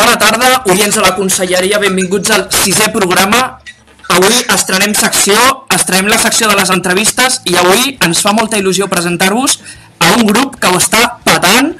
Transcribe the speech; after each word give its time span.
Bona 0.00 0.16
tarda, 0.16 0.62
oients 0.72 0.94
de 0.96 1.02
la 1.04 1.10
Conselleria, 1.12 1.76
benvinguts 1.76 2.30
al 2.32 2.46
sisè 2.54 2.86
programa. 2.94 3.40
Avui 4.14 4.38
estrenem 4.54 4.94
secció, 4.96 5.36
estrenem 5.76 6.08
la 6.08 6.16
secció 6.22 6.48
de 6.48 6.56
les 6.56 6.72
entrevistes 6.72 7.36
i 7.50 7.58
avui 7.60 7.98
ens 8.06 8.22
fa 8.24 8.32
molta 8.32 8.56
il·lusió 8.56 8.88
presentar-vos 8.88 9.58
a 10.00 10.14
un 10.16 10.24
grup 10.30 10.56
que 10.56 10.72
ho 10.72 10.80
està 10.80 11.02
patant 11.26 11.74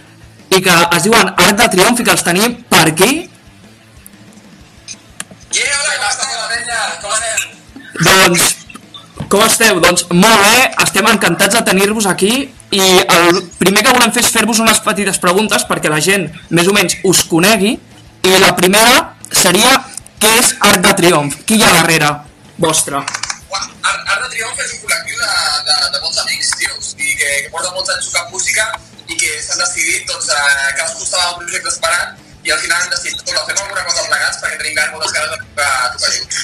i 0.52 0.60
que 0.60 0.76
es 0.98 1.08
diuen 1.08 1.32
Arc 1.32 1.56
de 1.62 1.70
Triomf 1.72 2.04
i 2.04 2.08
que 2.10 2.12
els 2.18 2.26
tenim 2.28 2.60
per 2.68 2.84
aquí. 2.92 3.10
Yeah, 5.56 5.80
hola, 5.80 5.96
com 5.96 6.12
esteu, 6.12 6.46
penya? 6.52 6.84
Com 7.00 7.16
anem? 7.16 7.50
Doncs, 8.04 8.48
com 9.32 9.48
esteu? 9.48 9.84
Doncs 9.88 10.10
molt 10.12 10.44
bé, 10.44 10.56
estem 10.84 11.14
encantats 11.16 11.56
de 11.56 11.68
tenir-vos 11.72 12.12
aquí 12.12 12.34
i 12.44 12.86
el 13.00 13.46
primer 13.56 13.80
que 13.80 13.96
volem 13.96 14.12
fer 14.12 14.28
és 14.28 14.34
fer-vos 14.36 14.60
unes 14.60 14.84
petites 14.84 15.16
preguntes 15.24 15.64
perquè 15.64 15.88
la 15.88 16.04
gent 16.04 16.28
més 16.52 16.68
o 16.68 16.76
menys 16.76 17.00
us 17.08 17.24
conegui 17.24 17.78
i 18.22 18.38
la 18.38 18.52
primera 18.56 19.16
seria 19.32 19.78
què 20.20 20.30
és 20.38 20.52
Arc 20.68 20.82
de 20.84 20.92
Triomf? 20.98 21.36
Qui 21.48 21.56
hi 21.56 21.64
ha 21.64 21.72
darrere 21.78 22.10
vostre? 22.60 23.00
Uah, 23.00 23.62
Art, 23.62 24.02
Art 24.04 24.24
de 24.26 24.28
Triomf 24.34 24.58
és 24.60 24.74
un 24.76 24.82
col·lectiu 24.84 25.16
de, 25.16 25.30
de, 25.68 25.76
de 25.94 26.02
bons 26.04 26.18
amics, 26.24 26.50
tio, 26.60 26.74
o 26.76 26.84
sigui, 26.84 27.14
que, 27.16 27.30
que 27.46 27.52
porta 27.54 27.72
molts 27.76 27.92
anys 27.94 28.10
tocant 28.10 28.28
música 28.34 28.66
i 29.08 29.16
que 29.16 29.38
s'han 29.42 29.62
decidit, 29.62 30.04
doncs, 30.10 30.28
eh, 30.28 30.68
cadascú 30.76 31.06
estava 31.06 31.32
un 31.32 31.40
projecte 31.40 31.72
separat 31.76 32.20
i 32.44 32.52
al 32.52 32.60
final 32.60 32.84
han 32.84 32.92
decidit, 32.92 33.24
doncs, 33.24 33.46
fem 33.48 33.64
alguna 33.64 33.86
cosa 33.88 34.06
plegats 34.12 34.42
perquè 34.44 34.60
tenim 34.60 34.76
ganes, 34.76 34.92
moltes 34.94 35.16
ganes 35.16 35.32
de 35.32 35.40
tocar, 35.46 35.72
tocar 35.96 36.12
junts. 36.18 36.36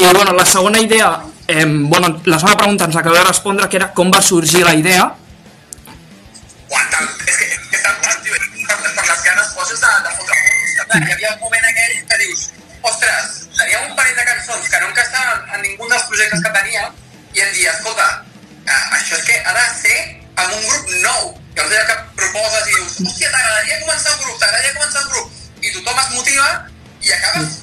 I 0.00 0.12
bueno, 0.14 0.32
la 0.32 0.46
segona 0.46 0.80
idea, 0.80 1.10
eh, 1.48 1.66
bueno, 1.66 2.14
la 2.24 2.38
segona 2.38 2.56
pregunta 2.62 2.86
ens 2.86 2.96
acaba 2.96 3.18
de 3.18 3.26
respondre 3.26 3.68
que 3.68 3.82
era 3.82 3.90
com 3.92 4.14
va 4.14 4.22
sorgir 4.22 4.62
la 4.64 4.74
idea 4.78 5.10
Uah, 6.70 6.84
tal, 6.94 7.06
és 7.26 7.36
que, 7.36 7.46
és 7.50 7.82
que 7.82 7.94
qual, 7.98 8.16
tio, 8.22 8.38
per, 8.70 8.76
per 8.94 9.06
les 9.10 9.22
ganes 9.26 9.52
poses 9.58 9.82
de, 9.82 9.90
de 10.06 10.12
fotre 10.14 10.38
fotos. 10.90 11.08
Hi 11.08 11.12
havia 11.12 11.34
un 11.34 11.40
moment 11.40 11.64
aquell 11.64 12.06
que 12.06 12.18
dius, 12.18 12.50
ostres, 12.82 13.48
tenia 13.58 13.80
un 13.86 13.94
parell 13.96 14.16
de 14.16 14.24
cançons 14.24 14.68
que 14.68 14.80
no 14.80 14.88
encaixaven 14.88 15.54
en 15.54 15.62
ningú 15.62 15.88
dels 15.88 16.08
projectes 16.10 16.42
que 16.42 16.50
tenia 16.56 16.90
i 17.34 17.40
em 17.40 17.52
dia, 17.52 17.72
escolta, 17.72 18.24
eh, 18.66 18.84
això 18.98 19.16
és 19.18 19.24
que 19.24 19.38
ha 19.44 19.54
de 19.54 19.66
ser 19.78 19.98
amb 20.36 20.54
un 20.54 20.66
grup 20.66 20.90
nou. 21.06 21.36
I 21.56 21.60
allò 21.62 21.80
que 21.86 21.96
proposes 22.18 22.68
i 22.68 22.74
dius, 22.74 23.00
hòstia, 23.06 23.30
t'agradaria 23.30 23.80
començar 23.84 24.14
un 24.14 24.22
grup, 24.24 24.38
t'agradaria 24.38 24.76
començar 24.78 25.02
un 25.02 25.10
grup. 25.14 25.32
I 25.60 25.72
tothom 25.74 25.98
es 26.02 26.14
motiva 26.18 26.48
i 27.00 27.12
acabes 27.18 27.58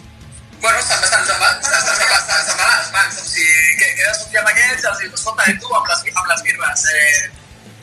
Bueno, 0.57 0.79
se'n 0.81 0.97
va, 0.97 1.07
se'n 1.07 1.37
va, 1.37 1.49
se'n 1.61 1.69
va, 1.69 1.79
se'n 1.85 2.07
va, 2.09 2.37
se'n 2.41 2.57
va 2.57 2.67
les 2.71 2.87
mans, 2.89 3.17
o 3.21 3.25
sigui, 3.29 3.75
que, 3.77 3.91
que 3.93 4.01
he 4.01 4.07
de 4.07 4.13
sortir 4.17 4.39
amb 4.39 4.49
aquests, 4.49 4.87
els 4.89 5.03
dius, 5.03 5.13
escolta, 5.13 5.45
i 5.51 5.53
tu, 5.61 5.69
amb 5.69 5.85
les, 5.91 6.01
amb 6.17 6.31
les 6.31 6.41
birres, 6.47 6.85
eh, 6.97 7.29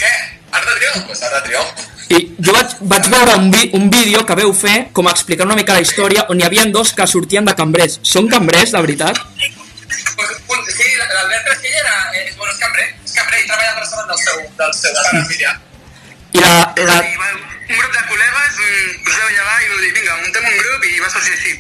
què? 0.01 0.13
Art 0.55 0.69
de 0.69 0.77
triomf? 0.79 1.07
Pues 1.09 1.23
art 1.23 1.37
de 1.39 1.43
triomf. 1.49 1.83
i 2.15 2.19
jo 2.47 2.53
vaig, 2.53 2.75
vaig 2.93 3.07
veure 3.11 3.37
un, 3.41 3.51
vi, 3.51 3.71
un 3.79 3.89
vídeo 3.91 4.21
que 4.29 4.37
veu 4.39 4.53
fer 4.55 4.77
com 4.97 5.09
explicant 5.11 5.49
una 5.49 5.57
mica 5.59 5.77
la 5.77 5.85
història 5.85 6.27
on 6.33 6.41
hi 6.41 6.47
havia 6.47 6.67
dos 6.77 6.93
que 6.99 7.07
sortien 7.11 7.49
de 7.49 7.55
cambrers. 7.61 7.99
Són 8.15 8.29
cambrers, 8.33 8.75
de 8.75 8.83
veritat? 8.87 9.21
Pues, 10.15 10.35
un, 10.55 10.67
sí, 10.71 10.91
l'Albert 11.01 11.49
Crespell 11.49 11.79
era, 11.81 11.95
eh, 12.19 12.27
bueno, 12.37 12.53
és 12.53 12.61
cambrer, 12.61 12.87
és 13.07 13.17
cambrer 13.17 13.41
i 13.41 13.47
treballa 13.49 13.73
al 13.73 13.81
restaurant 13.81 14.13
del 14.13 14.21
seu, 14.27 14.45
del 14.61 14.77
seu 14.81 14.95
pare 15.01 15.25
Miriam. 15.31 15.63
I 16.35 16.43
la, 16.43 16.53
la, 16.91 16.99
I 17.09 17.19
va, 17.23 17.31
un 17.65 17.79
grup 17.79 17.93
de 17.97 18.05
col·legues 18.11 18.61
us 18.61 19.17
veu 19.17 19.29
llevar 19.33 19.59
i 19.65 19.69
vau 19.73 19.83
dir, 19.83 19.93
vinga, 19.99 20.17
muntem 20.23 20.49
un 20.51 20.59
grup 20.61 20.89
i 20.91 20.95
va 21.01 21.13
sorgir 21.17 21.37
així. 21.39 21.55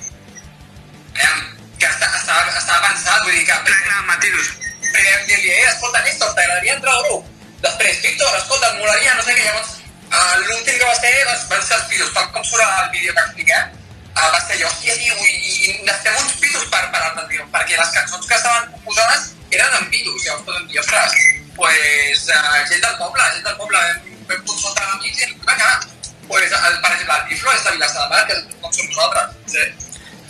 Eh, 1.15 1.34
que 1.81 1.91
està, 1.91 2.11
estava, 2.21 2.50
estava 2.53 2.91
pensat, 2.91 3.23
vull 3.25 3.39
dir 3.39 3.47
que... 3.49 3.61
Clar, 3.71 3.81
clar, 3.89 4.03
matisos. 4.11 4.53
Primer 4.84 5.15
dir-li, 5.28 5.55
eh, 5.55 5.71
escolta, 5.73 6.03
Néstor, 6.06 6.34
t'agradaria 6.37 6.77
entrar 6.78 6.99
al 6.99 7.06
grup? 7.09 7.31
Després, 7.64 8.02
Víctor, 8.04 8.36
escolta, 8.36 8.69
et 8.72 8.80
molaria, 8.82 9.14
no 9.16 9.25
sé 9.25 9.36
què, 9.36 9.47
llavors... 9.47 9.80
Uh, 10.14 10.34
L'últim 10.47 10.76
que 10.78 10.86
va 10.86 10.94
ser, 10.94 11.10
van, 11.26 11.38
van 11.50 11.62
ser 11.64 11.78
els 11.78 11.86
pisos, 11.91 12.10
tal 12.14 12.28
com 12.34 12.44
surt 12.47 12.62
al 12.62 12.91
vídeo 12.92 13.14
que 13.16 13.22
expliquem, 13.25 13.70
uh, 14.12 14.26
va 14.30 14.41
ser 14.44 14.58
allò, 14.58 14.69
hòstia, 14.69 14.94
tio, 15.00 15.16
i, 15.25 15.32
i 15.32 15.72
necessitem 15.80 16.19
uns 16.20 16.36
pisos 16.42 16.69
per, 16.70 16.82
per 16.92 17.00
Art 17.00 17.16
de 17.19 17.25
Triomf, 17.30 17.48
perquè 17.54 17.80
les 17.80 17.94
cançons 17.97 18.28
que 18.28 18.36
estaven 18.36 18.69
composades 18.76 19.32
eren 19.56 19.78
en 19.80 19.88
pisos, 19.91 20.20
llavors 20.26 20.44
podem 20.47 20.69
dir, 20.70 20.78
ostres, 20.84 21.16
pues, 21.56 22.28
uh, 22.28 22.60
gent 22.69 22.84
del 22.84 22.94
poble, 23.00 23.26
gent 23.32 23.48
del 23.48 23.56
poble, 23.58 23.81
vam, 23.81 24.20
vam 24.28 24.44
consultar 24.52 24.86
amics 24.92 25.25
i 25.25 25.32
vinga, 25.32 25.72
pues, 26.28 26.46
el, 26.52 26.78
per 26.84 26.92
exemple, 26.92 27.16
el 27.16 27.26
Biflo 27.32 27.56
és 27.56 27.64
de 27.64 27.75
Vilassar 27.78 28.04
de 28.04 28.12
Mar, 28.12 28.22
que 28.28 28.38
com 28.60 28.76
som 28.76 28.92
nosaltres. 28.92 29.34
Sí. 29.56 29.66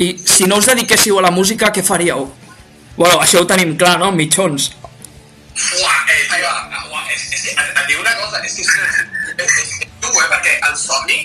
I 0.06 0.08
si 0.22 0.48
no 0.48 0.62
us 0.62 0.70
dediquéssiu 0.70 1.18
a 1.20 1.26
la 1.26 1.34
música, 1.34 1.74
què 1.74 1.84
faríeu? 1.84 2.30
Bueno, 2.96 3.20
això 3.20 3.42
ho 3.42 3.50
tenim 3.50 3.76
clar, 3.76 3.98
no? 4.00 4.14
Mitjons. 4.14 4.70
Uah, 5.54 5.98
eh, 6.10 6.26
tio, 6.34 6.50
uah, 6.91 7.04
és, 7.15 7.26
és, 7.31 7.44
et, 7.53 7.59
et 7.62 7.87
dic 7.87 7.98
una 8.00 8.15
cosa, 8.19 8.41
és 8.42 8.56
que 8.59 8.62
és, 8.65 8.97
és, 9.38 9.53
és, 9.62 9.75
tu, 10.03 10.10
eh, 10.10 10.26
perquè 10.32 10.54
el 10.66 10.75
somni, 10.78 11.20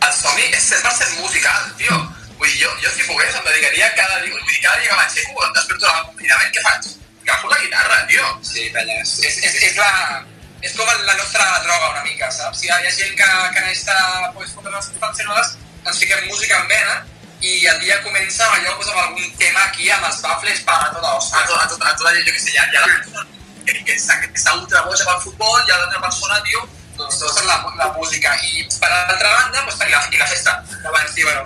el 0.00 0.14
somni 0.16 0.46
és 0.48 0.68
100% 0.70 1.20
musical, 1.20 1.66
tio. 1.80 1.98
Vull 2.38 2.48
dir, 2.48 2.62
jo, 2.62 2.70
jo 2.84 2.92
si 2.94 3.04
pogués 3.08 3.36
em 3.36 3.44
dedicaria 3.44 3.90
cada 3.98 4.22
dia, 4.22 4.32
vull 4.32 4.48
dir, 4.48 4.62
cada 4.64 4.80
dia 4.80 4.88
que 4.88 4.96
m'aixeco, 4.96 5.50
després 5.58 5.82
del 5.84 6.00
confinament, 6.08 6.54
què 6.56 6.64
faig? 6.64 6.88
Agafo 7.26 7.52
la 7.52 7.60
guitarra, 7.60 8.00
tio. 8.08 8.32
Sí, 8.48 8.64
penya, 8.72 8.96
és, 9.04 9.14
és, 9.28 9.60
és, 9.68 9.76
la, 9.76 10.24
és 10.64 10.72
com 10.78 10.88
la 10.88 11.18
nostra 11.20 11.44
droga 11.68 11.92
una 11.92 12.08
mica, 12.08 12.32
saps? 12.32 12.64
Ha, 12.64 12.80
hi 12.80 12.88
ha 12.88 12.96
gent 12.96 13.14
que, 13.20 13.30
que 13.52 13.68
necessita 13.68 14.32
pues, 14.38 14.56
fotre 14.56 14.72
les 14.72 14.88
substàncies 14.88 15.28
noves, 15.28 15.54
ens 15.84 16.00
fiquem 16.00 16.28
música 16.32 16.62
en 16.62 16.68
vena 16.72 16.98
i 17.44 17.66
el 17.68 17.80
dia 17.84 18.00
comença 18.00 18.48
amb 18.48 18.56
allò 18.56 18.76
pues, 18.80 18.88
amb 18.88 19.04
algun 19.04 19.32
tema 19.36 19.68
aquí, 19.68 19.90
amb 19.92 20.08
els 20.08 20.24
bafles, 20.24 20.64
a 20.64 20.82
tota 20.96 21.16
hòstia, 21.18 21.44
a, 21.44 21.48
tota, 21.52 21.64
a, 21.64 21.72
tota, 21.76 21.96
tota, 22.00 22.20
jo 22.22 22.32
què 22.32 22.40
sé, 22.40 22.54
hi 22.56 22.62
ha 22.64 22.68
la 22.80 23.35
persona 23.66 24.20
que, 24.20 24.32
està, 24.32 24.54
ultra 24.56 24.82
boja 24.86 25.04
pel 25.04 25.22
futbol, 25.24 25.60
ha 25.60 25.78
l'altra 25.78 26.00
persona, 26.00 26.40
tio, 26.46 26.62
doncs 26.96 27.18
tot 27.20 27.38
és 27.40 27.46
la, 27.46 27.58
la 27.78 27.92
música. 27.96 28.34
I 28.36 28.66
per 28.80 28.90
altra 28.90 29.32
banda, 29.32 29.64
pues, 29.64 29.78
tenim 29.80 29.94
la, 29.94 30.02
i 30.12 30.18
la 30.18 30.26
festa. 30.26 30.56
Abans, 30.86 31.14
sí, 31.14 31.22
bueno, 31.22 31.42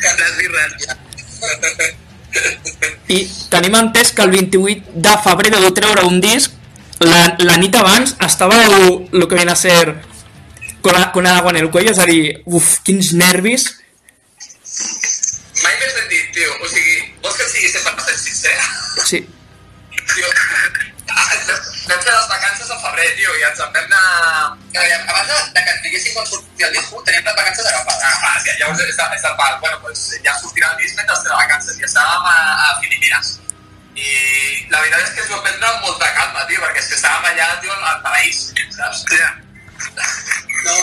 que 0.00 0.16
les 0.20 0.36
birres, 0.40 0.72
ja. 0.84 0.98
I 3.14 3.20
tenim 3.52 3.76
entès 3.78 4.10
que 4.12 4.24
el 4.24 4.32
28 4.34 4.98
de 5.06 5.14
febrer 5.24 5.54
deu 5.54 5.70
treure 5.76 6.06
un 6.08 6.20
disc. 6.24 6.52
La, 7.04 7.34
la 7.42 7.56
nit 7.60 7.74
abans 7.76 8.14
estava 8.22 8.60
el, 8.64 9.08
el 9.12 9.28
que 9.28 9.34
viene 9.34 9.52
a 9.52 9.58
ser 9.58 9.96
con, 10.80 10.94
con 11.12 11.26
el 11.26 11.32
agua 11.32 11.50
en 11.50 11.58
el 11.58 11.70
cuello, 11.70 11.92
és 11.92 11.98
a 11.98 12.06
dir, 12.08 12.42
uf, 12.46 12.78
quins 12.86 13.12
nervis. 13.18 13.66
Mai 15.62 15.74
més 15.80 15.94
ben 15.96 16.10
dit, 16.10 16.28
tio. 16.36 16.50
O 16.60 16.68
sigui, 16.70 17.00
vols 17.24 17.38
que 17.40 17.48
sigui 17.50 17.72
100% 17.72 18.22
sincer? 18.22 18.54
Sí. 19.04 19.24
Tio, 20.12 20.28
vam 21.88 22.00
fer 22.00 22.12
les 22.12 22.28
vacances 22.28 22.70
al 22.70 22.80
febrer, 22.82 23.08
tio, 23.18 23.34
i 23.38 23.46
ens 23.48 23.60
en 23.60 23.72
vam 23.76 23.86
anar... 23.88 24.56
Abans 24.74 25.28
de, 25.28 25.38
de 25.54 25.62
que 25.62 25.70
ens 25.74 25.82
diguessin 25.84 26.16
quan 26.16 26.26
sortia 26.28 26.68
el 26.68 26.76
disc, 26.76 26.92
teníem 27.06 27.28
les 27.28 27.38
vacances 27.38 27.70
agafades. 27.70 28.04
agafades 28.08 28.48
ja, 28.48 28.56
llavors 28.60 28.82
és, 28.84 28.98
és 29.18 29.24
del 29.28 29.38
pal. 29.40 29.56
Bueno, 29.62 29.80
pues, 29.84 30.02
ja 30.26 30.36
sortirà 30.40 30.72
el 30.74 30.82
disc 30.82 30.98
mentre 30.98 31.20
de 31.22 31.32
vacances. 31.36 31.78
I 31.80 31.88
estàvem 31.88 32.28
a, 32.32 32.36
a 32.66 32.74
Filipines. 32.82 33.32
I 33.94 34.10
la 34.72 34.82
veritat 34.82 35.06
és 35.06 35.14
que 35.14 35.24
ens 35.24 35.30
ho 35.30 35.38
vam 35.38 35.46
prendre 35.48 35.70
amb 35.70 35.88
molta 35.88 36.12
calma, 36.18 36.44
tio, 36.50 36.60
perquè 36.66 36.82
és 36.82 36.92
que 36.92 37.00
estàvem 37.00 37.32
allà, 37.32 37.48
tio, 37.62 37.80
al 37.80 38.04
paraís, 38.06 38.46
saps? 38.74 39.06
Ja. 39.14 39.32
No, 40.64 40.74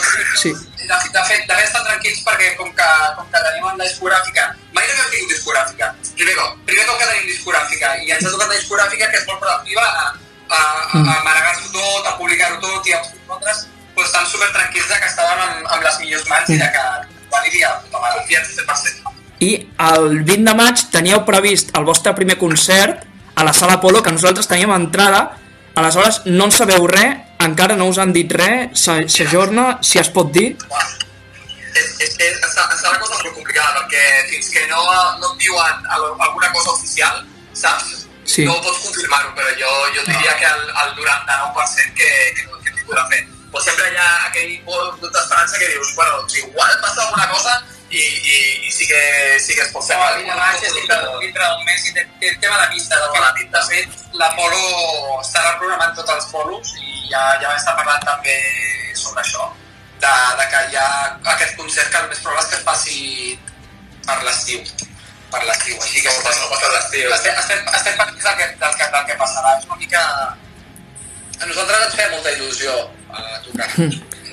Sí. 0.42 0.52
De, 0.52 0.88
de 0.88 1.22
fet, 1.28 1.44
de 1.48 1.56
fet 1.56 1.66
estan 1.68 1.86
tranquils 1.86 2.22
perquè 2.26 2.48
com 2.58 2.70
que, 2.76 2.88
com 3.18 3.28
que 3.32 3.42
tenim 3.46 3.68
la 3.68 3.86
discogràfica, 3.86 4.48
mai 4.76 4.88
no 4.88 5.04
hem 5.04 5.12
tingut 5.14 5.34
discogràfica. 5.36 5.92
Primer 6.18 6.36
cop, 6.40 6.58
primer 6.68 6.86
cop 6.90 6.98
que 7.00 7.08
tenim 7.12 7.30
discogràfica 7.30 7.94
i 8.02 8.12
ens 8.16 8.26
ha 8.26 8.34
tocat 8.34 8.50
la 8.50 8.58
discogràfica 8.58 9.10
que 9.12 9.22
és 9.22 9.28
molt 9.30 9.40
proactiva 9.44 9.86
a, 9.86 10.08
a, 10.50 10.60
a, 10.60 11.00
a 11.00 11.20
manegar-s'ho 11.28 11.72
tot, 11.76 12.10
a 12.10 12.18
publicar-ho 12.20 12.60
tot 12.64 12.90
i 12.90 12.98
a 12.98 13.02
nosaltres 13.06 13.64
pues, 13.96 14.10
estan 14.10 14.28
super 14.28 14.50
tranquils 14.52 14.92
que 14.92 15.10
estaven 15.14 15.46
amb, 15.46 15.72
amb 15.78 15.88
les 15.88 16.02
millors 16.04 16.28
mans 16.30 16.50
i 16.50 16.60
de 16.60 16.70
que 16.76 16.86
van 17.32 17.48
i 17.48 17.64
a 17.64 17.76
puta 17.80 18.04
mare, 18.04 18.26
fiats 18.28 18.58
100%. 18.60 19.16
I 19.42 19.52
el 19.88 20.22
20 20.28 20.46
de 20.50 20.56
maig 20.58 20.84
teníeu 20.94 21.24
previst 21.26 21.72
el 21.78 21.88
vostre 21.88 22.14
primer 22.18 22.38
concert 22.38 23.06
a 23.36 23.46
la 23.48 23.54
Sala 23.54 23.80
Polo, 23.82 24.04
que 24.04 24.12
nosaltres 24.14 24.50
teníem 24.50 24.74
entrada, 24.76 25.38
aleshores 25.76 26.22
no 26.28 26.50
en 26.50 26.54
sabeu 26.54 26.86
res, 26.92 27.18
encara 27.46 27.76
no 27.80 27.88
us 27.92 27.98
han 28.02 28.14
dit 28.14 28.32
res, 28.32 28.70
s'aj- 28.86 29.08
s'ajorna, 29.10 29.66
si 29.82 30.00
es 30.00 30.10
pot 30.14 30.32
dir. 30.32 30.52
És, 31.72 31.88
és, 32.04 32.16
és, 32.20 32.38
està, 32.44 32.66
està 32.76 32.90
una 32.92 33.00
cosa 33.00 33.16
molt 33.18 33.34
complicada 33.36 33.80
perquè 33.80 34.04
fins 34.30 34.50
que 34.54 34.66
no, 34.68 34.82
no 35.22 35.30
et 35.34 35.38
diuen 35.44 35.86
al- 35.96 36.16
alguna 36.28 36.52
cosa 36.52 36.74
oficial, 36.76 37.22
saps? 37.54 38.08
Sí. 38.32 38.46
No 38.48 38.56
pots 38.64 38.80
confirmar-ho, 38.86 39.32
però 39.36 39.50
jo, 39.60 39.70
jo 39.96 40.04
diria 40.08 40.36
que 40.40 40.46
el, 40.48 40.62
el 40.84 40.92
99% 41.00 41.96
que, 42.00 42.10
que, 42.38 42.44
que 42.68 42.74
ho 42.84 42.88
podrà 42.90 43.06
fer. 43.12 43.22
Però 43.52 43.64
sempre 43.64 43.90
hi 43.92 43.98
ha 44.00 44.10
aquell 44.30 44.52
vol 44.68 44.92
d'esperança 45.02 45.58
que 45.60 45.68
dius, 45.74 45.96
bueno, 45.98 46.20
doncs 46.22 46.38
igual 46.44 46.78
passa 46.84 47.02
alguna 47.08 47.28
cosa 47.34 47.56
i, 47.92 48.02
i, 48.02 48.36
i 48.68 48.72
sí, 48.72 48.88
que, 48.88 49.02
sí 49.44 49.56
que 49.56 49.66
es 49.66 49.72
pot 49.76 49.84
fer. 49.84 49.98
No, 50.00 50.08
el 50.16 50.28
maig 50.40 50.64
és 50.64 50.76
dintre, 50.78 51.00
dintre 51.20 51.48
d'un 51.48 51.66
mes 51.68 51.88
i 51.90 51.96
té, 51.98 52.06
té 52.22 52.32
tema 52.44 52.60
de 52.62 52.68
pista. 52.76 53.00
De, 53.02 53.10
de 53.16 53.32
pista. 53.40 53.60
de 53.60 53.64
fet, 53.72 53.98
l'Apolo 54.20 55.18
estarà 55.20 55.58
programant 55.60 55.96
tots 55.98 56.14
els 56.16 56.30
polos 56.32 56.76
i 56.80 57.10
ja, 57.12 57.24
ja 57.44 57.52
està 57.58 57.76
parlant 57.80 58.06
també 58.08 58.38
sobre 58.96 59.24
això, 59.24 59.50
de, 60.04 60.14
de 60.40 60.46
que 60.54 60.62
hi 60.72 60.80
ha 60.80 60.88
aquest 61.36 61.58
concert 61.60 61.92
que 61.92 62.00
el 62.04 62.08
més 62.14 62.24
probable 62.24 62.46
és 62.46 62.54
que 62.54 62.60
es 62.62 62.68
passi 62.70 63.02
per 64.08 64.22
l'estiu. 64.24 64.64
Per 65.32 65.42
l'estiu, 65.48 65.76
així 65.80 66.02
que 66.04 66.12
No 66.12 66.24
passa, 66.26 66.48
no 66.48 66.72
l'estiu. 66.76 67.12
estem, 67.18 67.36
estem, 67.44 67.68
estem 67.76 68.00
pendents 68.00 68.24
del 68.24 68.40
que, 68.40 68.48
del, 68.64 68.74
que, 68.80 68.88
del 68.96 69.06
que 69.12 69.20
passarà. 69.20 69.58
És 69.60 69.68
una 69.68 69.80
mica... 69.84 70.02
A 71.42 71.48
nosaltres 71.50 71.86
ens 71.88 71.96
feia 71.98 72.10
molta 72.12 72.32
il·lusió 72.36 72.74
a 73.10 73.40
tocar. 73.46 73.68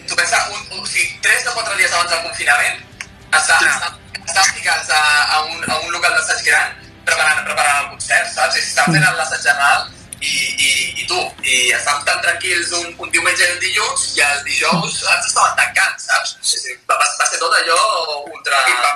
Tu 0.09 0.17
pensa, 0.17 0.41
un, 0.53 0.61
un, 0.75 0.83
o 0.83 0.89
sigui, 0.89 1.07
3 1.25 1.47
o 1.49 1.55
4 1.57 1.77
dies 1.79 1.95
abans 1.95 2.11
del 2.13 2.25
confinament, 2.27 2.83
Està, 3.29 3.59
està, 3.61 3.93
està 4.25 4.45
ficats 4.55 4.91
a, 4.91 5.03
a, 5.37 5.41
un, 5.45 5.65
a 5.69 5.79
un 5.85 5.93
local 5.93 6.15
d'assaig 6.17 6.45
gran 6.47 6.75
preparant, 7.05 7.45
preparant 7.45 7.85
el 7.85 7.89
concert, 7.95 8.29
saps? 8.35 8.57
I 8.57 8.65
s'està 8.65 8.87
fent 8.89 9.05
l'assaig 9.05 9.43
general 9.45 9.89
i, 10.21 10.31
i, 10.31 10.71
i 11.03 11.05
tu, 11.07 11.19
i 11.45 11.59
estàvem 11.77 12.07
tan 12.09 12.23
tranquils 12.25 12.73
un, 12.81 12.89
un 13.05 13.13
diumenge 13.15 13.45
i 13.45 13.53
un 13.55 13.61
dilluns 13.63 14.07
i 14.17 14.25
el 14.27 14.41
dijous 14.47 14.97
ens 15.05 15.29
estaven 15.31 15.55
tancant, 15.61 16.01
saps? 16.03 16.35
Va, 16.89 16.97
va 16.99 17.29
ser 17.29 17.39
tot 17.43 17.55
allò 17.61 17.79
ultra, 18.33 18.65
ultra, 18.73 18.91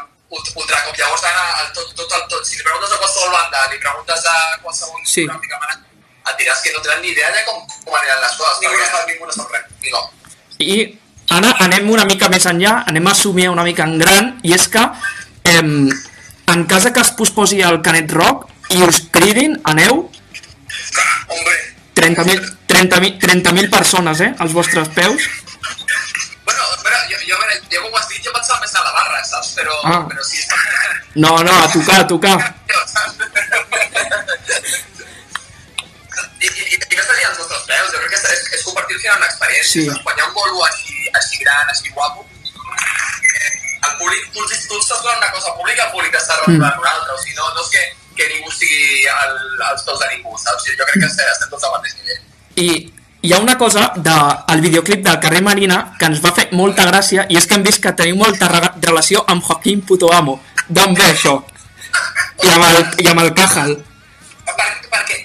ultra 0.56 0.81
com 0.87 0.96
llavors 0.99 1.29
ara 1.31 1.44
el, 1.62 1.70
tot, 1.76 1.93
tot, 1.99 2.17
el, 2.19 2.26
tot, 2.32 2.49
si 2.49 2.58
li 2.58 2.67
preguntes 2.67 2.96
a 2.96 3.00
qualsevol 3.05 3.37
banda, 3.37 3.69
li 3.70 3.79
preguntes 3.84 4.26
a 4.32 4.37
qualsevol 4.64 5.05
Sí. 5.06 5.29
pràcticament, 5.29 5.87
et 6.31 6.34
diràs 6.40 6.64
que 6.64 6.73
no 6.75 6.82
tenen 6.82 7.05
ni 7.05 7.12
idea 7.12 7.31
de 7.37 7.44
com, 7.46 7.62
com 7.84 7.94
aniran 8.00 8.20
les 8.25 8.37
coses. 8.40 8.61
Ningú 8.64 8.81
no 8.81 8.90
sap, 8.90 9.06
ningú 9.11 9.31
no 9.31 9.37
sap 9.37 9.55
res. 9.55 9.70
Ningú. 9.84 10.02
I 10.58 10.76
ara 11.32 11.50
anem 11.64 11.88
una 11.90 12.05
mica 12.08 12.29
més 12.32 12.46
enllà, 12.50 12.73
anem 12.88 13.06
a 13.06 13.11
assumir 13.17 13.49
una 13.50 13.64
mica 13.67 13.84
en 13.88 13.99
gran, 14.00 14.25
i 14.43 14.52
és 14.56 14.69
que 14.73 14.82
em, 15.52 15.88
en 16.52 16.64
cas 16.70 16.84
que 16.93 17.00
es 17.00 17.11
posposi 17.19 17.61
el 17.64 17.81
Canet 17.82 18.12
Rock 18.12 18.49
i 18.76 18.82
us 18.87 18.99
cridin, 19.12 19.52
aneu, 19.64 20.08
Hombre, 21.29 21.55
30.000 21.94 22.56
30 22.67 23.00
30 23.20 23.70
persones, 23.70 24.20
eh, 24.20 24.34
als 24.38 24.52
vostres 24.52 24.88
peus. 24.88 25.23
Bueno, 26.44 26.62
espera, 26.76 26.99
jo, 27.11 27.17
jo, 27.29 27.37
jo 27.70 27.82
com 27.82 27.93
ho 27.93 27.96
has 27.99 28.08
dit, 28.08 28.25
jo 28.25 28.32
pensava 28.32 28.61
més 28.61 28.75
a 28.75 28.82
la 28.84 28.93
barra, 28.96 29.25
saps? 29.25 29.55
Però, 29.58 29.73
Ah. 29.84 30.06
però 30.08 30.23
sí, 30.25 30.38
està... 30.40 30.56
No, 31.14 31.43
no, 31.44 31.52
a 31.52 31.69
tocar, 31.70 32.00
a 32.00 32.06
tocar. 32.06 32.38
Peus? 37.73 37.89
Jo 37.95 37.99
crec 38.05 38.13
que 38.15 38.21
és, 38.37 38.45
és, 38.59 38.63
compartir 38.69 38.97
al 38.99 39.03
final 39.07 39.19
una 39.23 39.29
experiència. 39.33 39.73
Sí. 39.73 39.87
saps? 39.89 40.05
Quan 40.07 40.19
hi 40.19 40.23
ha 40.25 40.29
un 40.31 40.35
bolo 40.39 40.65
així, 40.69 40.95
així 41.21 41.43
gran, 41.43 41.73
així 41.75 41.91
guapo, 41.97 42.27
eh, 42.27 43.51
el 43.89 43.97
públic, 43.99 44.29
tu, 44.35 44.45
tu 44.69 44.79
estàs 44.79 45.03
donant 45.03 45.19
una 45.25 45.33
cosa 45.35 45.53
pública, 45.59 45.89
el 45.89 45.93
públic 45.97 46.15
està 46.21 46.39
donant 46.45 46.77
Mm. 46.77 46.81
una 46.85 46.91
altra. 46.97 47.15
O 47.15 47.19
sigui, 47.23 47.35
no, 47.41 47.49
no 47.57 47.63
és 47.65 47.71
que, 47.75 47.83
que 48.17 48.29
ningú 48.35 48.51
estigui 48.53 49.07
al, 49.19 49.37
als 49.71 49.83
peus 49.87 49.99
de 50.03 50.09
ningú, 50.15 50.37
saps? 50.39 50.67
Jo 50.69 50.85
crec 50.85 51.01
que 51.01 51.09
estem, 51.11 51.31
estem 51.35 51.51
tots 51.55 51.65
al 51.69 51.73
mateix 51.79 51.97
nivell. 52.01 52.21
I 52.63 52.69
hi 53.23 53.33
ha 53.33 53.39
una 53.39 53.57
cosa 53.59 53.93
del 53.97 54.61
videoclip 54.61 55.03
del 55.07 55.19
carrer 55.23 55.43
Marina 55.47 55.79
que 55.99 56.09
ens 56.11 56.21
va 56.25 56.33
fer 56.37 56.49
molta 56.59 56.85
gràcia 56.89 57.25
i 57.31 57.37
és 57.39 57.47
que 57.47 57.55
hem 57.59 57.63
vist 57.67 57.81
que 57.83 57.93
teniu 57.99 58.17
molta 58.21 58.49
re- 58.51 58.73
relació 58.83 59.25
amb 59.29 59.45
Joaquín 59.47 59.81
Putoamo. 59.87 60.41
D'on 60.69 60.95
ve 60.99 61.07
això? 61.13 61.37
I 62.43 62.49
amb 62.51 62.65
el, 62.67 62.79
i 63.05 63.09
amb 63.09 63.21
el 63.23 63.31
Cajal. 63.39 63.73
Per, 64.47 64.71
perquè, 64.91 65.19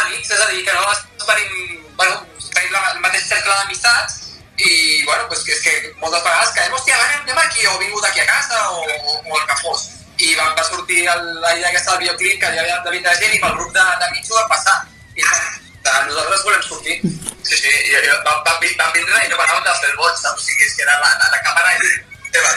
amics, 0.00 0.28
són 0.28 0.34
amics, 0.34 0.34
és 0.34 0.44
a 0.44 0.50
dir, 0.50 0.64
que 0.66 0.74
no 0.74 0.92
esperim, 0.92 1.82
bueno, 1.96 2.20
tenim 2.54 2.72
la, 2.74 2.84
el 2.92 3.02
mateix 3.04 3.26
cercle 3.28 3.56
d'amistats 3.58 4.20
i, 4.56 5.02
bueno, 5.04 5.26
pues 5.28 5.42
és 5.48 5.60
que 5.64 5.74
moltes 5.98 6.22
vegades 6.22 6.54
quedem, 6.54 6.74
hòstia, 6.76 6.98
anem, 7.02 7.38
aquí, 7.42 7.66
o 7.66 7.78
vingut 7.78 8.04
aquí 8.06 8.20
a 8.20 8.26
casa, 8.26 8.70
o, 8.70 8.84
o, 8.84 9.18
o 9.18 9.40
el 9.40 9.46
que 9.50 9.56
fos. 9.62 9.88
I 10.22 10.34
va, 10.38 10.52
va 10.54 10.62
sortir 10.62 11.08
el, 11.10 11.24
la 11.42 11.56
idea 11.56 11.68
aquesta 11.72 11.92
del 11.92 12.04
videoclip 12.04 12.38
que 12.40 12.52
ja 12.54 12.62
havia 12.62 12.78
de 12.84 12.94
vindre 12.94 13.16
gent 13.18 13.34
i 13.34 13.40
pel 13.42 13.56
grup 13.58 13.72
de, 13.74 13.84
d'amics 14.02 14.30
ho 14.30 14.38
va 14.38 14.46
passar. 14.52 14.76
I 15.18 15.26
de, 15.26 15.94
nosaltres 16.06 16.44
volem 16.46 16.62
sortir. 16.62 17.00
Sí, 17.02 17.56
sí, 17.58 17.72
i, 17.72 17.96
i, 17.98 18.14
van, 18.22 18.38
van, 18.46 18.62
van 18.62 18.94
vindre 18.94 19.24
i 19.24 19.32
no 19.32 19.40
paraven 19.40 19.66
de 19.66 19.74
fer 19.80 19.90
el? 19.90 19.98
O 19.98 20.38
sigui, 20.38 20.68
és 20.68 20.78
que 20.78 20.86
era 20.86 21.00
la, 21.02 21.10
la, 21.18 21.32
la 21.34 21.42
càmera 21.48 21.74
i 21.74 21.90
teva. 22.30 22.54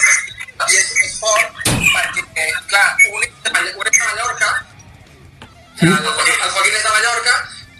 I 0.67 0.77
és, 0.77 0.93
és 1.09 1.17
fort 1.17 1.65
perquè, 1.65 2.47
clar, 2.69 2.87
un 3.09 3.25
és 3.25 3.33
de, 3.43 3.49
de 3.49 3.55
Mallorca, 3.57 4.53
Joaquín, 5.79 6.35
el 6.43 6.51
Joaquín 6.51 6.75
és 6.75 6.83
de 6.83 6.89
Mallorca 6.89 7.33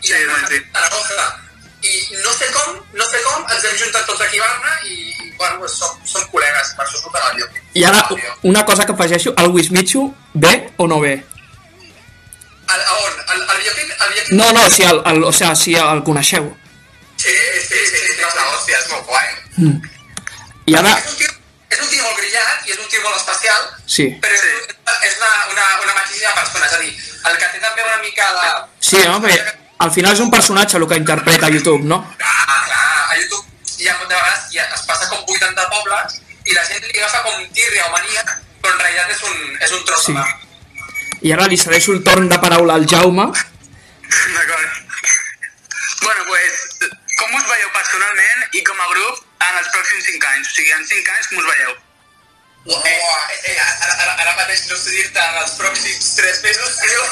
i 0.04 0.08
sí, 0.08 0.14
sí. 0.50 0.60
Zaragoza. 0.74 1.28
I 1.88 1.94
no 2.24 2.34
sé 2.34 2.48
com, 2.52 2.78
no 2.98 3.06
sé 3.06 3.22
com, 3.24 3.46
ens 3.54 3.66
hem 3.70 3.78
juntat 3.80 4.06
tots 4.10 4.22
aquí 4.26 4.40
a 4.40 4.46
Barna 4.46 4.74
i, 4.90 5.34
bueno, 5.38 5.60
pues 5.62 5.78
som, 5.78 5.94
som 6.10 6.24
col·legues, 6.34 6.74
per 6.78 6.86
això 6.86 7.02
surten 7.02 7.26
al 7.30 7.38
lloc. 7.40 7.58
I 7.78 7.84
ara, 7.86 8.04
una 8.50 8.66
cosa 8.66 8.86
que 8.86 8.96
afegeixo, 8.98 9.34
el 9.38 9.52
Wismichu 9.54 10.08
ve 10.34 10.54
o 10.78 10.88
no 10.88 11.00
ve? 11.00 11.14
El, 12.68 12.82
a 12.82 12.94
on? 13.06 13.14
El, 13.36 13.42
el 13.42 13.58
videoclip? 13.62 13.94
El 13.94 14.10
videoclip? 14.14 14.34
No, 14.40 14.52
no, 14.54 14.70
si 14.70 14.84
el, 14.84 15.02
el, 15.06 15.24
o 15.24 15.32
sea, 15.32 15.56
si 15.56 15.76
el 15.76 16.04
coneixeu. 16.04 16.50
Sí, 17.18 17.30
sí, 17.30 17.86
sí, 17.94 18.02
sí, 18.04 18.26
és 18.26 18.36
la 18.36 18.50
hòstia, 18.50 18.82
és 18.82 18.90
molt 18.92 19.06
guai. 19.08 19.28
I 20.68 20.76
ara, 20.82 20.98
És 20.98 21.14
un 21.14 21.18
tio, 21.22 21.32
és 21.78 21.84
un 21.86 21.90
tio 21.94 22.04
molt 22.04 22.18
brillant 22.18 22.66
i 22.68 22.74
és 22.74 22.80
un 22.82 22.90
tio 22.90 23.02
molt 23.06 23.18
especial, 23.20 23.68
sí, 23.86 24.08
però 24.22 24.34
és, 24.34 24.46
és 25.06 25.18
una, 25.22 25.32
una, 25.54 25.66
una 25.84 25.94
magnífica 25.94 26.34
persona, 26.40 26.66
és 26.66 26.74
a 26.74 26.80
dir, 26.82 26.94
el 27.30 27.38
que 27.38 27.50
té 27.54 27.62
també 27.62 27.86
una 27.86 28.00
mica 28.02 28.30
de... 28.34 28.48
sí, 28.90 28.98
no? 29.06 29.20
Perquè 29.22 29.54
al 29.86 29.92
final 29.94 30.16
és 30.18 30.24
un 30.26 30.32
personatge 30.34 30.80
el 30.82 30.88
que 30.90 30.98
interpreta 30.98 31.46
a 31.46 31.54
YouTube, 31.54 31.86
no? 31.86 32.00
Clar, 32.18 32.64
clar, 32.72 32.88
a 33.14 33.20
YouTube 33.20 33.46
hi 33.78 33.92
ha 33.92 33.98
de 34.00 34.08
vegades 34.10 34.50
hi 34.56 34.58
ha, 34.58 34.66
es 34.74 34.86
passa 34.90 35.06
com 35.12 35.22
80 35.38 35.68
pobles 35.76 36.18
i 36.50 36.56
la 36.58 36.64
gent 36.66 36.82
li 36.88 36.98
agafa 36.98 37.22
com 37.28 37.46
tírria 37.54 37.86
o 37.86 37.94
mania, 37.94 38.24
però 38.64 38.74
en 38.74 38.82
realitat 38.82 39.14
és 39.14 39.24
un, 39.30 39.38
és 39.68 39.78
un 39.78 39.86
tros 39.86 40.06
Sí. 40.08 40.18
de. 40.18 40.26
I 41.28 41.34
ara 41.36 41.48
li 41.52 41.58
cedeixo 41.62 41.94
el 41.94 42.04
torn 42.06 42.30
de 42.30 42.38
paraula 42.42 42.74
al 42.78 42.88
Jaume. 42.90 43.28
D'acord. 43.28 44.68
Bueno, 46.02 46.26
pues, 46.30 46.60
com 47.20 47.36
us 47.38 47.48
veieu 47.52 47.72
personalment 47.74 48.46
i 48.54 48.64
com 48.64 48.80
a 48.82 48.90
grup 48.94 49.24
en 49.46 49.60
els 49.62 49.70
pròxims 49.74 50.10
5 50.12 50.32
anys? 50.34 50.50
O 50.50 50.56
sigui, 50.58 50.72
en 50.78 50.88
5 50.94 51.16
anys 51.16 51.30
com 51.32 51.44
us 51.44 51.50
veieu? 51.52 51.76
Uah, 52.68 53.32
eh, 53.32 53.52
eh, 53.54 53.60
ara, 53.60 53.94
ara, 54.04 54.14
ara 54.24 54.34
mateix 54.42 54.66
no 54.68 54.76
sé 54.76 54.92
dir-te 54.92 55.24
en 55.24 55.42
els 55.44 55.54
pròxims 55.60 56.10
3 56.20 56.42
mesos, 56.48 56.78
tio. 56.84 57.04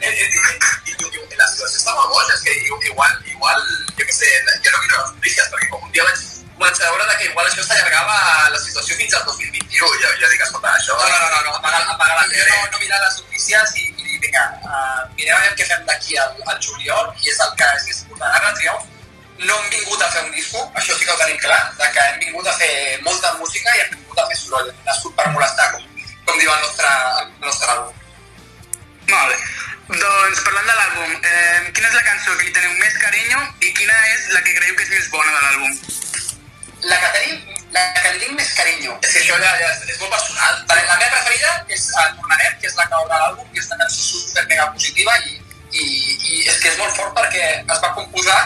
Eh, 0.00 0.10
eh, 0.12 0.26
eh, 0.28 1.36
la 1.36 1.46
situació 1.52 1.78
està 1.80 1.94
molt 1.96 2.12
boja, 2.12 2.34
és 2.34 2.42
que 2.44 2.54
igual, 2.90 3.12
igual, 3.30 3.62
jo 3.96 4.04
què 4.04 4.14
sé, 4.14 4.28
jo 4.64 4.72
no 4.72 4.82
miro 4.82 5.00
les 5.00 5.12
notícies, 5.16 5.48
perquè 5.52 5.68
com 5.72 5.84
un 5.86 5.92
dia 5.94 6.04
vaig 6.06 6.24
començar 6.56 6.88
a 6.88 6.92
veure 6.94 7.16
que 7.20 7.28
igual 7.28 7.48
això 7.48 7.64
s'allargava 7.64 8.16
la 8.52 8.60
situació 8.60 8.96
fins 8.96 9.16
al 9.18 9.24
2021, 9.28 9.90
jo, 10.02 10.12
jo 10.22 10.30
dic, 10.32 10.44
escolta, 10.46 10.72
això... 10.72 10.96
No, 10.96 11.08
no, 11.12 11.28
no, 11.32 11.40
no, 11.48 11.54
apaga, 11.60 11.82
apaga 11.94 12.18
la 12.20 12.26
tele. 12.32 12.46
No, 12.50 12.70
no 12.72 12.82
mirar 12.82 13.00
les 13.04 13.18
notícies 13.20 13.74
i, 13.76 13.86
i 13.92 14.08
dir, 14.08 14.20
vinga, 14.24 14.44
uh, 14.64 15.02
mirem 15.18 15.36
a 15.36 15.56
què 15.58 15.68
fem 15.68 15.84
d'aquí 15.88 16.20
al, 16.22 16.36
al 16.44 16.60
juliol, 16.64 17.12
i 17.20 17.32
és 17.32 17.42
el 17.44 17.56
que 17.60 17.72
més 17.76 18.02
important. 18.04 18.38
Ara, 18.40 18.54
Triomf, 18.60 18.95
no 19.38 19.58
hem 19.58 19.68
vingut 19.70 20.02
a 20.02 20.08
fer 20.10 20.24
un 20.24 20.32
disco, 20.32 20.62
això 20.74 20.96
sí 20.96 21.04
que 21.04 21.12
ho 21.12 21.18
tenim 21.20 21.38
clar, 21.42 21.60
de 21.76 21.90
que 21.92 22.04
hem 22.08 22.18
vingut 22.24 22.46
a 22.46 22.54
fer 22.56 22.72
molta 23.04 23.34
música 23.40 23.74
i 23.76 23.82
hem 23.84 23.92
vingut 23.96 24.18
a 24.18 24.26
fer 24.30 24.38
soroll, 24.40 24.70
hem 24.70 24.88
nascut 24.88 25.14
per 25.18 25.28
molestar, 25.34 25.70
com, 25.74 25.84
com 26.28 26.38
diu 26.40 26.52
el 26.52 26.62
nostre, 26.64 26.92
el 27.20 27.28
nostre 27.44 27.74
àlbum. 27.74 28.02
Molt 29.12 29.34
bé. 29.34 29.38
Doncs 29.86 30.40
parlant 30.42 30.66
de 30.66 30.74
l'àlbum, 30.78 31.12
eh, 31.30 31.68
quina 31.74 31.90
és 31.90 31.94
la 31.94 32.06
cançó 32.08 32.32
que 32.38 32.48
li 32.48 32.54
teniu 32.56 32.72
més 32.80 32.96
carinyo 33.02 33.42
i 33.62 33.70
quina 33.76 33.98
és 34.14 34.24
la 34.32 34.40
que 34.42 34.56
creieu 34.56 34.74
que 34.74 34.82
és 34.88 34.90
més 34.96 35.10
bona 35.12 35.30
de 35.30 35.42
l'àlbum? 35.44 35.76
La 36.90 36.98
que 37.02 37.12
tenim, 37.18 37.54
la 37.76 37.84
que 38.00 38.12
li 38.16 38.24
tinc 38.24 38.34
més 38.40 38.50
carinyo. 38.56 38.98
És 39.04 39.12
que 39.12 39.22
això 39.22 39.38
ja, 39.44 39.52
ja 39.60 39.70
és, 39.70 39.84
és 39.92 40.00
molt 40.00 40.16
personal. 40.16 40.58
Vale, 40.66 40.82
la 40.88 40.98
meva 40.98 41.12
preferida 41.14 41.52
és 41.76 41.86
uh, 41.92 42.08
Tornarem, 42.18 42.58
que 42.60 42.70
és 42.72 42.76
la 42.80 42.88
que 42.88 43.02
obre 43.04 43.20
l'àlbum, 43.22 43.48
que 43.52 43.62
és 43.62 43.70
una 43.70 43.84
cançó 43.84 44.02
super 44.10 44.46
mega 44.50 44.66
positiva 44.74 45.16
i, 45.22 45.38
i, 45.70 45.86
i 45.86 46.44
és 46.50 46.58
que 46.58 46.72
és 46.72 46.78
molt 46.82 46.96
fort 46.98 47.14
perquè 47.20 47.50
es 47.62 47.84
va 47.84 47.94
composar 48.00 48.40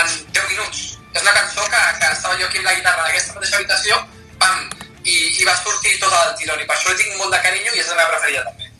en 0.00 0.32
10 0.32 0.48
minuts. 0.50 0.82
És 1.12 1.22
una 1.22 1.34
cançó 1.36 1.64
que, 1.68 1.80
que 2.00 2.12
estava 2.12 2.36
jo 2.40 2.46
aquí 2.46 2.60
amb 2.60 2.68
la 2.70 2.76
guitarra 2.78 3.06
d'aquesta 3.06 3.36
mateixa 3.36 3.58
habitació, 3.60 3.98
pam, 4.40 4.68
i, 5.04 5.16
i 5.40 5.44
va 5.44 5.56
sortir 5.60 5.98
tot 6.00 6.14
el 6.18 6.36
tirón, 6.40 6.60
i 6.60 6.68
per 6.68 6.76
això 6.76 6.94
tinc 6.96 7.16
molt 7.18 7.34
de 7.34 7.40
carinyo 7.44 7.74
i 7.74 7.82
és 7.82 7.90
la 7.90 7.98
meva 7.98 8.14
preferida 8.14 8.44
també. 8.48 8.70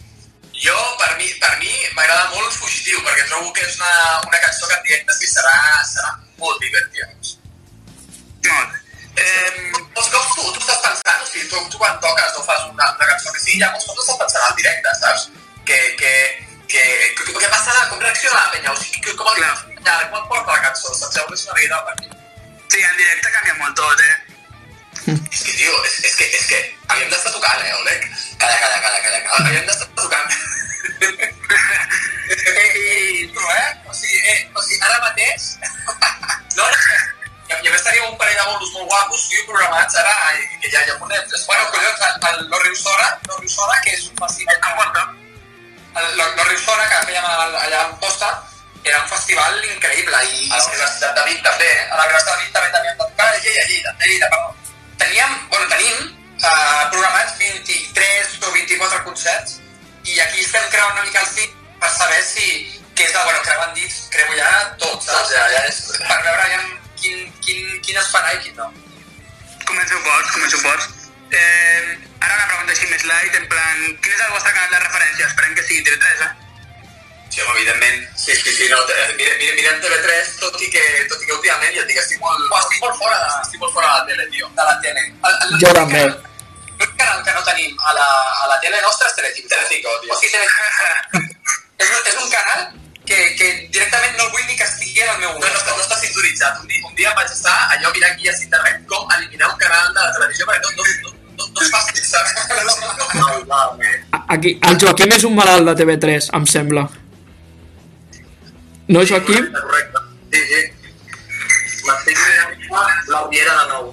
Jo, 0.62 0.76
per 1.00 1.10
mi, 1.18 1.26
per 1.42 1.56
mi 1.58 1.72
m'agrada 1.96 2.30
molt 2.36 2.54
Fugitiu, 2.54 3.00
perquè 3.02 3.26
trobo 3.26 3.50
que 3.56 3.64
és 3.66 3.74
una, 3.80 3.94
una 4.28 4.40
cançó 4.44 4.68
que 4.70 4.76
en 4.78 4.84
directe 4.86 5.16
sí 5.18 5.30
serà, 5.32 5.56
serà 5.90 6.12
molt 6.38 6.62
divertida. 6.62 7.08
Molt 8.46 8.70
bé. 8.70 8.78
Eh, 9.22 9.50
molts 9.74 10.08
cops 10.08 10.36
tu, 10.36 10.46
tu 10.54 10.62
estàs 10.62 10.80
pensant, 10.86 11.18
o 11.20 11.26
sigui, 11.28 11.48
tu, 11.50 11.58
tu 11.72 11.80
quan 11.82 11.98
toques 12.04 12.38
o 12.38 12.46
fas 12.46 12.62
una, 12.70 12.88
una 12.94 13.10
cançó 13.10 13.34
que 13.34 13.42
sigui, 13.42 13.58
ja 13.64 13.72
molts 13.74 13.90
cops 13.90 14.06
estàs 14.06 14.22
pensant 14.22 14.46
al 14.46 14.56
directe, 14.60 14.94
saps? 15.02 15.28
Que, 15.68 15.80
que, 15.98 16.14
que, 16.70 16.86
que, 17.18 17.26
què 17.34 17.50
passarà, 17.50 17.88
com 17.90 18.00
reacciona 18.00 18.38
la 18.38 18.54
penya, 18.54 18.72
o 18.72 18.78
sigui, 18.78 19.02
que, 19.02 19.16
com, 19.18 19.34
el, 19.34 19.42
ja, 19.42 19.52
com 20.10 20.18
et 20.22 20.28
porta 20.30 20.52
la 20.56 20.60
saps? 21.00 21.16
Llavors 21.16 21.40
és 21.40 21.46
una 21.48 21.56
mi. 21.58 22.10
Sí, 22.72 22.80
en 22.88 22.96
directe 22.96 23.32
canvia 23.36 23.56
molt 23.60 23.76
tot, 23.76 24.00
eh? 24.00 24.16
És 25.02 25.42
que, 25.42 25.52
tio, 25.58 25.72
és, 25.88 25.96
és 26.08 26.14
que, 26.18 26.26
és 26.38 26.46
que 26.50 26.58
havíem 26.88 27.10
d'estar 27.10 27.32
tocant, 27.34 27.60
eh, 27.66 27.74
Oleg? 27.80 28.04
Calla, 28.38 28.58
calla, 28.62 28.78
calla, 28.84 29.00
calla, 29.06 29.20
calla. 29.26 29.48
Havíem 29.48 29.66
d'estar 29.66 29.88
tocant. 29.98 30.28
I 32.32 33.26
tu, 33.34 33.40
eh? 33.40 33.68
O 33.88 33.94
sigui, 33.94 34.20
eh, 34.30 34.50
o 34.54 34.62
sigui 34.62 34.80
ara 34.86 35.00
mateix... 35.08 35.48
no, 36.56 36.68
no, 36.68 36.76
i 37.62 37.68
a 37.68 37.72
més 37.74 37.82
teníem 37.84 38.06
un 38.08 38.16
parell 38.20 38.38
de 38.38 38.44
bolos 38.48 38.70
molt 38.76 38.88
guapos, 38.88 39.26
tio, 39.28 39.42
programats, 39.50 39.96
ara, 40.00 40.14
i 40.38 40.46
que 40.62 40.70
ja, 40.72 40.84
ja 40.88 40.94
tres. 41.28 41.44
Bueno, 41.50 41.66
collons, 41.74 42.00
el, 42.06 42.14
el 42.30 42.46
Lo 42.52 42.62
Riu 42.62 42.76
Sora, 42.78 43.08
Lo 43.28 43.36
Riu 43.42 43.50
Sora, 43.52 43.76
que 43.84 43.92
és 43.98 44.06
un 44.08 44.16
que 44.62 44.72
porta, 44.78 45.02
el 46.00 46.16
Lo, 46.16 46.28
Lo 46.38 46.46
Riu 46.48 46.62
Sora, 46.62 46.86
que 46.88 47.02
fèiem 47.10 47.26
al- 47.28 47.58
allà 47.66 47.82
en 47.90 47.98
Posta, 48.00 48.30
era 48.84 49.02
un 49.02 49.08
festival 49.08 49.58
increïble, 49.64 50.22
i 50.26 50.50
a 50.50 50.58
la 50.58 50.66
Universitat 50.66 51.14
de 51.18 51.24
Vic 51.28 51.42
també, 51.46 51.70
a 51.86 51.96
la 51.96 52.06
Universitat 52.08 52.34
de 52.34 52.44
Vic 52.44 52.52
també 52.56 52.70
teníem 52.76 52.98
de 52.98 53.06
tocar, 53.06 53.30
i 53.32 53.56
a 53.62 53.66
Lleida, 53.70 53.94
a 53.94 54.06
Lleida, 54.06 54.30
perdó. 54.34 54.76
Teníem, 55.02 55.34
bueno, 55.50 55.68
tenim 55.70 55.98
uh, 56.42 56.84
programats 56.94 57.36
23 57.38 58.38
o 58.42 58.52
24 58.58 59.02
concerts, 59.06 59.58
i 60.04 60.20
aquí 60.20 60.42
estem 60.42 60.70
creuant 60.74 60.98
una 60.98 61.06
mica 61.06 61.22
el 61.22 61.30
fit 61.30 61.58
per 61.82 61.90
saber 61.94 62.22
si, 62.26 62.48
què 62.98 63.06
és 63.06 63.14
el, 63.14 63.24
bueno, 63.24 63.42
creuen 63.46 63.74
dits, 63.78 64.06
creu 64.14 64.34
ja 64.38 64.50
tot, 64.82 64.98
saps? 65.06 65.30
Ja, 65.34 65.46
ja 65.54 65.62
és... 65.70 65.82
Per 66.02 66.18
veure 66.26 66.48
ja 66.50 66.62
quin, 66.98 67.22
quin, 67.42 67.70
quin 67.86 68.00
es 68.02 68.10
farà 68.14 68.34
i 68.34 68.42
quin 68.44 68.58
no. 68.58 68.68
Començo 69.66 69.98
pots, 70.04 70.34
començo 70.34 70.60
pots. 70.62 70.90
Eh, 71.32 71.98
ara 72.20 72.34
una 72.34 72.48
pregunta 72.50 72.74
així 72.74 72.90
més 72.90 73.06
light, 73.08 73.38
en 73.38 73.46
plan, 73.50 73.84
quin 74.02 74.14
és 74.14 74.24
el 74.26 74.34
vostre 74.34 74.52
canal 74.52 74.74
de 74.74 74.82
referència? 74.84 75.30
Esperem 75.30 75.54
que 75.56 75.66
sigui 75.68 75.86
TV3, 75.86 76.26
eh? 76.26 76.41
Sí, 77.32 77.40
home, 77.40 77.54
evidentment. 77.56 78.02
Sí, 78.16 78.34
sí, 78.36 78.50
sí. 78.52 78.66
No, 78.68 78.78
te- 78.84 78.96
mira, 79.16 79.32
mira, 79.40 79.54
mirem 79.56 79.78
TV3, 79.80 80.34
tot 80.40 80.60
i 80.60 80.68
que, 80.74 80.82
tot 81.08 81.22
i 81.22 81.26
que 81.26 81.32
últimament, 81.38 81.72
ja 81.74 81.80
et 81.80 81.88
dic, 81.88 81.96
estic 82.02 82.20
molt, 82.20 82.42
Oh, 82.52 82.58
estic 82.60 82.82
molt 82.84 82.98
fora 83.00 83.16
de, 83.22 83.30
estic 83.46 83.60
molt 83.62 83.72
fora 83.72 83.88
de 83.88 83.94
la 83.96 84.04
tele, 84.10 84.26
tio. 84.34 84.50
de 84.58 84.66
la 84.68 84.74
tele. 84.84 85.00
El, 85.08 85.38
el, 85.46 85.56
Jo 85.62 85.72
també. 85.78 86.02
L'únic 86.04 86.92
canal 87.00 87.22
que 87.24 87.32
no 87.38 87.42
tenim 87.46 87.72
a 87.88 87.94
la, 87.96 88.06
a 88.44 88.46
la 88.52 88.58
tele 88.60 88.80
nostra 88.84 89.08
és 89.08 89.14
Telecinco. 89.16 89.48
Telecinco, 89.54 89.96
tio. 90.04 90.12
O 90.12 90.20
sigui, 90.20 90.32
Telecinco 90.36 91.24
és, 91.82 91.90
un- 91.96 92.06
és 92.12 92.16
un 92.22 92.30
canal 92.36 92.60
que, 93.08 93.18
que 93.40 93.48
directament 93.72 94.14
no 94.18 94.24
el 94.28 94.32
vull 94.36 94.44
ni 94.46 94.56
que 94.60 94.64
estigui 94.68 95.00
en 95.00 95.10
el 95.14 95.18
meu 95.24 95.32
No, 95.32 95.48
no, 95.48 95.60
no 95.72 95.82
està 95.82 95.96
sintonitzat. 96.04 96.60
Un 96.60 96.68
dia, 96.68 96.84
un 96.86 96.94
dia 97.00 97.14
vaig 97.16 97.32
estar 97.32 97.56
allò 97.72 97.90
mirant 97.96 98.16
guies 98.20 98.38
d'internet 98.44 98.84
com 98.92 99.08
eliminar 99.16 99.48
un 99.54 99.58
canal 99.62 99.88
de 99.96 100.04
televisió 100.18 100.46
perquè 100.46 100.68
no, 100.68 100.70
no, 100.76 100.84
no, 100.84 101.14
no, 101.40 101.48
no 101.48 101.64
és 101.64 101.72
fàcil, 101.72 102.04
saps? 102.12 102.30
A- 104.12 104.24
Aquí, 104.36 104.58
el 104.68 104.76
Joaquim 104.80 105.12
és 105.16 105.24
un 105.28 105.34
malalt 105.36 105.64
de 105.70 105.74
TV3, 105.80 106.28
em 106.36 106.46
sembla. 106.46 106.84
No, 108.92 109.00
Joaquim? 109.08 109.50
Correcte. 109.52 110.00
Sí, 110.32 110.40
sí. 110.48 110.60
M'estic 111.86 112.18
mirant 112.20 113.06
la 113.08 113.20
Riera 113.30 113.54
de 113.56 113.68
nou. 113.70 113.86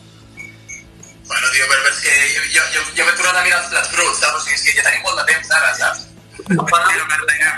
Bueno, 1.29 1.51
tio, 1.53 1.67
però 1.71 1.87
és 1.87 2.01
que 2.03 2.15
jo, 2.33 2.43
jo, 2.55 2.65
jo, 2.73 2.83
jo 2.97 3.05
m'he 3.07 3.13
tornat 3.15 3.39
a 3.39 3.43
mirar 3.45 3.61
els 3.61 3.69
plats 3.71 3.93
bruts, 3.93 4.19
saps? 4.19 4.35
O 4.35 4.43
sigui, 4.43 4.57
és 4.57 4.65
que 4.65 4.75
ja 4.75 4.83
tenim 4.89 5.07
molt 5.07 5.21
de 5.21 5.25
temps 5.31 5.53
ara, 5.55 5.71
saps? 5.79 6.03
Lo 6.49 6.67
Cartanyà. 6.73 7.53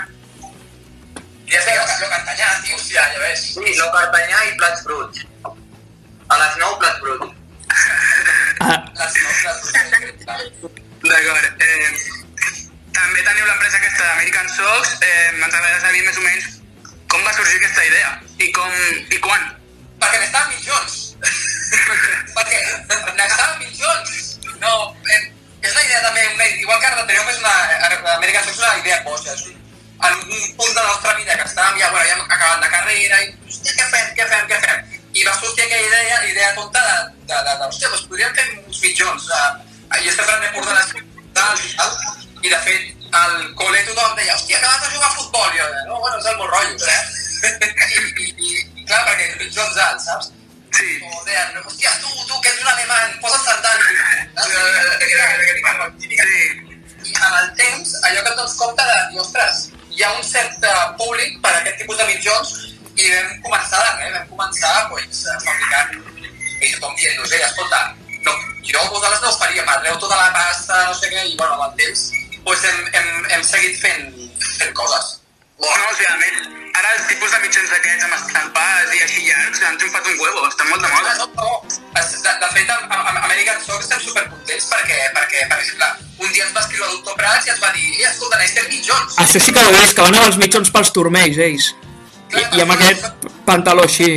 Ja 1.50 1.64
sé, 1.66 1.74
jo, 1.80 1.88
jo 2.04 2.12
cantanyà, 2.14 2.52
tio. 2.62 2.78
Hòstia, 2.78 3.08
ja 3.16 3.24
ves. 3.24 3.44
Sí, 3.56 3.74
no 3.80 3.90
Cartanyà 3.98 4.46
i 4.46 4.56
plats 4.62 4.86
bruts. 4.86 5.26
A 5.42 6.40
les 6.44 6.62
9 6.62 6.80
plats 6.86 7.02
bruts. 7.02 7.36
Ah, 8.62 8.78
Les 9.02 9.20
nostres... 9.26 9.82
D'acord. 11.10 11.66
Eh, 11.66 11.92
també 12.94 13.26
teniu 13.26 13.50
l'empresa 13.50 13.82
aquesta 13.82 14.02
d'American 14.06 14.58
Sox. 14.60 14.98
Eh, 15.02 15.30
Ens 15.34 15.48
agradaria 15.50 15.86
saber 15.88 16.06
més 16.06 16.22
o 16.22 16.28
menys 16.30 16.61
com 17.12 17.24
va 17.26 17.32
sorgir 17.36 17.58
aquesta 17.60 17.84
idea 17.84 18.12
i 18.40 18.48
com 18.56 18.76
i 19.12 19.18
quan. 19.20 19.50
Perquè 20.02 20.18
n'estàvem 20.18 20.54
mitjons. 20.56 20.94
Perquè 22.36 22.60
n'estàvem 23.18 23.58
mitjons. 23.66 24.14
No, 24.62 24.72
eh, 25.12 25.20
és 25.62 25.74
una 25.74 25.84
idea 25.84 26.00
també, 26.06 26.24
una, 26.32 26.46
igual 26.62 26.80
que 26.80 26.88
Ardentreu 26.88 27.28
és 27.34 27.42
una, 27.42 27.52
American 28.16 28.46
Sox 28.46 28.56
és 28.56 28.62
una 28.62 28.78
idea 28.80 29.02
boja, 29.04 29.34
és 29.34 29.44
un, 29.50 29.60
en 30.08 30.16
un 30.22 30.48
punt 30.58 30.72
de 30.72 30.80
la 30.80 30.88
nostra 30.88 31.14
vida 31.18 31.36
que 31.36 31.46
estàvem 31.50 31.78
ja, 31.82 31.90
bueno, 31.92 32.06
ja 32.08 32.16
hem 32.16 32.24
acabat 32.24 32.64
la 32.64 32.72
carrera 32.72 33.20
i, 33.26 33.30
hòstia, 33.46 33.76
què 33.78 33.88
fem, 33.92 34.08
què 34.18 34.28
fem, 34.32 34.48
què 34.50 34.60
fem? 34.64 34.98
I 35.12 35.26
va 35.28 35.36
sortir 35.36 35.66
aquella 35.66 35.86
idea, 35.90 36.22
idea 36.32 36.54
tonta 36.56 36.82
de, 36.88 36.96
de, 37.28 37.36
de, 37.36 37.56
de 37.60 37.68
hòstia, 37.68 37.92
doncs 37.92 38.08
podríem 38.08 38.34
fer 38.38 38.48
uns 38.64 38.82
mitjons. 38.86 39.28
I 40.00 40.08
estem 40.08 40.24
prenent 40.24 40.56
portades 40.56 40.96
i 40.96 41.04
tal, 41.36 41.96
i 42.42 42.48
de 42.48 42.60
fet, 42.64 42.91
al 43.12 43.34
col·le 43.58 43.82
tothom 43.86 44.14
deia, 44.16 44.34
hòstia, 44.34 44.60
que 44.60 44.66
vas 44.66 44.84
a 44.86 44.92
jugar 44.92 45.08
a 45.08 45.16
futbol? 45.16 45.48
I 45.52 45.58
jo, 45.60 45.66
no, 45.88 46.00
bueno, 46.00 46.18
és 46.18 46.28
el 46.30 46.38
meu 46.38 46.48
rotllo, 46.48 46.78
saps? 46.80 47.18
I, 47.42 48.04
i, 48.24 48.28
i, 48.48 48.84
clar, 48.86 49.02
perquè 49.08 49.26
mitjons 49.42 49.80
alts, 49.86 50.06
saps? 50.08 50.32
Sí. 50.72 50.96
O 51.04 51.24
deien, 51.26 51.58
hòstia, 51.60 51.92
tu, 52.00 52.08
tu, 52.24 52.40
que 52.40 52.48
ets 52.48 52.62
un 52.62 52.70
alemany, 52.72 53.18
posa't. 53.20 53.60
Sí. 56.00 56.16
I 57.02 57.14
amb 57.18 57.36
el 57.36 57.48
temps, 57.58 57.94
allò 58.06 58.22
que 58.22 58.30
et 58.30 58.36
dones 58.38 58.54
compte 58.56 58.84
de 58.88 59.20
ostres, 59.20 59.64
hi 59.92 60.04
ha 60.06 60.12
un 60.16 60.22
cert 60.24 60.64
eh, 60.64 60.74
públic 61.00 61.40
per 61.42 61.50
a 61.52 61.58
aquest 61.60 61.82
tipus 61.82 61.98
de 61.98 62.06
mitjons 62.08 62.52
i 62.94 63.10
vam 63.10 63.34
començar 63.48 63.82
de 63.82 63.90
res, 63.98 64.14
vam 64.14 64.30
començar 64.30 64.72
pues, 64.88 65.24
a 65.26 65.36
fabricar 65.42 65.82
i 66.62 66.70
tothom 66.76 66.94
dient, 66.96 67.18
no 67.18 67.26
sé, 67.26 67.42
escolta, 67.42 67.80
no, 68.22 68.36
jo 68.68 68.84
vosaltres 68.94 69.22
no 69.24 69.32
us 69.34 69.40
faria, 69.42 69.66
m'adreu 69.66 69.98
tota 69.98 70.16
la 70.20 70.30
pasta, 70.36 70.84
no 70.86 70.94
sé 70.94 71.10
què, 71.10 71.26
i 71.26 71.36
bueno, 71.36 71.58
amb 71.58 71.66
el 71.66 71.74
temps 71.82 72.06
pues, 72.44 72.64
hem, 72.64 72.80
hem, 72.92 73.10
hem 73.36 73.44
seguit 73.44 73.78
fent, 73.80 74.08
fent 74.58 74.72
coses. 74.74 75.18
No, 75.62 75.68
o 75.68 75.94
sigui, 75.94 76.08
a 76.10 76.16
més, 76.18 76.38
ara 76.78 76.88
els 76.96 77.06
tipus 77.06 77.30
de 77.30 77.38
mitjans 77.44 77.68
d'aquests 77.70 78.04
amb 78.08 78.14
estampats 78.16 78.94
i 78.96 79.02
així 79.04 79.20
llargs 79.28 79.60
han 79.68 79.76
triomfat 79.78 80.08
un 80.10 80.16
huevo, 80.18 80.46
estan 80.48 80.68
molt 80.72 80.82
de 80.82 80.88
moda. 80.94 81.12
No, 81.20 81.26
no, 81.36 81.52
es- 82.00 82.16
de, 82.24 82.32
de 82.42 82.48
fet, 82.56 82.70
amb, 82.76 82.92
amb 82.96 83.20
American 83.28 83.60
Sox 83.66 83.84
estem 83.86 84.00
supercontents 84.08 84.66
perquè, 84.72 84.98
perquè, 85.18 85.44
per 85.52 85.58
exemple, 85.60 85.86
un 86.18 86.32
dia 86.32 86.44
ens 86.48 86.56
va 86.56 86.64
escriure 86.64 86.88
el 86.88 86.96
doctor 86.96 87.14
Prats 87.20 87.46
i 87.46 87.50
ens 87.54 87.62
va 87.62 87.70
dir, 87.76 87.86
"Ei, 87.94 88.04
escolta, 88.10 88.38
necessitem 88.38 88.68
mitjons. 88.74 89.16
això 89.18 89.40
sí 89.46 89.52
que 89.52 89.60
ho 89.64 89.72
vist, 89.78 89.94
que 89.94 90.02
van 90.02 90.14
amb 90.18 90.26
els 90.26 90.36
mitjons 90.42 90.70
pels 90.70 90.92
turmells, 90.92 91.38
ells. 91.38 91.74
I, 92.32 92.56
i 92.58 92.60
amb 92.62 92.72
aquest 92.72 93.04
pantaló 93.46 93.82
així. 93.84 94.10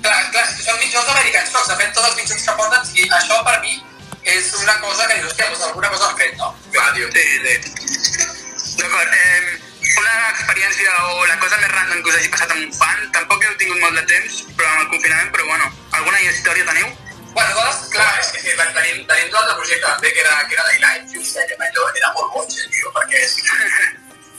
Clar, 0.00 0.18
clar, 0.32 0.44
és 0.48 0.64
són 0.64 0.78
mitjons 0.78 1.06
d'American 1.06 1.46
Sox, 1.52 1.68
de 1.68 1.76
fet, 1.76 1.92
tots 1.92 2.06
els 2.08 2.16
mitjons 2.16 2.42
que 2.46 2.52
porten, 2.56 2.80
i 2.94 3.08
això 3.20 3.44
per 3.44 3.60
mi 3.60 3.82
és 4.24 4.52
una 4.62 4.76
cosa 4.80 5.06
que 5.08 5.16
dius, 5.20 5.30
hòstia, 5.32 5.48
doncs 5.50 5.64
alguna 5.68 5.90
cosa 5.90 6.08
han 6.10 6.16
fet, 6.20 6.36
no? 6.36 6.54
Clar, 6.72 6.92
tio. 6.94 7.08
Sí, 7.12 7.24
sí. 7.44 8.76
D'acord, 8.80 9.12
eh, 9.14 9.60
una 10.00 10.16
experiència 10.30 10.96
o 11.10 11.26
la 11.26 11.38
cosa 11.42 11.58
més 11.60 11.70
random 11.72 12.02
que 12.02 12.10
us 12.12 12.16
hagi 12.20 12.32
passat 12.32 12.50
amb 12.54 12.64
un 12.66 12.72
fan, 12.76 13.06
tampoc 13.16 13.44
heu 13.44 13.54
tingut 13.60 13.80
molt 13.84 13.96
de 14.00 14.04
temps, 14.12 14.42
però 14.56 14.68
amb 14.72 14.82
el 14.84 14.90
confinament, 14.94 15.30
però 15.34 15.46
bueno, 15.48 15.70
alguna 15.98 16.20
història 16.20 16.66
teniu? 16.68 16.90
Bueno, 17.34 17.54
doncs, 17.54 17.88
Clar, 17.94 18.10
és 18.20 18.30
que 18.34 18.40
sí, 18.42 18.54
tenim, 18.58 19.04
tenim 19.06 19.28
un 19.30 19.36
altre 19.40 19.56
projecte 19.56 19.86
també 19.86 20.12
que 20.12 20.20
era, 20.24 20.36
que 20.48 20.56
era 20.58 20.64
Daylight, 20.68 21.14
i 21.14 21.20
hòstia, 21.22 21.46
que 21.46 21.58
allò 21.66 21.88
era 21.94 22.12
molt 22.16 22.32
boig, 22.34 22.56
eh, 22.58 22.68
tio, 22.74 22.92
perquè 22.96 23.24
és... 23.24 23.36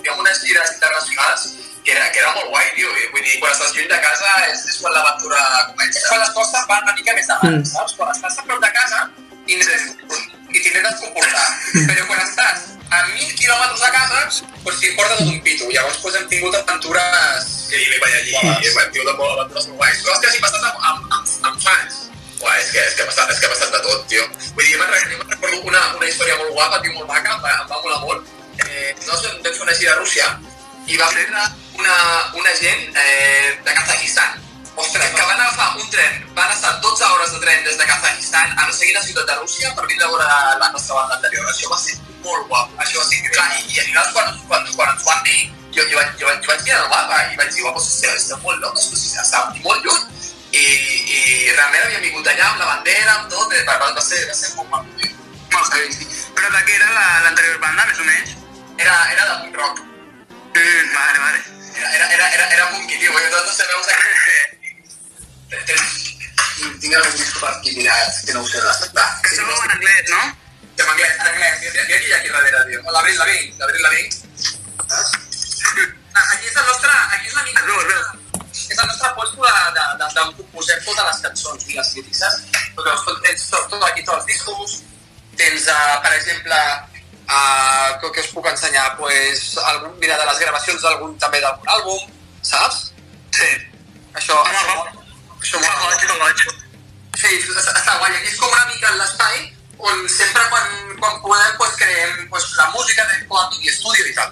Hi 0.01 0.07
ha 0.09 0.15
unes 0.17 0.39
gires 0.43 0.71
internacionals 0.75 1.43
que 1.85 1.91
era, 1.95 2.07
que 2.11 2.19
era 2.19 2.31
molt 2.35 2.49
guai, 2.49 2.67
tio, 2.75 2.89
i 2.97 3.07
vull 3.13 3.23
dir, 3.25 3.39
quan 3.41 3.53
estàs 3.53 3.73
lluny 3.75 3.87
de 3.89 3.99
casa 4.03 4.31
és, 4.51 4.65
és 4.69 4.77
quan 4.81 4.93
l'aventura 4.93 5.39
és 5.41 5.67
comença. 5.71 6.07
quan 6.09 6.19
les 6.21 6.33
coses 6.37 6.67
van 6.69 6.83
una 6.87 6.93
mica 6.97 7.13
més 7.17 7.27
davant, 7.31 7.57
Mm. 7.57 7.65
saps? 7.71 7.95
Quan 7.97 8.11
estàs 8.13 8.37
a 8.37 8.43
prop 8.49 8.61
de 8.61 8.71
casa 8.75 8.99
i 9.47 9.57
necessites 9.57 10.29
i 10.51 10.59
t'intentes 10.59 10.99
comportar. 10.99 11.47
Però 11.87 12.05
quan 12.09 12.21
estàs 12.25 12.67
a 12.91 13.01
mil 13.13 13.31
quilòmetres 13.39 13.79
de 13.79 13.91
casa, 13.95 14.21
doncs 14.65 14.79
t'importa 14.83 15.17
tot 15.17 15.31
un 15.31 15.41
pito. 15.45 15.69
Llavors 15.71 16.01
doncs, 16.03 16.19
hem 16.19 16.27
tingut 16.33 16.57
aventures... 16.59 17.49
Sí, 17.71 17.79
i 17.79 17.99
vaig 18.03 18.17
allí, 18.19 18.35
vaig, 18.75 18.91
tio, 18.91 19.05
de 19.07 19.15
molt 19.15 19.37
aventures 19.37 19.69
molt 19.71 19.79
guais. 19.79 20.03
Que 20.03 20.29
hagi 20.31 20.43
passat 20.43 20.67
amb, 20.67 20.83
amb, 20.91 21.17
amb, 21.17 21.33
amb 21.49 21.63
fans. 21.63 22.01
Uah, 22.41 22.57
és 22.57 22.71
que, 22.73 22.83
és 22.83 22.97
que 22.97 23.05
ha 23.05 23.09
passat, 23.09 23.31
és 23.31 23.39
que 23.39 23.47
ha 23.47 23.53
passat 23.53 23.73
de 23.77 23.81
tot, 23.85 24.05
tio. 24.11 24.27
Vull 24.57 24.65
dir, 24.65 24.75
jo 24.75 24.81
me'n 24.81 24.91
recordo 24.91 25.61
una, 25.71 25.81
una 25.95 26.09
història 26.09 26.37
molt 26.41 26.55
guapa, 26.57 26.81
tio, 26.83 26.95
molt 26.97 27.07
maca, 27.07 27.37
em 27.37 27.43
va, 27.45 27.57
em 27.61 27.67
va 27.71 27.81
molar 27.85 27.99
molt. 28.03 28.31
Eh, 28.61 28.91
nosaltres 29.05 29.37
vam 29.37 29.43
fer 29.47 29.67
una 29.69 29.77
gira 29.77 29.95
a 29.95 29.99
Rússia 30.01 30.27
i 30.91 30.97
va 30.99 31.07
fer 31.13 31.27
una, 31.31 31.97
una 32.35 32.55
gent 32.59 32.97
eh, 32.97 33.53
de 33.63 33.77
Kazajistan. 33.77 34.41
Ostres, 34.75 35.09
que 35.13 35.21
van 35.21 35.39
agafar 35.39 35.75
un 35.77 35.89
tren, 35.91 36.25
van 36.33 36.51
estar 36.51 36.79
12 36.81 37.03
hores 37.03 37.31
de 37.33 37.39
tren 37.39 37.63
des 37.63 37.77
de 37.77 37.85
Kazajistan 37.85 38.53
a 38.57 38.65
no 38.67 38.73
sé 38.73 38.85
quina 38.87 39.01
ciutat 39.03 39.27
de 39.27 39.35
Rússia 39.35 39.73
per 39.75 39.85
vindre 39.87 40.05
a 40.07 40.09
veure 40.09 40.27
la 40.61 40.69
nostra 40.71 40.95
banda 40.95 41.15
anterior. 41.19 41.45
Això 41.51 41.69
va 41.69 41.77
ser 41.77 41.97
molt 42.23 42.47
guapo. 42.47 42.71
Això 42.81 42.99
va 43.01 43.05
ser 43.09 43.19
clar, 43.31 43.49
i, 43.59 43.65
i 43.75 43.79
al 43.79 43.85
final 43.89 44.07
quan, 44.15 44.39
quan, 44.47 44.65
quan 44.77 44.93
ens 44.95 45.03
van 45.05 45.21
dir, 45.27 45.41
jo, 45.75 45.83
jo, 45.91 45.97
vaig, 45.99 46.15
jo, 46.21 46.27
vaig, 46.29 46.39
jo 46.45 46.51
vaig 46.53 46.63
mirar 46.65 46.81
el 46.85 46.89
mapa 46.95 47.19
i 47.33 47.37
vaig 47.41 47.51
dir, 47.53 47.61
guapo, 47.67 47.83
estem, 47.83 48.15
estem 48.15 48.41
molt 48.47 48.63
locos, 48.63 48.87
pues, 48.93 49.05
estàvem 49.25 49.61
molt 49.67 49.85
lluny. 49.85 50.07
I, 50.51 50.63
i 50.63 51.19
realment 51.55 51.83
havíem 51.85 52.07
vingut 52.07 52.27
allà 52.27 52.47
amb 52.49 52.59
la 52.63 52.71
bandera, 52.71 53.13
amb 53.19 53.29
tot, 53.31 53.53
eh, 53.55 53.61
va, 53.67 53.77
va, 53.83 54.01
ser, 54.03 54.23
va 54.27 54.35
ser 54.35 54.53
molt 54.55 54.71
maco. 54.71 55.11
Molt 55.51 55.75
heavy. 55.77 56.07
Però 56.35 56.49
de 56.55 56.63
què 56.67 56.75
era 56.79 56.89
la- 56.95 57.21
l'anterior 57.27 57.59
banda, 57.63 57.85
més 57.91 57.99
o 57.99 58.07
menys? 58.07 58.33
Era, 58.79 58.95
era 59.13 59.27
de 59.29 59.37
punk 59.43 59.55
rock. 59.61 59.83
Mm, 60.55 60.89
vale, 60.95 61.19
vale. 61.19 61.39
Era, 61.75 61.89
era, 61.95 62.07
era, 62.17 62.25
era, 62.35 62.47
era 62.55 62.69
punky, 62.71 62.97
tio, 62.99 63.13
perquè 63.15 63.29
nosaltres 63.31 63.61
sabeu 63.61 63.79
que... 63.87 63.95
Tinc 64.01 64.57
algun 65.51 67.17
disc 67.17 67.39
per 67.39 67.49
aquí 67.49 67.75
mirat, 67.77 68.21
que 68.25 68.33
no. 68.33 68.45
Que 68.45 69.35
sou 69.35 69.45
en 69.45 69.71
anglès, 69.75 70.09
no? 70.09 70.21
En 70.77 70.87
anglès, 70.87 71.17
mira, 71.19 71.83
mira 71.87 71.99
qui 71.99 72.07
hi 72.07 72.13
ha 72.13 72.17
aquí 72.17 72.29
darrere, 72.29 72.63
tio. 72.69 72.79
L'Abril 72.91 73.17
Lavigne, 73.17 73.53
l'Abril 73.59 73.81
Lavigne. 73.81 74.15
Ah, 74.89 75.21
Aquí 76.13 76.47
és 76.47 76.55
el 76.55 76.65
nostre... 76.67 76.91
Aquí 77.15 77.27
és 77.27 77.33
una 77.33 77.43
mica... 77.43 77.61
Es 77.61 77.67
veu. 77.67 78.01
És 78.51 78.77
el 78.77 78.87
nostre 78.87 79.11
puesto 79.15 79.43
de, 79.43 79.51
de, 79.75 79.83
de, 79.99 80.07
d'on 80.15 80.33
composem 80.39 80.79
totes 80.85 81.07
les 81.07 81.19
cançons 81.25 81.67
i 81.67 81.77
les 81.77 81.91
saps? 82.19 82.39
Perquè 82.75 82.95
tot, 83.05 83.19
tens 83.25 83.45
tot, 83.51 83.67
tot 83.71 83.85
aquí, 83.87 84.03
tots 84.07 84.17
els 84.19 84.29
discos, 84.31 84.77
tens, 85.39 85.67
uh, 85.71 85.97
per 86.03 86.13
exemple, 86.17 86.59
uh, 87.27 87.89
que, 88.03 88.23
us 88.23 88.31
puc 88.35 88.47
ensenyar, 88.51 88.87
pues, 88.99 89.45
algun, 89.73 89.95
mira, 90.03 90.19
de 90.19 90.27
les 90.31 90.41
gravacions 90.43 90.83
d'algun 90.83 91.15
també 91.23 91.43
d'algun 91.43 91.75
àlbum, 91.77 92.07
saps? 92.43 92.89
Sí. 93.35 93.51
Això, 94.19 94.35
Home, 94.35 94.57
això, 94.59 95.00
Fa 95.41 95.57
mola. 95.59 95.79
goig, 95.85 96.01
fa 96.07 96.15
goig. 96.21 96.39
Sí, 97.21 97.31
guai. 97.45 98.15
Aquí 98.15 98.29
és 98.29 98.37
com 98.39 98.49
una 98.49 98.65
mica 98.69 98.91
l'espai 98.97 99.35
on 99.91 100.07
sempre 100.09 100.43
quan, 100.49 100.67
quan 100.99 101.21
podem 101.21 101.57
pues, 101.57 101.75
creem 101.77 102.27
pues, 102.29 102.49
la 102.57 102.67
música 102.75 103.05
de 103.09 103.25
com 103.27 103.61
i 103.61 103.69
estudio 103.69 104.05
i 104.05 104.13
tal. 104.13 104.31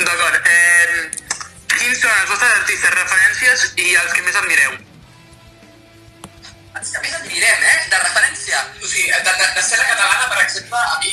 D'acord. 0.00 0.36
Eh, 0.48 1.10
quins 1.76 2.00
són 2.00 2.14
els 2.14 2.30
vostres 2.30 2.54
artistes 2.60 2.94
referències 2.96 3.66
i 3.76 3.96
els 4.02 4.14
que 4.16 4.24
més 4.24 4.38
admireu? 4.40 4.78
Els 6.80 6.92
que 6.94 7.02
més 7.04 7.14
admirem, 7.18 7.66
eh? 7.72 7.78
De 7.92 8.00
referència. 8.06 8.64
O 8.80 8.86
sigui, 8.86 9.10
de, 9.10 9.20
de, 9.26 9.34
de 9.40 9.60
escena 9.60 9.84
catalana, 9.84 10.28
per 10.32 10.40
exemple, 10.46 10.80
a 10.80 10.98
mi, 11.04 11.12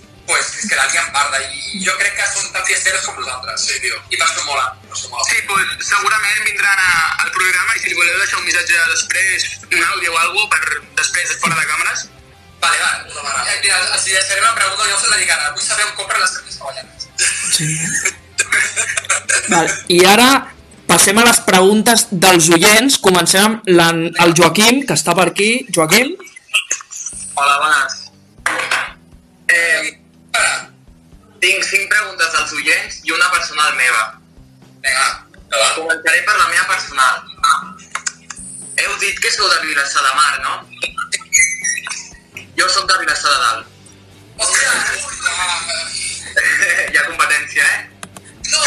la 0.29 0.87
liam 0.87 1.11
parda. 1.15 1.41
I 1.41 1.81
jo 1.85 1.93
crec 1.99 2.15
que 2.17 2.29
són 2.31 2.47
tan 2.53 2.65
fiesteros 2.65 3.03
com 3.07 3.19
nosaltres. 3.19 3.65
Sí, 3.65 3.79
tio. 3.83 3.97
I 4.09 4.17
per 4.17 4.27
això 4.27 4.45
mola. 4.47 4.69
Per 4.85 4.95
això 4.95 5.11
mola. 5.11 5.25
Sí, 5.29 5.41
pues, 5.49 5.75
segurament 5.89 6.47
vindran 6.47 6.79
a, 6.79 6.93
al 7.25 7.31
programa 7.35 7.75
i 7.75 7.83
si 7.83 7.91
li 7.91 7.99
voleu 7.99 8.17
deixar 8.21 8.39
un 8.39 8.47
missatge 8.47 8.87
després, 8.95 9.49
un 9.71 9.83
àudio 9.91 10.15
o 10.15 10.17
alguna 10.23 10.49
per 10.55 10.81
després, 11.01 11.37
fora 11.43 11.59
de 11.59 11.67
càmeres, 11.67 12.09
Vale, 12.61 12.77
va. 12.77 12.91
Eh, 13.49 13.59
mira, 13.63 13.77
els 13.95 14.03
hi 14.05 14.13
deixaré 14.13 14.41
una 14.41 14.53
pregunta, 14.53 14.85
jo 14.85 14.97
us 14.97 15.07
la 15.09 15.17
dic 15.17 15.31
ara. 15.33 15.51
Vull 15.55 15.63
saber 15.65 15.85
on 15.87 15.95
compren 15.97 16.21
les 16.21 16.33
camises 16.37 16.61
hawaianes. 16.61 17.07
Sí. 17.57 17.67
Val. 19.49 19.71
I 19.89 19.97
ara 20.05 20.27
passem 20.91 21.17
a 21.17 21.25
les 21.25 21.39
preguntes 21.47 22.05
dels 22.11 22.51
oients. 22.53 22.99
Comencem 23.01 23.47
amb 23.47 23.71
la, 23.79 23.89
el 24.25 24.35
Joaquim, 24.37 24.83
que 24.85 24.97
està 24.99 25.17
per 25.17 25.31
aquí. 25.31 25.49
Joaquim? 25.73 26.13
Hola, 27.33 27.57
bones. 27.63 27.97
Eh. 29.49 30.00
Tinc 31.41 31.65
cinc 31.65 31.89
preguntes 31.89 32.29
dels 32.35 32.53
oients 32.59 32.93
i 33.07 33.09
una 33.15 33.29
personal 33.33 33.71
meva. 33.79 34.03
Vinga, 34.85 35.07
va. 35.51 35.67
Començaré 35.77 36.19
per 36.27 36.35
la 36.37 36.47
meva 36.51 36.65
personal. 36.69 37.15
Heu 38.81 38.93
dit 39.01 39.15
que 39.21 39.29
sou 39.33 39.47
de 39.49 39.57
Vilassar 39.65 40.03
de 40.05 40.13
Mar, 40.17 40.33
no? 40.45 40.53
Jo 42.57 42.65
sóc 42.69 42.85
de 42.91 42.95
Vilassar 43.03 43.31
de 43.33 43.39
Dalt. 43.45 43.65
Hi 46.91 46.95
ha 46.97 47.07
competència, 47.07 47.63
eh? 47.65 47.79
no, 48.51 48.57
no, 48.57 48.63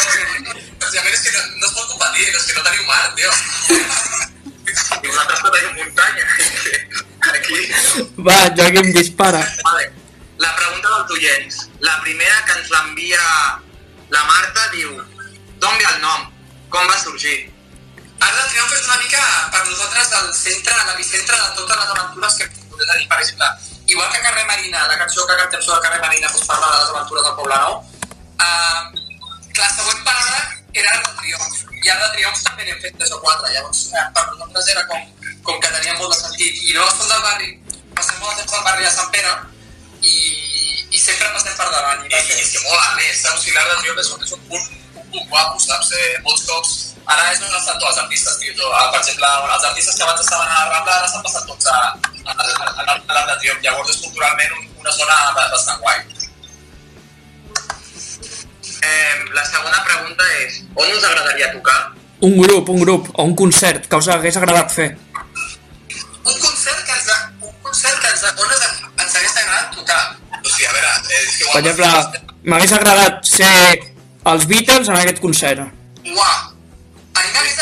òbviament 0.86 1.14
és 1.14 1.22
que 1.24 1.30
no, 1.34 1.40
no 1.60 1.66
es 1.66 1.72
pot 1.74 1.86
competir, 1.90 2.24
és 2.28 2.44
que 2.46 2.54
no 2.56 2.62
teniu 2.68 2.84
mar, 2.88 3.04
tio. 3.18 3.30
I 5.02 5.04
vosaltres 5.08 5.40
que 5.42 5.50
teniu 5.56 5.70
muntanya. 5.80 6.24
Aquí. 7.34 7.58
Va, 8.28 8.38
Joaquim, 8.56 8.88
dispara. 8.96 9.42
Vale. 9.64 9.84
La 10.44 10.54
pregunta 10.56 10.88
dels 10.92 11.12
oients. 11.16 11.58
La 11.80 11.94
primera 12.04 12.40
que 12.44 12.58
ens 12.58 12.70
l'envia 12.72 13.20
la 14.12 14.24
Marta 14.28 14.66
diu 14.74 14.90
D'on 15.62 15.78
ve 15.80 15.86
el 15.88 16.02
nom? 16.02 16.26
Com 16.74 16.90
va 16.90 16.98
sorgir? 17.00 17.36
Art 18.18 18.34
del 18.36 18.50
Triomf 18.50 18.74
és 18.76 18.82
una 18.84 18.98
mica 19.00 19.22
per 19.54 19.62
nosaltres 19.64 20.12
el 20.18 20.28
centre, 20.36 20.74
l'epicentre 20.90 21.38
de 21.38 21.48
totes 21.60 21.80
les 21.80 21.94
aventures 21.94 22.36
que 22.36 22.44
hem 22.44 22.52
tingut. 22.58 22.82
Dir, 22.90 23.06
per 23.14 23.20
exemple, 23.22 23.48
igual 23.94 24.10
que 24.12 24.20
Carrer 24.26 24.44
Marina, 24.50 24.84
la 24.90 24.98
cançó 25.00 25.24
que 25.30 25.38
cantem 25.40 25.64
sobre 25.64 25.80
Carrer 25.86 26.02
Marina 26.04 26.28
doncs 26.34 26.44
parla 26.50 26.68
de 26.74 26.82
les 26.82 26.92
aventures 26.92 27.26
del 27.28 27.36
Poble 27.40 27.62
Nou, 27.64 27.80
uh, 28.44 28.82
la 29.62 29.70
següent 29.78 30.04
parada 30.10 30.44
era 30.74 30.92
Art 30.98 31.08
del 31.08 31.16
Triomf. 31.22 31.64
I 31.80 31.94
Art 31.94 32.04
del 32.04 32.14
Triomf 32.18 32.44
també 32.50 32.68
n'hem 32.68 32.84
fet 32.84 33.00
tres 33.00 33.16
o 33.16 33.22
quatre. 33.24 33.48
Llavors, 33.56 33.82
eh, 33.96 34.06
per 34.12 34.28
nosaltres 34.28 34.70
era 34.76 34.84
com, 34.92 35.10
com 35.48 35.64
que 35.64 35.74
tenia 35.78 35.96
molt 35.96 36.12
de 36.12 36.20
sentit. 36.20 36.62
I 36.68 36.76
no 36.76 36.84
som 36.92 37.08
del 37.08 37.26
barri, 37.30 37.52
passem 37.96 38.20
molt 38.20 38.36
de 38.36 38.44
temps 38.44 38.60
al 38.60 38.68
barri 38.68 38.90
de 38.90 38.94
Sant 39.00 39.12
Pere 39.16 39.34
i, 40.04 40.86
i 40.90 40.98
sempre 41.00 41.30
passem 41.34 41.54
per 41.58 41.68
davant. 41.72 42.04
I, 42.06 42.14
I 42.14 42.40
és 42.40 42.50
que 42.54 42.64
mola, 42.68 42.82
a 42.90 42.96
més, 42.98 43.20
saps? 43.22 43.44
Si 43.44 43.54
l'Art 43.54 43.70
del 43.72 43.80
Triomf 43.84 44.02
és 44.04 44.34
un, 44.38 44.42
punt, 44.50 44.66
un 45.02 45.06
punt 45.12 45.28
guapo, 45.32 45.60
saps? 45.64 45.92
Eh, 46.00 46.10
molts 46.26 46.44
cops 46.50 46.74
Ara 47.04 47.24
és 47.34 47.40
on 47.44 47.52
estan 47.52 47.76
tots 47.76 47.90
els 47.90 47.98
artistes, 48.00 48.38
tio. 48.40 48.68
Ah, 48.72 48.86
per 48.88 49.00
exemple, 49.02 49.28
els 49.52 49.64
artistes 49.68 49.96
que 49.98 50.04
abans 50.06 50.20
estaven 50.22 50.48
a 50.48 50.60
la 50.62 50.70
Rambla 50.70 50.94
ara 50.94 51.08
s'han 51.10 51.24
passat 51.26 51.44
tots 51.50 51.66
a, 51.68 51.74
a, 51.76 52.32
a, 52.32 52.46
a, 52.64 52.94
a 52.94 52.94
l'Art 53.12 53.28
de 53.28 53.34
Triomf. 53.42 53.60
Llavors 53.66 53.90
és 53.92 53.98
culturalment 54.06 54.54
un, 54.56 54.70
una 54.80 54.94
zona 54.96 55.18
ba- 55.36 55.50
bastant 55.52 55.82
guai. 55.84 56.00
Eh, 58.84 59.14
la 59.36 59.44
segona 59.48 59.82
pregunta 59.84 60.24
és 60.44 60.62
On 60.76 60.88
us 60.96 61.04
agradaria 61.04 61.52
tocar? 61.52 61.76
Un 62.24 62.38
grup, 62.40 62.68
un 62.72 62.80
grup, 62.80 63.10
o 63.12 63.24
un 63.28 63.34
concert 63.36 63.84
que 63.88 64.00
us 64.00 64.08
hagués 64.08 64.36
agradat 64.40 64.72
fer. 64.72 64.88
Un 66.24 66.38
concert 66.40 66.80
que 66.88 66.96
ens, 66.96 67.12
concert 67.74 67.98
que 68.00 68.08
ens, 68.08 68.22
on 68.22 68.52
ens, 68.54 68.66
ens 69.02 69.14
hagués 69.18 69.36
agradat 69.42 69.74
tocar. 69.74 70.02
O 70.44 70.48
sigui, 70.48 70.66
a 70.66 70.72
veure, 70.72 70.90
eh, 71.10 71.22
és 71.22 71.36
que 71.38 71.46
Per 71.50 71.60
exemple, 71.60 72.20
m'hagués 72.50 72.74
agradat 72.78 73.26
ser 73.26 73.54
els 74.32 74.46
Beatles 74.50 74.90
en 74.92 74.98
aquest 75.00 75.20
concert. 75.24 75.64
Uah! 76.04 76.36
A 77.14 77.24
mi 77.24 77.32
m'hagués 77.34 77.58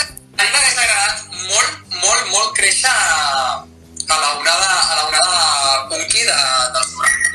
agradat 0.85 1.25
molt, 1.49 1.73
molt, 2.03 2.29
molt 2.35 2.53
créixer 2.59 2.93
a, 2.93 3.65
a 4.09 4.21
la 4.21 4.35
onada, 4.37 4.69
a 4.69 4.99
la 4.99 5.07
onada 5.09 5.89
punky 5.95 6.27
de, 6.29 6.37
dels 6.77 6.93
90. 6.99 7.33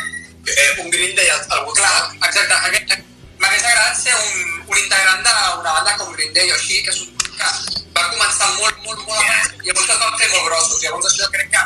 Eh, 0.48 0.70
un 0.84 0.94
Green 0.94 1.16
Day 1.18 1.34
al, 1.34 1.42
al 1.58 1.66
Clar, 1.74 1.98
exacte. 2.30 2.62
Aquest, 2.70 2.94
m'hagués 3.42 3.66
agradat 3.66 3.98
ser 4.04 4.14
un, 4.22 4.62
un 4.68 4.78
integrant 4.78 5.26
d'una 5.26 5.74
banda 5.74 5.98
com 5.98 6.14
Green 6.14 6.34
Day 6.38 6.54
o 6.54 6.62
així, 6.62 6.84
que 6.86 6.94
és 6.94 7.02
un 7.02 7.14
que 7.38 7.50
va 7.98 8.06
començar 8.14 8.48
molt, 8.62 8.80
molt, 8.86 9.02
molt 9.06 9.20
abans 9.20 9.52
i 9.62 9.68
llavors 9.68 9.92
es 9.94 10.00
van 10.06 10.16
fer 10.22 10.32
molt 10.32 10.48
grossos. 10.52 10.80
Llavors 10.86 11.10
això 11.10 11.30
crec 11.34 11.52
que 11.54 11.66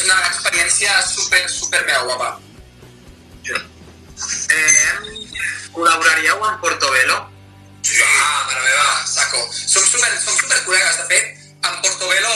és 0.00 0.06
una 0.08 0.20
experiència 0.30 0.94
super, 1.06 1.42
super 1.52 1.82
mega 1.86 2.02
guapa. 2.08 2.30
Eh, 4.50 4.94
col·laboraríeu 5.74 6.44
amb 6.44 6.60
Portobello? 6.60 7.18
Ah, 7.90 8.44
mare 8.46 8.60
meva, 8.64 8.86
saco. 9.08 9.40
Som 9.52 9.84
super, 9.86 10.10
som 10.20 10.36
super 10.36 10.58
col·legues, 10.66 10.96
de 11.00 11.06
fet, 11.10 11.26
en 11.66 11.76
Portobello 11.84 12.32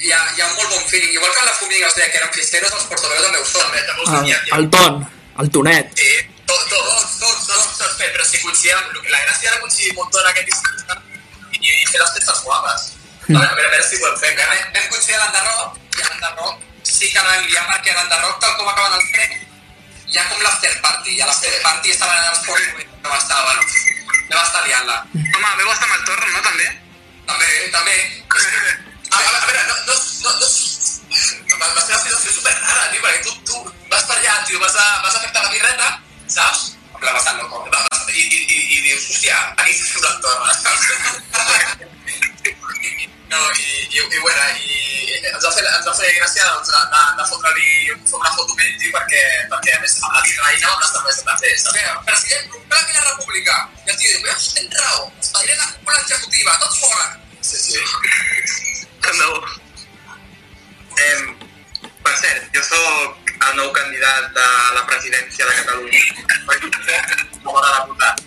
hi 0.00 0.12
ha, 0.12 0.20
hi 0.36 0.40
ha 0.42 0.46
un 0.48 0.54
molt 0.58 0.70
bon 0.74 0.84
feeling. 0.90 1.12
Igual 1.16 1.32
que 1.34 1.40
en 1.40 1.46
la 1.50 1.56
Fumiga, 1.58 1.88
o 1.88 1.92
sigui, 1.94 2.10
que 2.10 2.18
eren 2.22 2.32
fiesteros, 2.36 2.72
els 2.78 2.86
Portobello 2.92 3.22
també 3.28 3.40
ho 3.42 3.46
són. 3.48 3.62
També, 3.68 3.82
també 3.88 4.02
El, 4.04 4.32
ha- 4.34 4.58
el 4.58 4.70
Ton, 4.74 5.00
el 5.44 5.50
Tonet. 5.56 5.94
Sí, 5.98 6.10
tots, 6.50 6.66
tots, 6.72 7.16
tots, 7.20 7.46
tots, 7.52 7.78
tots, 7.78 7.96
però 8.00 8.24
si 8.28 8.42
coincidíem, 8.42 8.92
la 9.12 9.22
gràcia 9.26 9.50
era 9.52 9.60
coincidir 9.62 9.94
un 9.94 10.02
munt 10.02 10.20
en 10.20 10.30
aquest 10.32 10.50
dissabte 10.50 11.00
i, 11.54 11.62
i 11.62 11.86
fer 11.92 12.00
les 12.02 12.12
festes 12.18 12.42
guapes. 12.44 12.90
A 13.24 13.32
veure, 13.32 13.48
a 13.48 13.54
veure, 13.56 13.68
a 13.68 13.72
veure 13.72 13.88
si 13.88 13.96
ho 13.96 14.04
podem 14.04 14.20
fer. 14.20 14.34
Vam, 14.40 14.68
vam 14.76 14.88
coincidir 14.92 15.16
a 15.16 15.24
l'Enderroc, 15.24 15.80
i 15.96 16.02
a 16.04 16.08
l'Enderroc 16.10 16.70
sí 16.84 17.10
que 17.10 17.24
vam 17.24 17.48
liar 17.48 17.64
perquè 17.72 17.92
a 17.94 17.98
l'Enderroc, 17.98 18.38
tal 18.40 18.56
com 18.58 18.68
acaben 18.68 18.98
els 19.00 19.10
hi 20.14 20.18
ha 20.18 20.28
com 20.30 20.42
l'after 20.44 20.70
party, 20.80 21.16
i 21.16 21.22
a 21.22 21.26
l'after 21.26 21.52
party 21.62 21.90
estaven 21.90 22.28
els 22.30 22.42
polígonos, 22.46 22.86
que 23.02 23.08
va 23.08 23.18
estar, 23.18 23.40
bueno, 23.42 23.62
vam 24.30 24.44
estar 24.44 24.62
liant-la. 24.66 24.98
Home, 25.10 25.50
veu 25.58 25.72
estar 25.72 25.88
amb 25.88 25.96
el 25.96 26.04
torn, 26.10 26.28
no, 26.30 26.42
també? 26.44 26.68
També, 27.30 27.48
també. 27.74 27.96
A, 28.30 29.16
a, 29.16 29.24
a 29.24 29.46
veure, 29.48 29.64
no, 29.70 29.74
no, 29.88 29.96
no, 29.96 30.36
no, 30.36 31.58
va, 31.58 31.66
va 31.66 31.82
ser 31.82 31.96
una 31.96 32.02
situació 32.04 32.36
super 32.36 32.54
rara, 32.60 32.86
tio, 32.92 33.02
perquè 33.02 33.24
tu, 33.26 33.34
tu 33.50 33.90
vas 33.90 34.06
per 34.06 34.20
allà, 34.20 34.38
tio, 34.46 34.62
vas 34.62 34.78
a, 34.78 34.86
vas 35.02 35.18
a 35.18 35.24
fer 35.24 35.34
la 35.34 35.52
birreta, 35.56 35.90
saps? 36.36 36.64
Bastant 37.12 37.42
loco. 37.42 37.64
Vas, 37.70 37.86
vas, 37.90 38.08
i, 38.10 38.22
i, 38.22 38.40
i, 38.48 38.58
i 38.76 38.80
dius, 38.86 39.04
hòstia, 39.10 39.36
aquí 39.60 39.72
s'ha 39.76 39.86
fet 39.90 39.98
una 40.00 40.12
torre, 40.24 40.54
saps? 40.56 40.84
I, 42.84 43.08
no, 43.28 43.40
i, 43.52 43.66
i, 43.92 44.00
i, 44.00 44.18
bueno, 44.22 44.42
i 44.60 45.18
ens 45.20 45.44
va 45.44 45.52
fer, 45.52 45.64
ens 45.64 45.88
va 45.88 45.94
fer 45.98 46.10
gràcia 46.18 46.46
doncs, 46.48 46.72
anar, 46.80 47.02
anar 47.12 47.24
a 47.24 47.28
fotre-li 47.28 47.68
fer 48.08 48.18
una 48.20 48.32
foto 48.36 48.52
amb 48.54 48.64
ell, 48.66 48.86
perquè, 48.96 49.22
perquè 49.52 49.76
a 49.76 49.80
més 49.82 49.96
amb 50.00 50.16
la 50.16 50.24
birraïna 50.26 50.72
amb 50.72 50.84
les 50.84 50.92
cerveses 50.96 51.24
de 51.28 51.36
festa. 51.44 51.74
Vinga, 51.76 51.96
president 52.08 52.50
Comprat 52.54 52.92
i 52.92 52.98
la 52.98 53.06
República. 53.10 53.58
I 53.84 53.94
el 53.94 53.98
tio 54.00 54.12
diu, 54.12 54.22
veus, 54.28 54.50
tens 54.56 54.80
raó, 54.80 55.08
espadré 55.20 55.58
la 55.60 55.70
cúpula 55.72 56.00
executiva, 56.04 56.58
tots 56.64 56.80
fora. 56.84 57.06
Sí, 57.44 57.60
sí. 57.60 57.82
Candidat 64.04 64.34
de 64.36 64.46
la 64.76 64.82
presidència 64.86 65.44
de 65.48 65.54
Catalunya. 65.64 66.02
Com 67.44 67.56
a 67.56 67.60
deputat. 67.64 68.22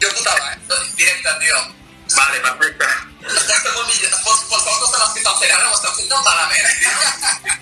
Jo 0.00 0.08
votava, 0.14 0.52
eh? 0.52 0.58
Directe, 0.96 1.30
tio. 1.40 1.58
Vale, 2.14 2.38
perfecte. 2.40 2.86
Ja 3.24 3.56
estem 3.56 3.72
molt 3.74 3.88
millor. 3.88 4.10
Quals- 4.24 4.44
Qualsevol 4.48 4.78
cosa 4.84 4.98
les 5.02 5.12
que 5.14 5.20
estan 5.22 5.36
fent 5.40 5.52
ara 5.56 5.68
ho 5.70 5.74
estan 5.74 5.94
fent 5.96 6.08
tan 6.08 6.22
malament, 6.22 6.66
tio. 6.78 6.90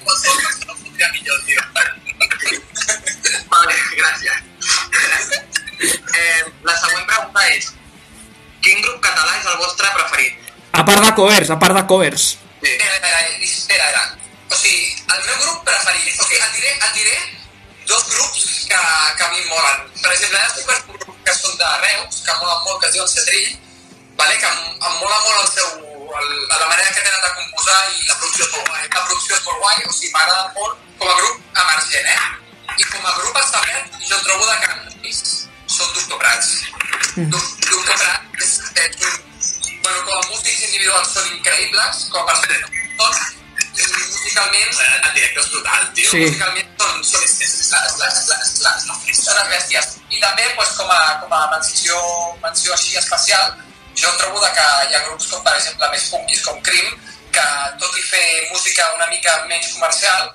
Qualsevol 0.04 0.38
cosa 0.42 0.64
no 0.66 0.74
podria 0.82 1.08
millor, 1.12 1.38
tio. 1.46 1.60
Vale, 3.52 3.74
gràcies. 4.00 4.38
Eh, 6.14 6.40
la 6.62 6.74
següent 6.78 7.06
pregunta 7.08 7.46
és 7.56 7.72
Quin 8.62 8.78
grup 8.84 9.00
català 9.02 9.32
és 9.40 9.46
el 9.50 9.56
vostre 9.58 9.88
preferit? 9.96 10.34
A 10.78 10.84
part 10.86 11.02
de 11.02 11.14
covers, 11.18 11.48
a 11.50 11.56
part 11.58 11.74
de 11.74 11.82
covers. 11.90 12.26
Sí. 12.62 12.68
Espera, 12.70 12.94
espera, 12.94 13.20
espera, 13.42 13.86
espera. 13.88 14.02
O 14.52 14.54
sigui, 14.54 14.91
el 15.14 15.24
meu 15.28 15.38
grup 15.44 15.62
preferit... 15.68 16.20
O 16.20 16.24
sigui, 16.26 16.40
et 16.40 16.52
diré, 16.58 16.72
et 16.76 16.92
diré 16.98 17.16
dos 17.90 18.04
grups 18.12 18.44
que, 18.70 18.80
que 19.18 19.24
a 19.24 19.30
mi 19.32 19.44
molen. 19.50 19.80
Per 20.02 20.12
exemple, 20.12 20.38
ara 20.38 20.48
estic 20.50 20.70
un 20.72 20.98
grup 21.00 21.16
que 21.26 21.34
són 21.36 21.56
de 21.60 21.70
Reus, 21.84 22.20
que 22.26 22.36
molen 22.40 22.60
molt, 22.66 22.78
que 22.82 22.90
es 22.90 22.94
diuen 22.96 23.10
Cetrill, 23.14 23.56
vale? 24.20 24.36
que 24.38 24.50
em, 24.52 24.60
em 24.90 24.94
mola 25.00 25.18
molt 25.26 25.40
el 25.42 25.48
seu, 25.50 25.68
el, 26.20 26.30
la 26.52 26.68
manera 26.68 26.92
que 26.92 27.00
tenen 27.02 27.24
de 27.26 27.32
composar 27.40 27.80
i 27.90 28.06
la 28.08 28.16
producció 28.20 28.46
és 28.46 28.52
molt 28.56 28.68
guai. 28.70 28.86
La 28.94 29.04
producció 29.08 29.36
és 29.36 29.44
molt 29.48 29.60
guai, 29.64 29.82
o 29.88 29.96
sigui, 29.96 30.12
m'agrada 30.14 30.52
molt 30.56 30.86
com 31.02 31.10
a 31.10 31.18
grup 31.20 31.60
emergent, 31.64 32.08
eh? 32.14 32.22
I 32.78 32.88
com 32.88 33.04
a 33.10 33.16
grup 33.18 33.36
establert, 33.42 33.98
jo 34.08 34.16
em 34.16 34.24
trobo 34.28 34.46
de 34.48 34.56
canvis. 34.64 35.22
Són 35.72 35.92
Doctor 35.96 36.18
Prats. 36.22 36.48
Doc- 37.32 37.52
Doctor 37.68 37.98
Prats 37.98 38.46
és, 38.46 38.54
és 38.86 39.04
un... 39.08 39.20
Bueno, 39.82 40.00
com 40.06 40.14
a 40.14 40.26
músics 40.30 40.60
individuals 40.68 41.08
són 41.16 41.26
increïbles, 41.34 42.04
com 42.14 42.22
a 42.22 42.26
persones 42.28 42.60
són, 43.00 43.16
i 43.34 43.41
musicalment... 43.72 44.80
En 45.02 45.14
directe 45.16 45.40
és 45.40 45.50
brutal, 45.52 45.88
tio. 45.96 46.10
Sí. 46.10 46.22
Musicalment 46.26 46.70
són, 46.78 47.02
són, 47.08 47.26
és, 47.26 47.34
és, 47.46 47.54
és, 47.62 47.70
la, 47.72 47.82
és, 47.88 47.96
la, 47.98 48.08
és, 48.08 48.22
la, 48.28 48.38
és, 48.44 48.54
la, 48.64 48.74
és 48.76 48.86
la 48.90 48.98
festa. 49.04 49.36
Les 49.38 49.50
bèsties. 49.56 49.90
I 50.12 50.20
també, 50.20 50.48
pues, 50.56 50.74
com, 50.78 50.90
a, 50.92 51.00
com 51.22 51.32
a 51.36 51.42
menció, 51.54 51.98
menció 52.44 52.76
així 52.76 52.98
especial, 53.00 53.56
jo 53.98 54.12
trobo 54.20 54.40
de 54.40 54.52
que 54.56 54.66
hi 54.88 54.94
ha 54.96 55.02
grups 55.08 55.28
com, 55.30 55.42
per 55.44 55.56
exemple, 55.58 55.88
més 55.92 56.06
punkis 56.12 56.44
com 56.46 56.60
Crim, 56.68 56.94
que 57.32 57.48
tot 57.80 57.98
i 57.98 58.04
fer 58.06 58.24
música 58.52 58.88
una 58.96 59.08
mica 59.12 59.34
menys 59.48 59.72
comercial, 59.74 60.30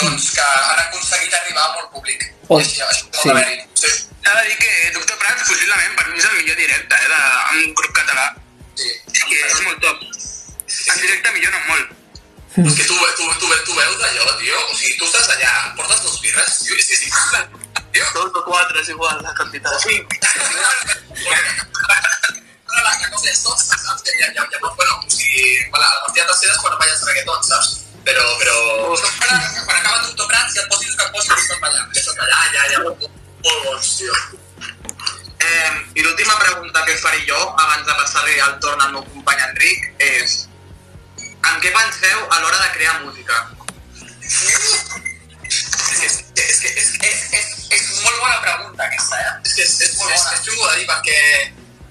doncs 0.00 0.30
que 0.36 0.44
han 0.44 0.80
aconseguit 0.86 1.36
arribar 1.40 1.64
a 1.68 1.74
molt 1.76 1.92
públic. 1.94 2.26
Oh, 2.48 2.58
I 2.58 2.64
això, 2.64 2.88
això 2.90 3.22
sí. 3.22 3.32
de. 3.32 3.44
Sí. 3.80 3.92
S'ha 4.24 4.34
de 4.40 4.44
dir 4.48 4.56
que 4.60 4.72
Doctor 4.96 5.18
Prats, 5.20 5.44
possiblement, 5.48 5.96
per 5.98 6.06
mi 6.10 6.20
és 6.20 6.28
el 6.30 6.38
millor 6.38 6.56
directe, 6.60 7.00
eh, 7.00 7.10
de, 7.12 7.20
en 7.52 7.66
un 7.68 7.74
grup 7.80 7.92
català. 8.00 8.30
sí. 8.80 8.90
És 9.12 9.24
que 9.24 9.42
és 9.48 9.60
molt 9.68 9.84
top. 9.84 10.06
En 10.94 11.00
directe 11.00 11.32
millora 11.36 11.60
molt. 11.68 11.93
És 12.54 12.74
que 12.78 12.84
tu, 12.86 12.94
tu, 12.94 13.24
tu, 13.40 13.46
tu 13.66 13.74
veus 13.74 14.02
allò, 14.06 14.26
tio, 14.38 14.54
o 14.54 14.74
sigui, 14.78 14.94
tu 14.94 15.04
estàs 15.08 15.26
allà, 15.34 15.74
portes 15.74 16.04
dos 16.06 16.20
birres, 16.22 16.52
tio, 16.62 16.76
és 16.78 16.86
que 16.86 16.94
és 16.94 17.02
impressionant, 17.08 17.48
tio. 17.90 18.04
Dos 18.14 18.30
o 18.30 18.42
quatre 18.46 18.78
és 18.78 18.90
igual 18.94 19.18
la 19.26 19.32
quantitat. 19.34 19.74
Sí. 19.82 19.96
Però 22.70 22.84
la, 22.86 22.92
cosa 23.10 23.26
és 23.32 23.42
tot, 23.42 23.58
saps? 23.58 24.06
Que 24.06 24.14
ja, 24.20 24.30
ja, 24.38 24.46
ja, 24.54 24.62
bueno, 24.62 24.94
o 25.00 25.10
sigui, 25.10 25.66
bueno, 25.66 25.82
la 25.82 25.98
partida 26.06 26.28
tercera 26.30 26.54
és 26.54 26.62
quan 26.62 26.78
balles 26.78 27.02
reggaeton, 27.10 27.42
saps? 27.50 27.74
Però, 28.06 28.22
però... 28.38 28.56
Quan, 29.02 29.44
quan 29.58 29.76
acaba 29.80 30.06
Doctor 30.06 30.30
Prats, 30.30 30.54
ja 30.54 30.62
et 30.62 30.70
posis 30.70 30.94
que 30.94 31.02
et 31.08 31.12
posis, 31.18 31.34
estàs 31.34 31.58
ballant. 31.58 31.90
Estàs 31.90 32.14
ballant, 32.22 32.54
ja, 32.54 32.70
ja, 32.70 32.78
molt, 32.86 33.10
molt 33.42 33.60
bons, 33.66 33.92
tio. 33.98 34.14
Eh, 35.42 35.70
I 35.98 36.06
l'última 36.06 36.38
pregunta 36.38 36.86
que 36.86 37.02
faré 37.02 37.18
jo, 37.26 37.38
abans 37.50 37.82
de 37.82 37.94
passar-li 37.98 38.38
el 38.46 38.58
torn 38.62 38.78
al 38.86 38.94
meu 38.94 39.02
company 39.10 39.42
Enric, 39.50 39.90
és 39.98 40.44
en 41.50 41.60
què 41.62 41.72
penseu 41.74 42.24
a 42.30 42.40
l'hora 42.40 42.60
de 42.62 42.70
crear 42.76 43.00
música? 43.04 43.40
És 46.04 46.24
és, 46.34 46.64
és, 46.64 46.88
és, 47.04 47.18
és, 47.32 47.52
és, 47.70 47.84
molt 48.02 48.18
bona 48.18 48.40
pregunta 48.42 48.86
aquesta, 48.86 49.20
eh? 49.20 49.34
És 49.44 49.54
que 49.54 49.62
és, 49.66 49.74
és 49.86 49.94
molt 49.98 50.10
bona. 50.10 50.16
És, 50.16 50.26
és 50.34 50.46
xungo 50.48 50.70
de 50.70 50.80
dir 50.80 50.88
perquè 50.90 51.18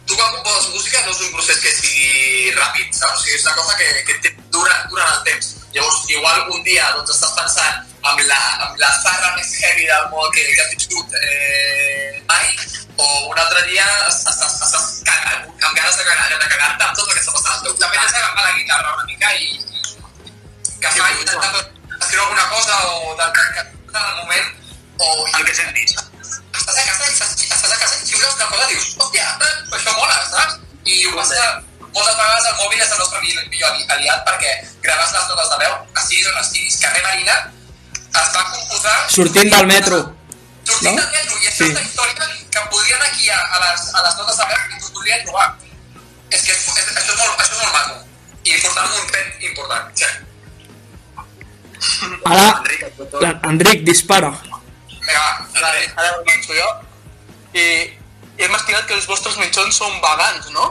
tu 0.07 0.17
quan 0.19 0.33
composes 0.35 0.73
música 0.73 1.01
no 1.05 1.13
és 1.13 1.21
un 1.23 1.31
procés 1.37 1.61
que 1.63 1.71
sigui 1.77 2.51
ràpid, 2.57 2.91
saps? 2.91 3.21
O 3.21 3.23
sigui, 3.23 3.37
és 3.37 3.47
una 3.47 3.55
cosa 3.61 3.77
que, 3.79 3.89
que 4.09 4.35
dura, 4.51 4.77
dura 4.91 5.07
el 5.15 5.23
temps. 5.29 5.55
Llavors, 5.73 6.03
igual 6.11 6.49
un 6.53 6.63
dia 6.67 6.91
doncs, 6.97 7.15
estàs 7.15 7.35
pensant 7.39 7.92
amb 8.09 8.19
la, 8.29 8.39
amb 8.67 8.79
la 8.81 8.89
zarra 9.03 9.29
més 9.37 9.51
heavy 9.61 9.85
del 9.89 10.07
món 10.11 10.31
que, 10.35 10.43
que 10.55 10.61
has 10.63 10.71
viscut 10.75 11.13
eh, 11.21 12.21
mai, 12.29 12.47
o 12.97 13.05
un 13.31 13.39
altre 13.39 13.61
dia 13.69 13.85
estàs, 14.09 14.39
estàs, 14.67 14.87
cagant, 15.07 15.45
amb 15.49 15.75
ganes 15.77 15.97
de 15.97 16.03
cagar- 16.07 16.39
de 16.43 16.49
cagar-te 16.55 16.83
amb 16.87 16.97
tot 16.99 17.07
el 17.07 17.13
que 17.15 17.21
està 17.23 17.35
passant 17.37 17.53
al 17.57 17.63
teu 17.67 17.77
També 17.83 17.97
t'has 18.01 18.11
d'agafar 18.17 18.43
la 18.49 18.55
guitarra 18.59 18.95
una 18.97 19.05
mica 19.11 19.31
i, 19.39 19.47
i 19.55 20.79
que 20.83 20.91
fa 20.99 21.11
intentar 21.15 21.63
escriure 21.99 22.23
alguna 22.25 22.47
cosa 22.51 22.79
o 22.91 23.15
del 23.21 23.31
que, 23.37 23.45
en 23.63 24.01
el 24.03 24.15
moment 24.21 24.49
o 24.99 25.07
El 25.39 25.45
que 25.47 25.55
sentis. 25.55 25.95
estàs 26.53 26.77
a 26.77 26.83
casa 26.87 27.05
i 27.07 27.13
estàs, 27.13 27.71
a 27.71 27.77
casa 27.81 27.95
i 27.97 28.07
xiules 28.11 28.35
una 28.35 28.47
cosa 28.51 28.67
i 28.67 28.73
dius, 28.75 28.89
hòstia, 28.99 29.25
eh, 29.47 29.55
això 29.79 29.95
mola, 29.97 30.19
saps? 30.29 30.59
I 30.85 30.99
ho 31.07 31.15
passa 31.15 31.39
moltes 31.93 32.15
vegades 32.19 32.45
el 32.51 32.55
mòbil 32.59 32.81
és 32.83 32.91
el 32.91 32.99
nostre 32.99 33.19
millor 33.23 33.47
millor 33.49 33.71
ali- 33.71 33.87
aliat 33.95 34.23
perquè 34.27 34.51
graves 34.85 35.11
les 35.15 35.27
notes 35.31 35.49
de 35.53 35.57
veu, 35.63 35.73
estiguis 36.01 36.27
on 36.33 36.39
estiguis. 36.43 36.77
Carrer 36.83 37.03
Marina 37.07 37.35
es 38.21 38.29
va 38.35 38.43
composar... 38.51 38.95
Sortint 39.15 39.49
del 39.53 39.67
metro. 39.67 39.97
Sortint 40.63 40.95
No? 40.95 41.01
del 41.01 41.11
metro, 41.17 41.37
i 41.41 41.47
això 41.47 41.63
Sí. 41.63 41.69
és 41.69 41.73
la 41.75 41.81
història 41.81 42.13
que 42.53 42.61
podria 42.71 42.95
anar 42.97 43.07
aquí 43.07 43.29
a, 43.29 43.39
a, 43.39 43.59
les, 43.63 43.81
a 43.93 44.03
les 44.05 44.15
notes 44.21 44.37
de 44.37 44.45
veu 44.51 44.61
i 44.63 44.79
t'ho 44.81 44.91
podria 44.97 45.17
trobar. 45.25 45.47
És 46.33 46.41
que 46.41 46.51
és, 46.53 46.61
és, 46.77 46.87
això, 46.97 47.13
és 47.13 47.19
molt, 47.19 47.41
això 47.41 47.53
és 47.53 47.61
molt 47.61 47.73
maco. 47.73 47.95
I 48.43 48.53
important, 48.57 48.89
un 49.01 49.09
pet 49.13 49.43
important. 49.49 49.85
Sí. 49.97 50.09
Ara, 52.25 52.47
Enric, 52.63 52.81
Enric, 53.49 53.83
dispara. 53.87 54.31
Vinga, 54.93 55.25
ara 55.59 56.13
ho 56.13 56.23
començo 56.23 56.55
jo. 56.57 56.69
I 57.53 57.65
hem 58.45 58.55
estimat 58.57 58.87
que 58.87 58.95
els 58.97 59.05
vostres 59.09 59.35
mitjons 59.41 59.75
són 59.77 59.93
vegans, 60.01 60.49
no? 60.55 60.69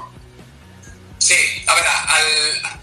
Sí, 1.23 1.37
a 1.69 1.75
veure, 1.79 1.93
el, 2.19 2.27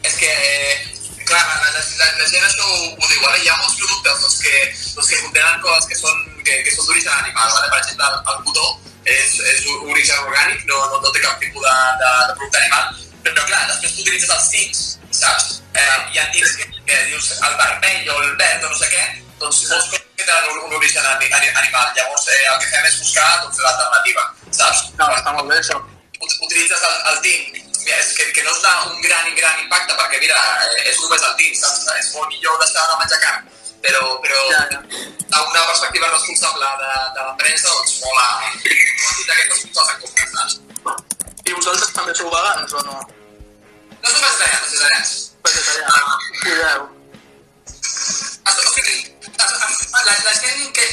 és 0.08 0.16
que, 0.22 0.30
eh, 0.30 0.99
clar, 1.30 1.42
la, 1.48 1.56
la, 1.64 1.84
la, 2.02 2.08
la 2.20 2.28
gent 2.34 2.46
això 2.50 2.66
ho, 2.68 2.80
ho 2.98 3.08
diu, 3.08 3.22
vale? 3.24 3.40
hi 3.44 3.50
ha 3.50 3.58
molts 3.62 3.78
productes 3.80 4.22
doncs, 4.26 4.38
que, 4.44 4.56
doncs, 4.96 5.10
que 5.14 5.22
contenen 5.24 5.62
coses 5.66 5.88
que 5.92 5.98
són, 6.02 6.18
que, 6.44 6.60
que 6.66 6.74
són 6.76 6.90
d'origen 6.90 7.16
animal, 7.24 7.50
vale? 7.56 7.70
per 7.74 7.80
exemple, 7.84 8.10
el, 8.10 8.20
el 8.34 8.44
cotó 8.50 8.68
és, 9.10 9.38
és 9.54 9.64
un 9.76 9.90
origen 9.94 10.26
orgànic, 10.26 10.66
no, 10.70 10.82
no, 10.92 11.00
no 11.06 11.14
té 11.16 11.24
cap 11.24 11.40
tipus 11.42 11.64
de, 11.66 11.76
de, 12.04 12.12
de 12.30 12.36
producte 12.42 12.62
animal, 12.64 12.92
però 13.26 13.46
clar, 13.50 13.64
després 13.72 13.96
tu 13.96 14.04
utilitzes 14.06 14.36
els 14.36 14.50
tints, 14.56 14.84
saps? 15.22 15.48
Eh, 15.78 15.98
hi 16.14 16.20
ha 16.22 16.28
tints 16.34 16.56
que, 16.60 16.68
que 16.90 17.00
dius 17.12 17.32
el 17.38 17.56
vermell 17.62 18.12
o 18.16 18.20
el 18.26 18.36
verd 18.42 18.66
o 18.68 18.72
no 18.74 18.78
sé 18.82 18.90
què, 18.92 19.06
doncs 19.42 19.64
molts 19.70 19.90
coses 19.94 20.08
que 20.18 20.26
tenen 20.26 20.50
un, 20.52 20.60
un 20.68 20.76
origen 20.78 21.06
ani- 21.14 21.32
ani- 21.38 21.54
animal, 21.64 21.88
llavors 21.98 22.28
eh, 22.34 22.42
el 22.54 22.60
que 22.64 22.70
fem 22.74 22.88
és 22.90 23.00
buscar 23.06 23.30
doncs, 23.46 23.62
l'alternativa, 23.66 24.26
saps? 24.60 24.86
No, 25.00 25.08
està 25.16 25.36
molt 25.38 25.50
bé 25.52 25.60
això. 25.62 25.78
ut- 26.20 26.40
utilitzes 26.48 26.82
el, 26.90 26.98
el 27.14 27.20
tint, 27.26 27.59
és 27.86 28.12
que, 28.18 28.26
que 28.36 28.44
no 28.44 28.52
és 28.52 28.60
una, 28.64 28.74
un 28.92 29.02
gran 29.02 29.30
gran 29.36 29.62
impacte, 29.64 29.96
perquè 30.00 30.20
mira, 30.24 30.40
eh, 30.66 30.90
és 30.92 31.00
només 31.04 31.24
el 31.30 31.36
tint, 31.40 31.56
saps? 31.62 31.86
És 32.00 32.12
molt 32.16 32.28
millor 32.34 32.60
deixar 32.64 32.86
de 32.92 32.98
menjar 33.04 33.22
carn, 33.26 33.48
però, 33.86 34.04
però 34.26 34.42
Ja, 34.52 34.66
ja. 34.74 34.82
a 35.32 35.44
una 35.46 35.66
perspectiva 35.68 36.12
responsable 36.12 36.74
de, 36.84 36.92
de 37.16 37.28
l'empresa, 37.28 37.70
doncs 37.70 38.00
mola 38.04 38.28
mola 38.42 38.58
tindre 38.64 39.34
aquestes 39.38 39.66
coses 39.74 39.94
en 39.94 40.02
compte, 40.04 40.30
saps? 40.36 40.60
I 41.50 41.56
vosaltres 41.58 41.96
també 41.96 42.14
sou 42.18 42.30
vegans 42.30 42.74
o 42.74 42.86
no? 42.86 43.00
No 44.00 44.10
som 44.10 44.22
vegetarians, 44.22 44.70
vegetarians. 44.70 45.12
Vegetarians. 45.44 46.28
Cuideu. 46.42 46.82
O 48.50 48.72
sigui, 48.74 49.16
la, 49.40 50.14
la 50.26 50.36
gent 50.40 50.72
que... 50.76 50.86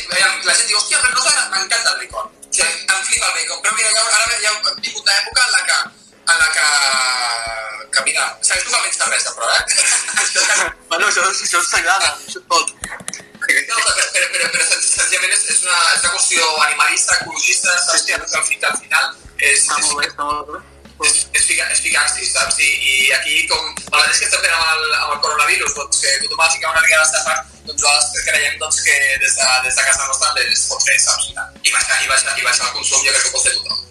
La 0.46 0.54
gent 0.54 0.66
diu, 0.70 0.78
hòstia, 0.78 0.98
però 1.02 1.12
no 1.12 1.52
m'encanta 1.52 1.92
el 1.92 2.00
bacon. 2.02 2.32
Sí, 2.50 2.64
em 2.64 3.04
flipa 3.08 3.28
el 3.28 3.36
bacon. 3.38 3.62
Però 3.62 3.76
mira, 3.76 3.92
ja, 3.94 4.02
ara 4.16 4.40
ja 4.42 4.52
ha 4.54 4.74
vingut 4.80 5.02
una 5.04 5.16
època 5.20 5.46
en 5.46 5.54
la 5.54 5.62
que... 5.68 5.78
En 6.26 6.38
la 6.42 6.48
que... 6.54 6.66
Que 7.96 8.02
mira, 8.04 8.24
que 8.42 8.70
menys 8.72 8.96
cervesa, 8.98 9.30
però, 9.36 9.48
eh? 9.56 10.72
Bueno, 10.90 11.06
això, 11.08 11.22
això 11.30 11.58
us 11.62 11.72
agrada, 11.78 12.10
això 12.26 12.40
tot. 12.50 12.72
No, 12.76 13.76
però, 13.78 14.04
però, 14.12 14.26
però, 14.34 14.48
però 14.52 14.64
sen- 14.68 14.82
senzillament 14.84 15.32
és, 15.34 15.42
és, 15.54 15.60
una, 15.64 15.78
és 15.94 16.02
una 16.04 16.12
qüestió 16.16 16.46
animalista, 16.66 17.16
ecologista, 17.20 17.74
saps? 17.86 18.04
Que 18.06 18.14
al, 18.18 18.44
fi- 18.48 18.58
al 18.68 18.76
final 18.82 19.08
és, 19.38 19.62
Està 19.62 19.78
és, 19.80 19.86
molt 19.90 20.02
bé, 20.02 20.08
està 20.10 20.26
molt 20.28 20.50
bé. 20.52 20.60
és, 21.08 21.16
és, 21.40 21.44
ficar, 21.48 21.66
és 21.74 21.82
ficar-s'hi, 21.86 22.28
saps? 22.30 22.58
I, 22.62 22.70
I 22.92 23.12
aquí, 23.18 23.36
com 23.50 23.62
el 23.66 23.96
mateix 23.96 24.20
que 24.22 24.28
estem 24.28 24.44
fent 24.46 24.56
amb 24.58 24.70
el, 24.74 24.94
amb 25.00 25.12
el 25.16 25.20
coronavirus, 25.26 25.74
doncs 25.78 26.00
que 26.04 26.14
tothom 26.24 26.42
ha 26.44 26.48
de 26.50 26.56
ficar 26.58 26.72
una 26.74 26.84
mica 26.86 27.00
d'estafa, 27.02 27.36
doncs 27.66 27.82
nosaltres 27.86 28.28
creiem 28.30 28.58
doncs, 28.62 28.80
que 28.86 28.96
des 29.24 29.36
de, 29.40 29.50
des 29.68 29.78
de 29.80 29.86
casa 29.90 30.10
nostra 30.10 30.34
es 30.46 30.64
pot 30.70 30.86
fer, 30.90 30.98
saps? 31.06 31.30
I 31.32 31.74
baixar, 31.76 32.00
i 32.04 32.10
baixar, 32.12 32.36
i 32.40 32.46
baixar 32.50 32.70
el 32.70 32.74
consum, 32.80 33.04
jo 33.06 33.14
crec 33.14 33.22
que 33.22 33.30
ho 33.30 33.36
pot 33.38 33.48
fer 33.48 33.56
tothom. 33.60 33.84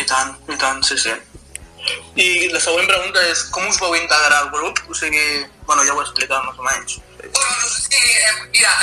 I 0.00 0.06
tant, 0.14 0.36
i 0.54 0.56
tant, 0.62 0.84
sí, 0.86 0.98
sí. 1.06 1.16
I 2.20 2.48
la 2.52 2.60
següent 2.60 2.88
pregunta 2.90 3.22
és, 3.30 3.44
com 3.54 3.66
us 3.70 3.80
vau 3.82 3.94
integrar 3.96 4.42
al 4.42 4.50
grup? 4.54 4.82
O 4.90 4.96
sigui, 4.96 5.24
bueno, 5.68 5.84
ja 5.86 5.94
ho 5.94 6.02
he 6.02 6.06
explicat 6.06 6.44
més 6.46 6.60
o 6.60 6.66
menys. 6.66 6.98
Bueno, 7.20 7.56
no 7.62 7.68
sé 7.68 7.82
si, 7.86 8.00
eh, 8.00 8.36
mira, 8.50 8.74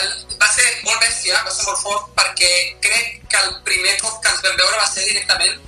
va 0.41 0.49
ser 0.53 0.67
molt 0.83 0.99
bèstia, 1.03 1.43
va 1.45 1.53
ser 1.53 1.67
molt 1.69 1.81
fort, 1.83 2.11
perquè 2.17 2.51
crec 2.83 3.15
que 3.31 3.43
el 3.45 3.55
primer 3.67 3.97
cop 4.01 4.21
que 4.23 4.33
ens 4.33 4.43
vam 4.45 4.59
veure 4.59 4.81
va 4.81 4.89
ser 4.91 5.07
directament 5.07 5.63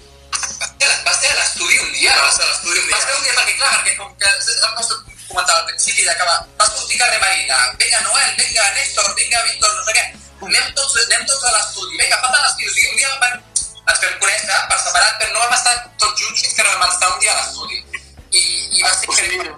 va 0.59 1.13
ser, 1.13 1.29
va 1.29 1.35
a 1.35 1.37
l'estudi 1.41 1.77
un 1.79 1.91
dia. 1.93 2.13
Va 2.15 2.31
ser 2.31 2.45
a 2.45 2.49
l'estudi 2.49 2.79
un 2.79 2.87
dia. 2.87 2.97
Va 2.97 3.05
ser 3.05 3.15
un 3.17 3.23
dia, 3.23 3.35
perquè 3.37 3.55
clar, 3.59 3.71
perquè 3.79 3.95
com 3.97 4.11
que 4.19 4.29
el 4.29 4.73
nostre 4.75 4.97
comentar 5.29 5.55
al 5.55 5.65
principi 5.69 6.05
d'acabar, 6.05 6.37
va 6.59 6.65
sortir 6.65 6.97
carrer 6.97 7.19
Marina, 7.21 7.57
vinga 7.77 8.01
Noel, 8.01 8.31
vinga 8.39 8.65
Néstor, 8.77 9.13
vinga 9.15 9.43
Víctor, 9.45 9.75
no 9.75 9.85
sé 9.85 9.93
què, 9.97 10.05
anem 10.47 10.71
tots, 10.73 10.95
anem 11.05 11.25
tots 11.29 11.43
a 11.45 11.53
l'estudi, 11.55 11.99
vinga, 12.01 12.17
falten 12.23 12.45
les 12.47 12.55
tios, 12.61 12.79
i 12.81 12.89
un 12.89 12.97
dia 12.97 13.11
van, 13.21 13.35
ens 13.93 14.03
vam 14.05 14.19
conèixer 14.23 14.59
per 14.69 14.79
separat, 14.83 15.17
però 15.21 15.33
no 15.33 15.45
vam 15.45 15.57
estar 15.57 15.75
tots 16.01 16.21
junts 16.21 16.43
fins 16.43 16.53
que 16.57 16.67
no 16.67 16.75
vam 16.77 16.89
estar 16.89 17.11
un 17.13 17.19
dia 17.23 17.33
a 17.33 17.39
l'estudi. 17.41 17.83
I, 18.29 18.43
I 18.77 18.83
va 18.85 18.93
ser 18.93 19.09
increïble 19.09 19.57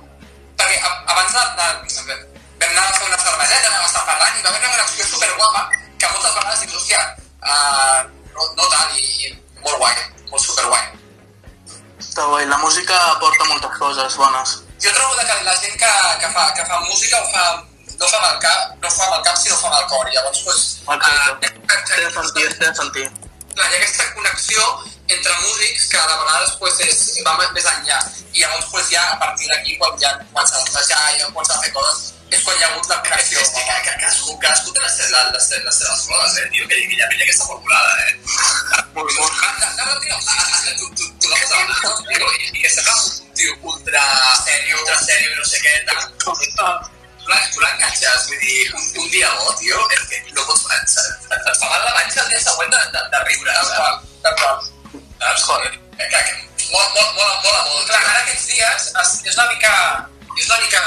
perquè 0.62 0.78
abans 1.12 1.34
de, 1.34 1.44
de, 1.58 2.16
vam 2.62 2.72
anar 2.72 2.88
a 2.88 2.94
fer 2.94 3.08
una 3.10 3.20
cerveseta, 3.20 3.70
vam 3.74 3.86
estar 3.88 4.04
parlant 4.06 4.38
i 4.38 4.44
va 4.46 4.50
haver 4.52 4.62
una 4.62 4.74
connexió 4.76 5.08
superguapa 5.10 5.64
que 5.74 6.12
moltes 6.14 6.36
vegades 6.38 6.62
dius, 6.66 6.76
hòstia, 6.78 7.02
uh, 7.42 8.00
no, 8.36 8.48
no 8.58 8.68
tal, 8.74 8.94
i, 8.98 9.06
i 9.26 9.34
molt 9.66 9.80
guai, 9.82 9.96
molt 10.30 10.44
superguai. 10.46 10.86
Està 12.02 12.28
guai, 12.30 12.46
la 12.50 12.60
música 12.62 13.00
aporta 13.16 13.50
moltes 13.50 13.78
coses 13.80 14.18
bones. 14.22 14.56
Jo 14.82 14.94
trobo 14.98 15.18
que 15.18 15.42
la 15.46 15.58
gent 15.58 15.76
que, 15.78 15.92
que, 16.22 16.32
fa, 16.36 16.48
que 16.58 16.66
fa 16.70 16.80
música 16.86 17.22
ho 17.22 17.28
fa, 17.34 17.44
no 17.98 18.08
fa 18.10 18.22
el 18.32 18.40
cap, 18.46 18.78
no 18.82 18.90
fa 18.90 19.10
el 19.18 19.26
cap, 19.28 19.38
sinó 19.38 19.58
fa 19.62 19.74
el 19.78 19.88
cor. 19.92 20.10
Llavors, 20.14 20.42
pues, 20.46 20.62
Exacte. 20.82 21.52
eh, 21.52 21.84
Té 21.92 22.02
de 22.02 22.10
sentir, 22.16 22.48
té 22.58 22.66
de 22.66 22.76
sentir. 22.76 23.06
Clar, 23.56 23.68
hi 23.72 23.76
ha 23.76 23.82
aquesta 23.82 24.08
connexió 24.16 24.66
entre 25.12 25.34
músics 25.42 25.88
que 25.92 25.98
de 25.98 26.16
vegades 26.24 26.56
pues, 26.60 26.80
és, 26.88 27.00
va 27.28 27.36
més 27.42 27.66
enllà. 27.74 28.00
I 28.32 28.40
llavors 28.46 28.68
pues, 28.72 28.90
ja 28.94 29.04
a 29.12 29.20
partir 29.20 29.48
d'aquí, 29.52 29.78
quan 29.78 29.98
ja 30.00 30.12
comença 30.32 30.56
a 30.58 30.64
assajar 30.64 31.02
i 31.16 31.20
quan 31.22 31.34
comença 31.36 31.58
a 31.58 31.62
fer 31.66 31.72
coses, 31.76 32.14
és 32.32 32.44
quan 32.48 32.56
hi 32.58 32.64
ha 32.64 32.70
hagut 32.72 32.88
la 32.88 33.00
connexió. 33.04 33.40
És, 33.42 33.50
que, 33.56 33.64
que, 33.68 33.76
que 33.88 33.96
cadascú, 34.00 34.38
cadascú 34.40 34.72
té 34.72 34.80
les, 34.86 34.96
les, 35.02 35.34
les, 35.36 35.50
les 35.66 35.82
seves 35.82 36.06
coses, 36.08 36.38
eh, 36.40 36.48
tio, 36.54 36.68
que, 36.70 36.80
que 36.80 36.96
hi 36.96 37.02
ha 37.04 37.10
penya 37.12 37.26
aquesta 37.28 37.50
formulada, 37.50 37.92
eh. 38.08 38.16
Molt, 38.96 39.12
molt. 39.20 39.44
No, 39.60 39.84
no, 39.92 40.00
tio, 40.06 40.16
a- 40.16 40.38
a- 40.38 40.64
a- 40.72 40.78
tu, 40.80 40.88
tu, 40.96 41.12
tu 41.20 41.28
la 41.34 41.42
posa 41.44 41.60
a 41.60 41.68
la 41.68 41.94
tio, 42.08 42.32
i, 42.40 42.56
que 42.62 42.70
sembla 42.78 42.96
un 43.04 43.36
tio 43.36 43.58
ultra 43.74 44.08
sèrio, 44.46 44.80
ultra 44.80 44.98
sèrio, 45.04 45.36
no 45.36 45.46
sé 45.52 45.60
què, 45.68 45.76
tal. 45.92 46.91
Tu 47.32 47.38
la- 47.38 47.50
tu 47.56 47.60
l'enganxes, 47.64 48.24
vull 48.28 48.40
dir, 48.44 48.74
un, 48.76 48.88
un 49.04 49.10
dia 49.12 49.30
bo, 49.40 49.54
tio, 49.56 49.78
és 49.96 50.02
que 50.10 50.18
no 50.36 50.44
pots, 50.50 50.66
ens, 50.76 50.96
ens, 51.00 51.30
ens 51.48 51.60
fa 51.62 51.70
mal 51.72 51.84
la 51.86 51.94
panxa 51.96 52.24
el 52.26 52.30
dia 52.34 52.42
següent 52.44 52.72
de, 52.74 52.82
de, 52.96 53.04
de 53.14 53.22
riure. 53.28 53.54
Tal 53.56 53.70
qual, 53.78 54.00
tal 54.26 54.36
qual. 54.42 54.58
Saps? 55.22 55.44
Joder. 55.48 55.72
Que, 55.96 56.08
que, 56.12 56.22
molt, 56.74 56.90
molt, 56.98 57.14
molt, 57.16 57.38
mola 57.46 57.62
molt. 57.70 57.86
Clar, 57.88 58.02
ara 58.04 58.20
aquests 58.26 58.48
dies 58.52 58.90
es, 59.04 59.14
és 59.32 59.38
una 59.38 59.48
mica 59.54 59.72
és 60.42 60.50
una 60.50 60.60
mica 60.66 60.82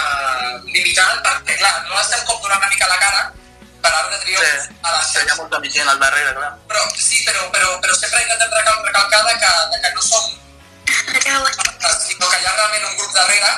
limitant 0.69 1.25
perquè, 1.25 1.57
clar, 1.63 1.73
no 1.89 1.97
estem 2.03 2.23
com 2.29 2.41
donant 2.43 2.61
una 2.61 2.71
mica 2.75 2.89
la 2.93 3.01
cara 3.01 3.25
per 3.85 3.93
Arc 3.93 4.13
de 4.13 4.21
Triomf 4.25 4.45
Sí, 4.45 4.77
a 4.83 4.93
les 4.99 5.11
que 5.15 5.25
hi 5.25 5.33
ha 5.33 5.37
molta 5.41 5.61
més 5.65 5.73
gent 5.75 5.89
al 5.93 6.01
darrere, 6.01 6.33
clar. 6.37 6.53
però 6.69 6.85
sí, 6.97 7.23
però, 7.25 7.49
però, 7.57 7.73
però 7.85 7.97
sempre 7.97 8.23
intentem 8.25 8.53
recal, 8.59 8.81
recalcar 8.89 9.23
de 9.31 9.35
que, 9.41 9.53
de 9.75 9.81
que 9.85 9.95
no 9.97 10.03
som 10.03 10.25
sinó 12.05 12.29
que 12.29 12.39
hi 12.41 12.47
ha 12.47 12.55
realment 12.57 12.85
un 12.91 12.97
grup 13.01 13.13
darrere 13.17 13.53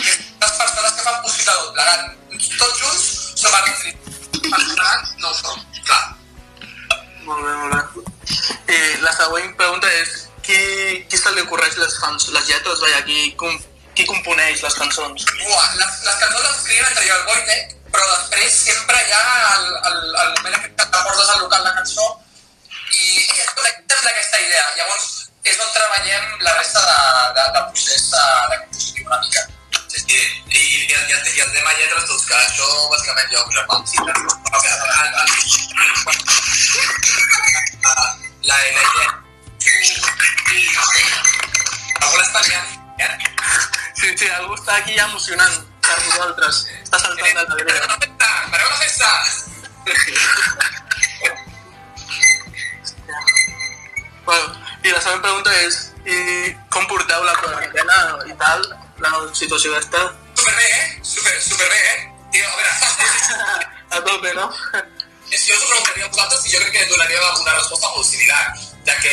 que 0.00 0.14
són 0.14 0.40
les 0.46 0.58
persones 0.62 0.92
que 0.98 1.02
fan 1.06 1.22
possible 1.26 1.52
tot 1.52 1.72
plegat. 1.78 2.19
Tots 2.30 2.78
junts 2.78 3.06
som 3.40 3.50
de 3.50 3.60
Triomf. 3.66 4.08
Personals 4.50 5.14
no 5.18 5.32
som, 5.34 5.58
clar. 5.82 6.04
Molt 7.26 7.42
bé, 7.42 7.54
molt 7.58 7.74
bé. 7.74 8.04
I 8.70 8.78
la 9.02 9.12
següent 9.16 9.50
pregunta 9.58 9.90
és 9.98 10.12
qui, 10.46 10.60
qui 11.10 11.18
se 11.18 11.32
li 11.34 11.42
ocorreix 11.42 11.76
les, 11.80 11.98
cançons, 11.98 12.30
les 12.36 12.46
lletres? 12.52 12.80
Vaja, 12.84 13.02
qui, 13.08 13.32
com, 13.40 13.58
qui 13.98 14.06
componeix 14.06 14.62
les 14.62 14.78
cançons? 14.78 15.26
Buah, 15.42 15.68
les, 15.82 16.00
les 16.06 16.22
cançons 16.22 16.46
les 16.46 16.56
escrivim 16.56 16.86
entre 16.86 17.04
jo 17.04 17.10
i 17.10 17.16
el 17.18 17.28
Wojtek, 17.32 17.76
però 17.90 18.08
després 18.14 18.58
sempre 18.62 19.02
hi 19.02 19.14
ha 19.18 19.22
el, 19.58 19.68
el, 19.90 20.02
el 20.24 20.34
moment 20.38 20.58
que 20.62 20.74
te 20.78 20.90
portes 20.94 21.34
al 21.34 21.42
local 21.44 21.66
de 21.66 21.76
cançó 21.82 22.10
i 22.94 23.26
és 23.26 24.06
aquesta 24.14 24.44
idea. 24.46 24.66
Llavors 24.78 25.08
és 25.50 25.58
on 25.58 25.72
treballem 25.74 26.44
la 26.46 26.58
resta 26.60 26.86
de, 26.86 27.00
de, 27.38 27.48
de 27.58 27.64
procés 27.72 28.12
de, 28.14 28.26
de 28.52 28.60
composició 28.62 29.10
una 29.10 29.24
mica. 29.26 29.48
Sí, 29.90 29.98
sí. 30.06 30.14
I, 30.14 30.56
i, 30.56 30.86
i, 30.86 30.94
el, 30.94 31.04
i 31.10 31.40
el 31.40 31.50
tema 31.52 31.72
lletres, 31.78 32.04
doncs 32.06 32.24
que 32.28 32.36
això 32.38 32.66
bàsicament 32.92 33.28
jo 33.32 33.40
crec 33.50 33.64
que 33.70 33.76
sí, 33.90 33.98
però, 34.06 34.20
però 34.46 34.58
que 34.62 34.70
el, 34.70 34.80
el, 34.86 35.18
el, 35.20 35.28
la, 37.90 38.54
la 38.54 38.58
idea 38.68 39.10
algú 42.00 42.16
l'està 42.20 42.40
liant 42.46 42.70
eh? 43.02 43.14
Sí, 44.00 44.08
sí, 44.16 44.26
algú 44.36 44.54
està 44.56 44.72
aquí 44.78 44.94
ja 44.96 45.04
emocionant 45.08 45.56
per 45.84 45.96
nosaltres. 46.06 46.54
Està 46.84 46.98
saltant 47.02 47.26
de 47.26 47.32
Pareu 47.34 47.50
l'alegria. 47.50 47.82
la 47.90 47.98
festa! 48.00 48.28
Pareu 48.54 48.68
la 48.70 48.78
festa! 48.80 49.10
Bueno, 54.24 54.46
I 54.84 54.88
la 54.94 55.00
següent 55.02 55.22
pregunta 55.24 55.50
és 55.66 55.74
i 56.06 56.18
com 56.72 56.86
porteu 56.88 57.24
la 57.26 57.34
quarantena 57.42 57.98
i 58.30 58.36
tal, 58.40 58.60
la 59.00 59.34
situació 59.34 59.74
aquesta? 59.74 60.06
Superbé, 60.34 60.70
eh? 60.78 61.00
Super, 61.02 61.36
superbé, 61.42 61.80
eh? 61.92 61.98
Tio, 62.32 62.46
a 62.46 62.56
veure, 62.56 63.68
A 63.90 64.00
tope, 64.06 64.34
no? 64.34 64.50
és 65.30 65.44
que 65.46 65.52
jo 65.54 65.58
us 65.60 65.68
preguntaria 65.70 66.04
a 66.06 66.10
vosaltres 66.10 66.46
i 66.46 66.52
jo 66.52 66.60
crec 66.62 66.72
que 66.74 66.86
donaria 66.90 67.20
una 67.38 67.54
resposta 67.54 67.90
molt 67.94 68.06
similar, 68.06 68.40
de 68.86 68.96
que 69.04 69.12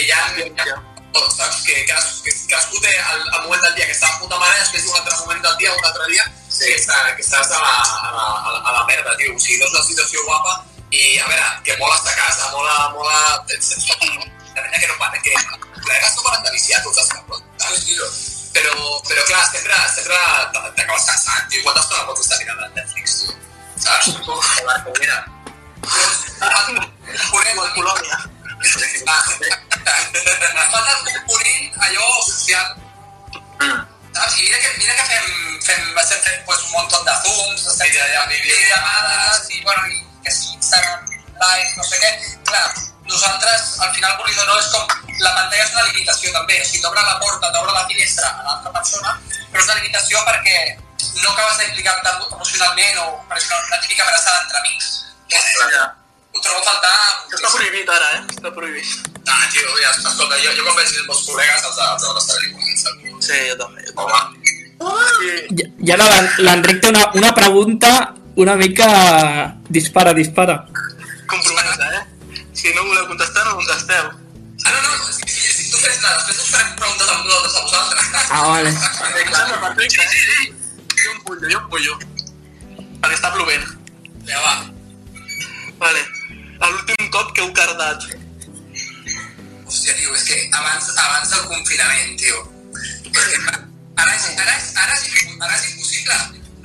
hi 0.00 0.08
ha, 0.08 0.20
hi 0.40 0.46
ha 0.56 0.78
tot, 1.12 1.28
saps? 1.34 1.60
Que, 1.66 1.84
cadascú, 1.84 2.24
que 2.24 2.32
cadascú 2.48 2.80
té 2.80 2.92
el, 2.94 3.20
el 3.20 3.42
moment 3.44 3.62
del 3.66 3.74
dia 3.76 3.88
que 3.90 3.96
està 3.96 4.08
a 4.08 4.18
puta 4.22 4.38
mare 4.40 4.56
i 4.56 4.62
després 4.62 4.88
un 4.88 4.98
altre 5.00 5.18
moment 5.20 5.44
del 5.44 5.56
dia, 5.60 5.74
un 5.76 5.84
altre 5.90 6.08
dia, 6.12 6.26
sí. 6.48 6.64
que, 6.64 6.78
està, 6.78 6.98
que 7.12 7.26
estàs 7.26 7.52
a 7.52 7.60
la, 7.60 7.76
a, 7.76 8.10
la, 8.16 8.26
a, 8.30 8.54
la, 8.56 8.60
a 8.62 8.74
la 8.78 8.84
merda, 8.88 9.16
tio. 9.20 9.36
O 9.36 9.42
sigui, 9.42 9.60
no 9.60 9.68
és 9.68 9.76
una 9.76 9.86
situació 9.90 10.24
guapa 10.28 10.56
i, 10.90 11.18
a 11.18 11.28
veure, 11.28 11.46
que 11.68 11.78
mola 11.82 12.00
estar 12.00 12.16
a 12.16 12.20
casa, 12.22 12.50
mola, 12.56 12.76
mola... 12.96 13.20
Ets, 13.52 13.74
ets, 13.76 13.90
la 13.90 14.64
pena 14.64 14.78
que 14.80 14.88
no 14.88 14.98
para, 14.98 15.22
que 15.22 15.36
col·legues 15.80 16.16
no 16.16 16.26
paren 16.26 16.44
de 16.48 16.56
viciar 16.56 16.84
tots 16.86 17.04
els 17.04 17.16
cabrons, 17.16 17.48
saps? 17.58 18.29
Però, 18.52 18.74
però 19.06 19.22
clar, 19.28 19.44
sempre, 19.52 19.76
sempre 19.94 20.16
t'acabes 20.74 21.04
cansant, 21.06 21.46
tio. 21.50 21.62
Estona 21.70 22.06
pots 22.08 22.24
estar 22.24 22.38
mirant 22.42 22.64
a 22.64 22.68
Netflix, 22.74 23.20
tio? 23.22 23.36
Saps? 23.80 24.06
Mira. 25.00 25.18
Ponent, 27.30 27.60
Colònia. 27.76 28.18
falta 30.70 30.90
el 30.92 31.02
component 31.06 31.78
allò 31.86 32.06
social. 32.26 32.76
Saps? 34.12 34.36
I 34.36 34.42
mira 34.42 34.58
que, 34.58 34.70
mira 34.78 34.94
que 34.98 35.04
fem, 35.12 35.26
fem, 35.64 35.98
estem 36.02 36.20
fent 36.26 36.44
pues, 36.44 36.60
un 36.66 36.70
munt 36.74 36.90
de 36.90 37.14
zooms, 37.22 37.66
estem 37.72 37.94
fent 37.94 38.30
videollamades, 38.34 39.48
i, 39.50 39.62
bueno, 39.62 39.86
i 39.86 40.04
que 40.24 40.34
sí, 40.34 40.54
Instagram 40.58 41.06
live, 41.08 41.72
no 41.76 41.84
sé 41.86 42.02
què. 42.02 42.10
Clar, 42.50 42.68
nosaltres, 43.10 43.62
al 43.84 43.90
final, 43.94 44.16
vulguis 44.18 44.38
o 44.42 44.46
no, 44.48 44.58
és 44.58 44.68
com... 44.74 44.86
La 45.20 45.34
pantalla 45.36 45.64
és 45.66 45.72
una 45.74 45.84
limitació, 45.90 46.30
també. 46.32 46.56
O 46.62 46.64
sigui, 46.64 46.80
t'obre 46.80 47.02
la 47.04 47.18
porta, 47.20 47.50
t'obre 47.52 47.72
la 47.76 47.84
finestra 47.90 48.28
a 48.30 48.44
l'altra 48.46 48.70
persona, 48.78 49.10
però 49.52 49.60
és 49.60 49.68
una 49.68 49.78
limitació 49.82 50.22
perquè 50.28 50.58
no 51.20 51.30
acabes 51.34 51.58
d'implicar-te 51.60 52.12
emocionalment 52.32 53.00
o 53.04 53.06
per 53.28 53.36
això 53.36 53.58
la 53.68 53.80
típica 53.82 54.06
abraçada 54.06 54.40
entre 54.46 54.60
amics. 54.62 54.86
Que 55.30 55.38
Ja. 55.74 55.84
ho 56.32 56.40
trobo 56.40 56.58
a 56.60 56.64
faltar 56.70 56.94
Està 57.36 57.50
prohibit 57.52 57.88
ara, 57.92 58.08
eh? 58.16 58.22
Està 58.32 58.50
prohibit. 58.54 58.86
Ah, 59.28 59.44
tio, 59.52 59.66
ja, 59.82 59.90
escolta, 59.90 60.38
jo, 60.42 60.50
jo 60.56 60.64
quan 60.64 60.76
veig 60.80 60.88
els 60.88 61.06
meus 61.06 61.20
col·legues, 61.28 61.64
els 61.68 61.76
de, 61.76 61.84
els 61.92 62.02
de 62.02 62.14
l'estat 62.16 62.38
de. 62.40 63.12
Sí, 63.26 63.38
jo 63.50 63.56
també. 63.60 63.84
Jo 63.86 63.92
Home, 64.06 64.22
també. 64.24 64.56
I, 65.20 65.60
I 65.60 65.68
i 65.86 65.92
ara 65.92 66.06
l'en- 66.08 66.32
l'Enric 66.46 66.80
té 66.82 66.88
una, 66.94 67.04
una 67.20 67.34
pregunta 67.36 67.90
una 68.40 68.54
mica 68.56 68.88
dispara, 69.68 70.12
dispara. 70.16 70.64
Si 72.60 72.74
no 72.74 72.84
voleu 72.84 73.06
contestar, 73.08 73.44
no 73.46 73.56
contesteu. 73.56 74.04
ah, 74.66 74.70
no, 74.70 74.80
no, 74.82 75.12
si, 75.12 75.24
si, 75.26 75.52
si 75.52 75.70
tu 75.70 75.78
fes 75.78 76.02
la, 76.02 76.10
després 76.16 76.40
us 76.42 76.50
farem 76.52 76.74
preguntes 76.76 77.08
amb 77.08 77.24
nosaltres 77.24 77.54
a 77.56 77.62
vosaltres. 77.64 78.02
Ah, 78.30 78.42
vale. 78.48 78.72
Sembla 78.76 79.60
perfecte, 79.62 80.02
eh? 80.04 80.52
Jo 81.00 81.12
em 81.14 81.22
bullo, 81.24 81.48
jo 81.48 81.60
em 81.62 81.68
bullo. 81.72 81.94
Perquè 83.00 83.16
està 83.16 83.30
plovent. 83.32 83.64
Vinga, 84.26 84.42
va. 84.44 84.52
Vale. 85.80 86.02
L'últim 86.60 87.08
cop 87.14 87.32
que 87.32 87.46
heu 87.46 87.54
cardat. 87.56 88.04
Hòstia, 89.64 89.96
tio, 89.96 90.12
és 90.18 90.26
que 90.28 90.38
abans, 90.52 90.90
abans 91.06 91.32
del 91.32 91.46
confinament, 91.54 92.12
tio. 92.20 92.42
És 92.76 93.08
que 93.16 93.40
ara 93.48 94.12
és, 94.18 94.28
ara 94.36 94.58
és, 94.58 94.68
ara 94.84 94.98
és, 94.98 95.16
ara 95.40 95.56
és 95.56 95.64
impossible. 95.72 96.20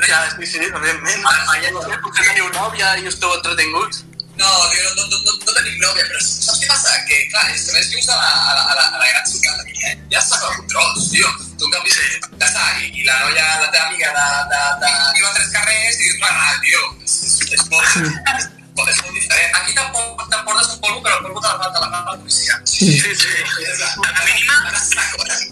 Ja, 0.10 0.20
sí, 0.36 0.52
sí, 0.52 0.60
evidentment. 0.60 1.24
Allà 1.32 1.62
ja 1.64 2.04
potser 2.04 2.28
teniu 2.28 2.52
nòvia 2.60 2.98
i 3.00 3.08
esteu 3.08 3.32
entretinguts. 3.40 4.04
No, 4.38 4.48
no, 4.48 4.92
no, 4.96 5.18
no, 5.26 5.34
no 5.34 5.54
tenim 5.56 5.78
nòvia, 5.80 6.06
però 6.10 6.22
saps 6.24 6.60
què 6.62 6.68
passa? 6.72 6.96
Que, 7.10 7.22
clar, 7.32 7.46
és 7.54 7.68
que 7.68 7.78
més 7.78 7.92
vius 7.94 8.10
a 8.10 8.18
la, 8.20 8.32
a 8.32 8.56
la, 8.58 8.64
a 8.74 8.76
la, 8.80 8.86
a 8.96 9.02
la 9.02 9.08
gran 9.12 9.30
ciutat 9.32 9.66
eh? 9.86 9.94
Ja 10.12 10.22
està 10.22 10.40
per 10.42 10.52
controls, 10.58 11.10
tio. 11.12 11.32
Tu 11.60 11.68
en 11.68 11.74
canvi, 11.76 11.94
ja 11.94 12.48
està, 12.48 12.66
i, 12.82 12.92
i 13.00 13.06
la 13.08 13.18
noia, 13.24 13.46
la 13.62 13.70
teva 13.72 13.88
amiga 13.90 14.12
de... 14.16 14.28
de, 14.52 14.62
de... 14.84 14.92
Viu 15.16 15.28
a 15.30 15.34
tres 15.38 15.52
carrers 15.56 16.00
i 16.00 16.10
dius, 16.10 16.28
ah, 16.30 16.54
tio, 16.64 16.84
és, 17.06 17.16
és, 17.28 17.36
és, 17.58 17.66
molt, 17.72 17.88
és 17.96 19.02
molt 19.04 19.16
diferent. 19.16 19.60
Aquí 19.62 19.78
tampoc 19.78 20.26
t'emportes 20.32 20.74
un 20.76 20.82
polvo, 20.84 21.02
però 21.06 21.20
el 21.20 21.24
polvo 21.28 21.44
te 21.44 21.52
la 21.52 21.60
falta 21.64 21.86
la 21.86 21.92
fa 21.94 22.04
la 22.10 22.18
policia. 22.20 22.60
Sí, 22.68 22.92
sí. 23.00 23.34
A 23.72 24.12
la 24.12 24.26
mínima, 24.28 24.74
està 24.74 25.08
cosa. 25.16 25.40
Sí, 25.40 25.50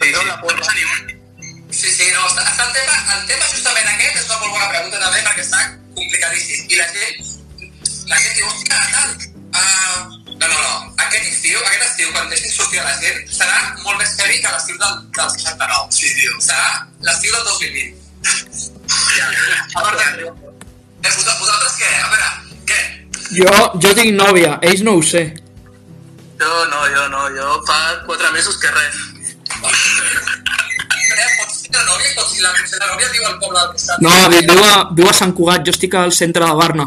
sí. 0.00 0.24
la 0.28 0.40
porra. 0.42 0.72
Sí, 1.70 1.88
sí, 1.88 2.06
no, 2.12 2.24
està, 2.26 2.42
està 2.50 2.64
el, 2.66 2.72
tema, 2.74 2.96
el 3.14 3.26
tema 3.28 3.46
justament 3.54 3.86
aquest 3.92 4.16
és 4.18 4.24
una 4.26 4.40
molt 4.40 4.56
bona 4.56 4.70
pregunta 4.72 4.98
també 5.00 5.20
perquè 5.22 5.44
està 5.46 5.60
complicadíssim 5.94 6.66
i 6.66 6.80
la 6.80 6.88
gent, 6.90 7.28
la 8.10 8.18
gent 8.18 8.34
diu, 8.36 8.46
hòstia, 8.50 8.78
tal, 8.94 9.10
uh, 9.54 10.00
no, 10.40 10.46
no, 10.46 10.58
no, 10.58 10.72
aquest 11.04 11.26
estiu, 11.32 11.58
aquest 11.62 11.84
estiu, 11.88 12.08
quan 12.14 12.28
deixin 12.32 12.52
sortir 12.54 12.80
a 12.82 12.86
la 12.88 12.94
gent, 13.02 13.20
serà 13.30 13.58
molt 13.84 13.98
més 14.02 14.14
heavy 14.18 14.40
que 14.42 14.52
l'estiu 14.54 14.78
del, 14.82 14.94
del 15.18 15.30
69. 15.36 15.90
Sí, 15.98 16.08
tio. 16.18 16.32
Serà 16.42 16.68
l'estiu 17.08 17.34
del 17.36 17.44
2020. 17.50 17.98
Ja. 19.16 19.26
A 19.80 19.84
de... 19.96 20.32
Eh, 21.00 21.12
vos- 21.16 21.38
vosaltres 21.40 21.76
què? 21.80 21.90
A 22.04 22.08
veure, 22.12 22.30
què? 22.68 22.80
Jo, 23.40 23.52
jo 23.84 23.92
tinc 23.96 24.10
nòvia, 24.18 24.56
ells 24.68 24.82
no 24.86 24.98
ho 24.98 25.02
sé. 25.06 25.22
Jo 26.40 26.50
no, 26.72 26.80
jo 26.92 27.06
no, 27.12 27.22
jo 27.36 27.46
fa 27.68 27.78
quatre 28.08 28.30
mesos 28.36 28.56
que 28.60 28.70
res. 28.74 28.96
Pots 31.40 31.56
ser 31.62 31.72
la 31.74 31.82
nòvia, 31.84 32.10
pots 32.16 32.32
ser 32.34 32.42
la, 32.44 32.50
potser 32.56 32.78
la 32.80 32.88
nòvia 32.92 33.08
viu 33.14 33.24
al 33.28 33.36
poble 33.42 33.58
del 33.60 33.70
costat. 33.74 34.00
No, 34.04 34.12
vi- 34.32 34.44
viu 34.48 34.62
a, 34.64 34.74
viu 34.96 35.08
a 35.10 35.14
Sant 35.16 35.32
Cugat, 35.36 35.64
jo 35.66 35.72
estic 35.74 35.94
al 36.00 36.12
centre 36.16 36.44
de 36.48 36.54
Barna. 36.60 36.86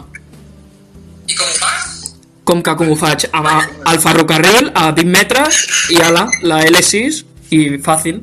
Com 2.43 2.61
que 2.61 2.73
com 2.75 2.89
ho 2.91 2.95
faig? 2.99 3.25
Amb 3.31 3.47
a- 3.47 3.67
el 3.93 3.99
ferrocarril 4.03 4.71
a 4.75 4.91
20 4.91 5.09
metres 5.11 5.61
i 5.95 6.01
ala, 6.03 6.25
la 6.41 6.59
L6 6.67 7.23
i 7.55 7.77
fàcil. 7.85 8.19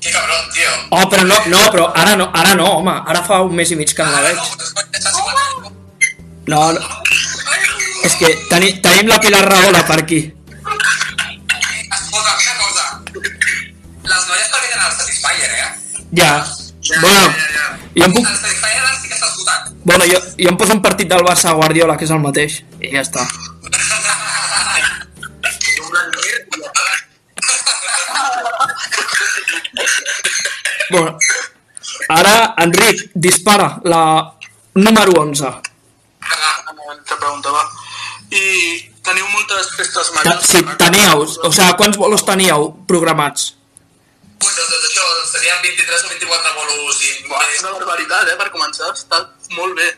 Que 0.00 0.10
cabron, 0.14 0.48
tio. 0.54 0.70
Oh, 0.90 1.04
però 1.10 1.22
no, 1.26 1.36
no, 1.46 1.60
però 1.74 1.92
ara 1.94 2.16
no, 2.16 2.30
ara 2.34 2.54
no, 2.54 2.66
home, 2.78 2.94
ara 3.06 3.22
fa 3.26 3.40
un 3.42 3.54
mes 3.54 3.70
i 3.70 3.76
mig 3.76 3.92
que 3.94 4.02
no 4.04 4.10
la 4.10 4.20
veig. 4.20 4.36
no. 6.46 6.60
No. 6.72 6.78
És 8.04 8.14
que 8.16 8.28
teni, 8.48 8.72
tenim 8.80 9.06
la 9.10 9.18
Pilar 9.20 9.42
Rahola 9.44 9.82
per 9.86 9.98
aquí. 10.02 10.20
Escolta, 11.92 12.32
una 12.40 12.54
cosa. 12.62 12.84
Les 14.08 14.22
noies 14.28 14.48
perquè 14.52 14.68
tenen 14.72 14.86
el 14.86 14.94
Satisfyer, 14.96 15.50
eh? 15.50 15.68
Ja. 16.16 16.32
Bueno, 17.02 17.34
jo 17.98 18.04
em 18.06 18.12
puc, 18.14 18.26
El 18.26 18.36
Satisfyer 18.38 18.84
sí 19.48 19.64
esgotat. 19.64 19.84
bueno, 19.84 20.04
jo, 20.04 20.20
jo 20.38 20.48
em 20.48 20.56
poso 20.56 20.72
un 20.72 20.82
partit 20.82 21.08
del 21.08 21.24
Barça 21.24 21.50
a 21.50 21.54
Guardiola, 21.54 21.96
que 21.96 22.04
és 22.04 22.10
el 22.10 22.20
mateix. 22.20 22.62
I 22.80 22.92
ja 22.92 23.00
està. 23.02 23.26
Bueno, 30.90 31.18
ara, 32.08 32.54
Enric, 32.64 33.10
dispara 33.14 33.80
la 33.84 34.32
número 34.74 35.12
11. 35.20 35.44
Vinga, 35.44 36.50
altra 36.90 37.16
pregunta, 37.16 37.50
va. 37.52 37.64
I 38.30 38.88
teniu 39.04 39.26
moltes 39.28 39.68
festes 39.76 40.10
majors? 40.16 40.48
Si 40.48 40.62
teníeu, 40.80 41.24
o 41.24 41.52
sigui, 41.52 41.76
quants 41.76 42.00
bolos 42.00 42.24
teníeu 42.24 42.72
programats? 42.88 43.57
Ui, 44.38 44.52
doncs, 44.54 44.68
doncs 44.70 44.86
això, 44.88 45.06
doncs 45.18 45.32
teníem 45.34 45.62
23 45.64 46.04
o 46.04 46.12
24 46.12 46.52
bolos 46.58 47.00
i... 47.02 47.14
Buah, 47.26 47.46
és 47.54 47.64
una 47.64 47.74
barbaritat, 47.78 48.30
eh, 48.30 48.36
per 48.38 48.52
començar. 48.54 48.92
Està 48.94 49.22
molt 49.56 49.74
bé. 49.78 49.88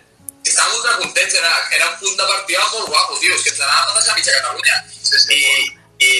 Estàvem 0.40 0.78
ultra 0.78 0.96
contents, 1.02 1.34
era, 1.36 1.50
era 1.76 1.90
un 1.90 1.98
punt 2.00 2.16
de 2.16 2.28
partida 2.30 2.64
molt 2.72 2.88
guapo, 2.88 3.18
tio, 3.20 3.34
és 3.36 3.44
que 3.44 3.52
ens 3.52 3.60
anàvem 3.66 3.92
a 3.92 3.98
deixar 3.98 4.16
mitja 4.16 4.38
Catalunya. 4.38 4.78
Sí, 4.96 5.20
sí. 5.20 5.36
I, 5.36 5.66
i, 6.00 6.12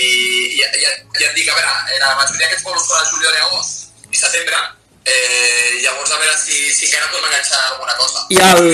i, 0.60 0.60
i, 0.60 0.84
i 0.84 1.24
et 1.24 1.32
dic, 1.38 1.48
a 1.48 1.56
veure, 1.56 1.72
la 2.02 2.18
majoria 2.18 2.44
d'aquests 2.44 2.66
bolos 2.66 2.84
són 2.84 3.00
a 3.00 3.06
juliol 3.08 3.38
i 3.38 3.44
agost 3.46 3.88
i 4.10 4.18
setembre, 4.18 4.58
eh, 5.06 5.80
llavors 5.80 6.12
a 6.12 6.18
veure 6.20 6.36
si, 6.36 6.58
si 6.74 6.90
encara 6.90 7.08
podem 7.08 7.30
enganxar 7.30 7.62
alguna 7.70 7.96
cosa. 7.96 8.26
I 8.28 8.40
el... 8.44 8.68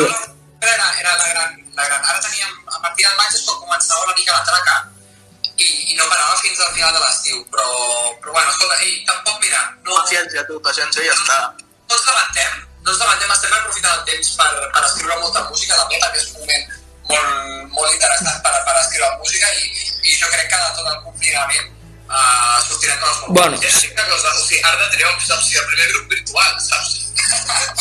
Era, 0.67 0.89
era 0.99 1.17
la 1.21 1.29
gran, 1.31 1.57
la 1.77 1.85
gran... 1.87 2.03
Ara 2.03 2.21
teníem, 2.25 2.53
a 2.73 2.81
partir 2.81 3.07
del 3.07 3.17
maig 3.21 3.35
és 3.37 3.45
quan 3.47 3.61
començava 3.63 4.07
una 4.09 4.17
mica 4.17 4.35
la 4.35 4.45
traca 4.49 4.77
i, 5.57 5.69
i 5.93 5.97
no 5.99 6.07
parava 6.11 6.37
fins 6.43 6.61
al 6.61 6.73
final 6.77 6.93
de 6.95 7.01
l'estiu, 7.03 7.43
però, 7.53 7.69
però 8.23 8.33
bueno, 8.37 8.51
escolta, 8.53 8.79
ei, 8.85 9.03
tampoc, 9.09 9.39
mira, 9.43 9.61
no, 9.85 9.95
Paciència, 10.03 10.45
tu, 10.49 10.59
paciència 10.65 11.05
ja 11.07 11.15
està. 11.17 11.39
no 11.89 11.95
ens 11.97 12.07
lamentem, 12.11 12.59
no 12.85 12.93
ens 12.93 13.01
lamentem, 13.05 13.31
estem 13.37 13.55
aprofitant 13.61 13.95
el 14.01 14.05
temps 14.11 14.33
per, 14.41 14.51
per 14.75 14.83
escriure 14.91 15.17
molta 15.23 15.45
música, 15.51 15.79
també 15.81 16.01
perquè 16.03 16.21
és 16.21 16.29
un 16.35 16.43
moment 16.43 16.67
molt, 17.07 17.73
molt 17.79 17.95
interessant 17.95 18.39
per, 18.45 18.53
per 18.67 18.77
escriure 18.83 19.11
música 19.23 19.51
i, 19.63 19.73
i 20.11 20.17
jo 20.19 20.29
crec 20.33 20.49
que 20.53 20.61
de 20.63 20.71
tot 20.79 20.93
el 20.93 21.01
confinament 21.07 21.67
uh, 22.11 22.57
sortirem 22.67 22.99
coses 23.03 23.21
molt 23.23 23.33
Bueno. 23.39 23.57
bones. 23.57 23.67
És 23.71 23.91
una 23.93 24.07
cosa, 24.11 24.33
o 24.35 24.45
sigui, 24.45 24.63
Art 24.67 24.81
de 24.83 24.89
Triomf, 24.97 25.23
saps? 25.27 25.43
O 25.43 25.47
sigui, 25.47 25.61
el 25.63 25.69
primer 25.73 25.89
grup 25.93 26.17
virtual, 26.17 26.57
saps? 26.61 26.97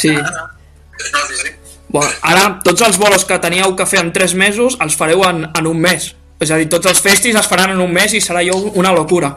Sí. 0.02 0.14
No, 0.16 1.28
sí, 1.28 1.38
sí. 1.42 1.56
Bueno, 1.90 2.12
ara, 2.28 2.46
tots 2.66 2.82
els 2.88 2.98
bolos 3.00 3.26
que 3.26 3.38
teníeu 3.40 3.76
que 3.78 3.86
fer 3.90 4.02
en 4.02 4.12
3 4.16 4.34
mesos 4.40 4.78
els 4.84 4.96
fareu 5.00 5.24
en, 5.28 5.46
en 5.56 5.68
un 5.70 5.82
mes. 5.82 6.12
És 6.46 6.52
a 6.54 6.58
dir, 6.62 6.68
tots 6.70 6.86
els 6.92 7.02
festis 7.02 7.36
es 7.40 7.48
faran 7.50 7.74
en 7.74 7.82
un 7.82 7.92
mes 7.96 8.14
i 8.14 8.22
serà 8.22 8.44
jo 8.46 8.58
una 8.78 8.92
locura. 8.94 9.34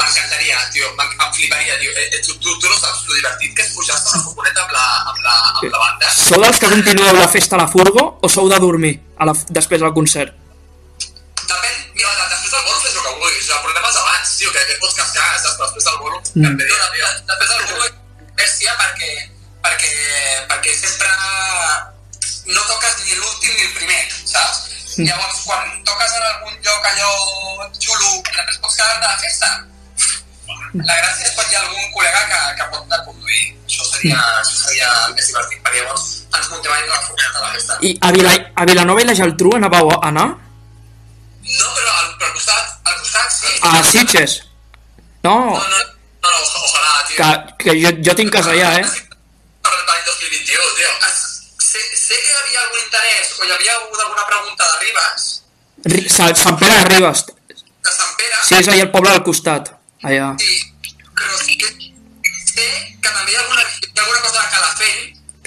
M'encantaria, 0.00 0.56
tio, 0.72 0.86
em 0.88 1.32
fliparia, 1.36 1.74
tio. 1.80 1.90
Eh, 1.92 2.06
eh, 2.16 2.20
tu, 2.24 2.32
tu, 2.40 2.54
tu 2.62 2.68
no 2.70 2.76
saps 2.78 3.02
lo 3.08 3.14
divertit 3.18 3.52
que 3.56 3.62
és 3.66 3.72
pujar-se 3.76 4.08
una 4.14 4.22
furgoneta 4.24 4.62
amb 4.64 4.72
la, 4.76 4.84
amb 5.10 5.18
la, 5.26 5.34
amb 5.60 5.66
la 5.74 5.80
banda? 5.82 6.12
Sou 6.16 6.40
dels 6.40 6.60
que 6.62 6.70
continueu 6.72 7.12
la 7.18 7.28
festa 7.28 7.58
a 7.58 7.60
la 7.62 7.68
furgo 7.68 8.06
o 8.24 8.28
sou 8.32 8.48
de 8.48 8.58
dormir 8.62 8.94
a 9.20 9.28
la, 9.28 9.34
després 9.58 9.82
del 9.84 9.92
concert? 9.96 10.32
Depèn, 11.44 11.76
mira, 11.98 12.12
de- 12.16 12.28
després 12.32 12.54
del 12.54 12.64
bolo 12.70 12.80
fes 12.86 12.96
el 12.96 13.02
que 13.04 13.12
vulguis, 13.20 13.50
el 13.50 13.62
problema 13.66 13.88
és 13.92 14.00
abans, 14.00 14.32
tio, 14.38 14.52
que, 14.56 14.64
que 14.70 14.74
et 14.78 14.80
pots 14.86 14.96
cascar, 15.02 15.28
saps? 15.44 15.58
Després 15.66 15.84
del 15.90 15.98
bolo, 16.06 16.16
Mm. 16.34 16.46
mm. 16.46 16.58
tio, 16.64 17.12
després 17.28 17.48
del 17.52 17.64
bolo, 17.74 17.92
bèstia, 18.40 18.72
perquè, 18.80 19.12
perquè, 19.68 19.92
perquè 20.54 20.72
sempre 20.80 21.10
no 22.56 22.62
toques 22.72 22.94
ni 23.04 23.14
l'últim 23.20 23.52
ni 23.58 23.64
el 23.68 23.74
primer, 23.76 24.02
saps? 24.24 24.68
Mm. 25.00 25.06
Llavors, 25.08 25.38
quan 25.46 25.68
toques 25.88 26.12
en 26.18 26.24
algun 26.28 26.56
lloc 26.66 26.88
allò 26.90 27.10
xulo 27.80 28.10
després 28.20 28.58
pots 28.60 28.76
quedar-te 28.76 29.06
a 29.06 29.12
la 29.14 29.20
festa, 29.22 29.48
la 30.74 30.96
gràcia 31.00 31.26
és 31.26 31.32
quan 31.34 31.46
hi 31.50 31.56
ha 31.56 31.62
algun 31.64 31.86
col·lega 31.94 32.20
que, 32.32 32.40
que 32.58 32.66
pot 32.74 32.82
anar 32.84 32.98
a 33.00 33.06
conduir. 33.06 33.46
Això 33.64 33.86
seria, 33.88 34.18
això 34.42 34.56
seria 34.66 34.90
el 35.06 35.14
més 35.16 35.30
divertit, 35.30 35.62
perquè 35.64 35.80
llavors 35.80 36.04
ens 36.36 36.50
muntem 36.52 36.72
a 36.74 36.78
una 36.84 37.00
furgoneta 37.06 37.38
a 37.40 37.46
la 37.46 37.52
festa. 37.56 37.78
I 37.88 37.94
a, 37.96 38.12
Vila, 38.18 38.34
a 38.54 38.68
Vilanova 38.70 39.02
i 39.02 39.08
la 39.08 39.16
Geltrú 39.18 39.54
anàveu 39.56 39.90
a 39.96 39.98
anar? 40.10 40.26
No, 40.30 41.70
però 41.78 41.96
al, 41.96 42.12
al 42.12 42.34
costat, 42.36 42.76
al 42.84 42.98
costat 43.00 43.34
sí. 43.38 43.56
A 43.70 43.82
Sitges? 43.88 44.36
No, 45.24 45.34
No, 45.50 45.56
no, 45.56 45.80
no, 46.22 46.30
no, 46.30 46.60
ojalà, 46.64 46.92
tio. 47.08 47.16
que, 47.16 47.30
que 47.64 47.78
jo, 47.80 47.90
jo 48.06 48.14
tinc 48.20 48.32
casa 48.36 48.52
allà, 48.54 48.70
eh? 48.80 48.86
Per 49.64 49.72
l'any 49.74 50.04
2021, 50.06 50.70
tio. 50.78 50.92
Sé, 51.70 51.80
sé 52.02 52.16
que 52.18 52.30
hi 52.32 52.38
havia 52.42 52.60
algun 52.64 52.80
interès 52.84 53.34
o 53.38 53.44
hi 53.46 53.52
havia 53.56 53.74
hagut 53.76 54.00
alguna 54.04 54.24
pregunta 54.30 54.64
de 54.72 54.78
Ribes, 54.84 55.26
Ri- 55.92 56.08
Sant 56.16 56.34
Sant 56.36 56.58
Pere 56.62 56.74
de 56.80 56.88
Ribes. 56.94 57.24
de 57.26 57.92
Sant 57.98 58.16
Pere, 58.18 58.40
Sí, 58.48 58.54
és 58.58 58.68
allà 58.72 58.82
el 58.86 58.90
poble 58.96 59.10
del 59.14 59.22
costat. 59.28 59.70
Allà. 60.02 60.30
sí, 60.40 60.56
però 61.14 61.36
sí 61.44 61.56
que 61.60 61.68
sé 61.70 62.66
que 63.02 63.08
també 63.08 63.32
hi 63.32 63.36
ha 63.36 63.40
alguna, 63.44 63.62
hi 63.62 63.98
ha 63.98 64.02
alguna 64.02 64.20
cosa 64.26 64.42
de 64.42 64.48
Calafell, 64.56 65.00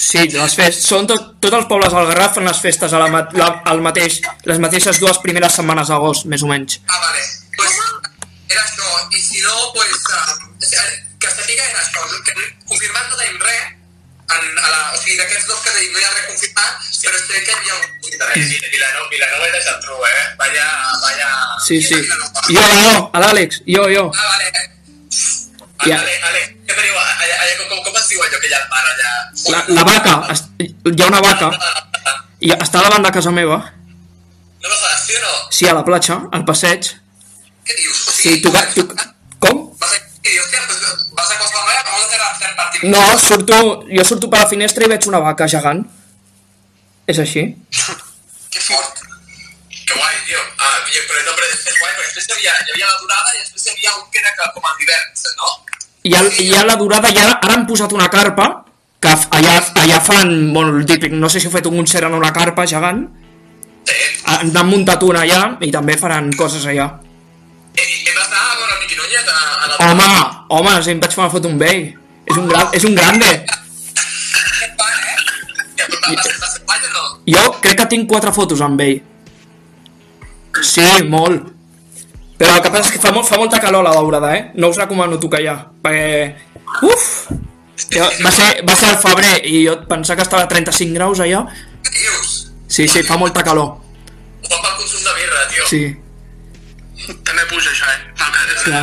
Sí, 0.04 0.18
les 0.30 0.56
festes, 0.58 0.86
són 0.88 1.06
tot, 1.08 1.28
tots 1.42 1.54
els 1.60 1.68
pobles 1.70 1.94
del 1.94 2.08
Garraf 2.10 2.34
fan 2.36 2.46
les 2.50 2.60
festes 2.62 2.94
a 2.94 3.00
la, 3.00 3.08
la, 3.40 3.48
al 3.72 3.82
mateix, 3.86 4.18
les 4.50 4.60
mateixes 4.60 5.00
dues 5.00 5.20
primeres 5.26 5.54
setmanes 5.60 5.88
d'agost, 5.92 6.26
més 6.32 6.42
o 6.44 6.48
menys. 6.50 6.80
Ah, 6.90 7.00
vale. 7.04 7.22
Pues 7.58 7.78
era 8.50 8.64
això. 8.64 8.90
I 9.14 9.22
si 9.22 9.42
no, 9.46 9.54
pues, 9.74 9.94
uh, 9.94 10.34
que 11.22 11.30
sàpiga 11.30 11.64
era 11.70 11.80
això. 11.86 12.04
Que 12.26 12.34
confirmat 12.68 13.10
no 13.12 13.18
tenim 13.22 13.40
res. 13.46 13.64
En, 14.24 14.44
a 14.58 14.70
la, 14.72 14.80
o 14.94 14.98
sigui, 14.98 15.18
d'aquests 15.20 15.48
dos 15.50 15.60
que 15.66 15.72
tenim 15.76 15.92
no 15.94 16.00
hi 16.00 16.06
ha 16.08 16.12
res 16.16 16.28
confirmat, 16.32 16.86
però 17.04 17.18
sé 17.20 17.42
que 17.44 17.52
hi 17.52 17.56
havia 17.58 17.76
un 17.76 18.12
interès. 18.12 18.48
Sí, 18.50 18.60
Vilanova, 18.72 19.10
Vilanova 19.12 19.48
era 19.50 19.62
Geltrú, 19.68 19.98
eh? 20.08 20.24
Vaya, 20.40 20.68
vaya... 21.04 21.30
Sí, 21.66 21.82
sí. 21.84 22.00
és? 22.00 22.08
Jo, 22.50 22.64
jo, 22.86 22.94
a 23.14 23.24
l'Àlex, 23.26 23.60
jo, 23.68 23.84
jo. 23.92 24.06
Ah, 24.16 24.30
vale. 24.32 24.54
Ah, 24.56 24.70
Ja. 25.84 25.98
Ale, 26.00 26.14
Ale, 26.30 26.42
què 26.64 26.76
teniu? 26.78 26.96
Allà, 26.96 27.36
allà, 27.44 27.56
com, 27.60 27.68
com, 27.74 27.80
com 27.90 27.96
es 28.00 28.06
diu 28.08 28.22
allò 28.24 28.38
que 28.40 28.48
hi 28.48 28.54
ha 28.56 28.60
al 28.62 28.70
mar 28.72 28.84
allà? 28.94 29.10
La, 29.52 29.64
la 29.76 29.84
vaca, 29.90 30.14
es, 30.32 30.44
hi 30.64 31.02
ha 31.04 31.08
una 31.10 31.20
vaca, 31.26 31.50
i 32.40 32.54
està 32.56 32.84
davant 32.86 33.04
de 33.04 33.12
casa 33.12 33.34
meva. 33.36 33.58
No 34.64 34.70
me 34.70 34.78
jodas, 34.78 35.02
sí 35.04 35.18
o 35.18 35.24
no? 35.26 35.34
Sí, 35.52 35.68
a 35.68 35.74
la 35.76 35.84
platja, 35.84 36.22
al 36.32 36.46
passeig. 36.48 36.94
Què 37.68 37.76
dius? 37.82 38.00
O 38.08 38.16
Sí, 38.16 38.38
tu, 38.46 38.54
tu, 38.78 38.86
com? 38.88 38.96
Vas 38.96 39.04
a, 39.04 39.12
i, 40.24 40.38
hòstia, 40.40 40.62
pues, 40.68 40.80
vas 41.18 41.32
a 41.32 41.38
qualsevol 41.38 41.66
manera, 41.68 41.84
vamos 41.90 42.04
a 42.04 42.08
hacer, 42.08 42.22
hacer 42.32 42.56
partir. 42.56 42.90
No, 42.90 43.02
surto, 43.20 43.58
jo 43.92 44.04
surto 44.08 44.30
per 44.32 44.40
la 44.44 44.48
finestra 44.48 44.86
i 44.86 44.92
veig 44.94 45.08
una 45.12 45.20
vaca 45.20 45.48
gegant. 45.52 45.84
És 47.08 47.20
així. 47.20 47.44
Que 48.54 48.60
fort. 48.62 49.00
Que 49.88 49.96
guai, 49.98 50.16
tio. 50.28 50.38
Ah, 50.62 50.76
i- 50.94 51.02
però 51.10 51.24
no, 51.26 51.32
però 51.38 51.48
és 51.50 51.64
guai, 51.80 51.92
perquè 51.98 52.06
després 52.14 52.28
hi 52.30 52.34
havia, 52.48 52.54
hi 52.68 52.72
havia 52.76 52.90
la 52.92 53.00
durada 53.02 53.32
i 53.34 53.40
després 53.42 53.66
hi 53.66 53.72
havia 53.74 53.96
un 53.98 54.04
que 54.14 54.20
era 54.22 54.32
que, 54.38 54.50
com 54.54 54.68
el 54.70 54.76
d'hivern, 54.78 55.24
no? 55.40 55.50
Hi 56.04 56.14
ha, 56.14 56.22
hi 56.44 56.48
ha 56.54 56.64
la 56.70 56.76
durada, 56.78 57.10
i 57.10 57.18
ara, 57.18 57.40
ara 57.42 57.56
han 57.58 57.66
posat 57.66 57.96
una 57.98 58.08
carpa, 58.14 58.46
que 59.02 59.10
allà, 59.40 59.56
allà 59.82 59.98
fan, 60.06 60.54
bueno, 60.54 60.78
el 60.78 60.86
típic, 60.86 61.12
no 61.18 61.28
sé 61.34 61.42
si 61.42 61.50
heu 61.50 61.56
fet 61.56 61.66
un 61.68 61.76
concert 61.82 62.06
en 62.08 62.16
una 62.22 62.32
carpa 62.36 62.66
gegant, 62.70 63.04
Sí. 63.84 63.98
Ah, 64.32 64.38
n'han 64.48 64.70
muntat 64.70 65.02
una 65.04 65.26
allà 65.26 65.58
i 65.68 65.68
també 65.74 65.98
faran 66.00 66.30
coses 66.40 66.64
allà. 66.72 66.86
I, 67.74 67.82
i 67.82 68.08
hem 68.10 68.18
d'anar 68.20 68.42
a 68.44 68.56
veure 68.60 68.74
el 68.76 68.80
Miqui 68.84 68.96
Núñez 69.00 69.28
a, 69.28 69.40
a 69.64 69.68
la... 69.72 69.76
Home, 69.90 70.10
home, 70.58 70.74
si 70.86 70.94
em 70.94 71.00
vaig 71.02 71.16
fer 71.16 71.24
una 71.24 71.34
foto 71.34 71.50
amb 71.52 71.64
ell. 71.70 71.84
És 72.30 72.38
un, 72.40 72.48
gran, 72.52 72.70
és 72.78 72.84
un 72.88 72.96
grande. 72.96 73.32
Eh? 73.32 73.44
Jo 77.34 77.44
crec 77.64 77.78
que 77.82 77.88
tinc 77.96 78.08
quatre 78.10 78.32
fotos 78.36 78.62
amb 78.62 78.82
ell. 78.84 79.00
Sí, 80.62 80.86
molt. 81.10 81.50
Però 82.38 82.58
el 82.58 82.64
que 82.64 82.72
passa 82.74 82.88
és 82.90 82.94
que 82.96 83.02
fa, 83.02 83.14
molt, 83.16 83.28
fa 83.30 83.40
molta 83.40 83.62
calor 83.64 83.82
a 83.84 83.90
la 83.90 83.96
daurada, 83.96 84.34
eh? 84.36 84.44
No 84.60 84.70
us 84.74 84.80
recomano 84.82 85.20
tocar 85.22 85.40
allà, 85.42 85.56
perquè... 85.84 86.36
Uf! 86.90 87.06
Jo, 87.94 88.06
va, 88.22 88.32
ser, 88.34 88.48
va 88.68 88.76
ser 88.78 88.90
al 88.92 89.00
febrer 89.02 89.34
i 89.50 89.64
jo 89.66 89.76
pensava 89.90 90.20
que 90.20 90.26
estava 90.28 90.46
a 90.46 90.50
35 90.50 90.94
graus 90.94 91.22
dius? 91.24 92.34
Sí, 92.68 92.88
sí, 92.88 93.04
fa 93.06 93.18
molta 93.22 93.44
calor. 93.46 93.76
Fan 94.46 94.60
pel 94.60 94.76
consum 94.80 95.04
de 95.06 95.14
birra, 95.18 95.42
tio. 95.52 95.68
Sí, 95.70 95.82
També 97.04 97.46
puja 97.50 97.70
això, 97.72 97.86
eh? 97.92 98.00
No 98.20 98.26
que. 98.64 98.82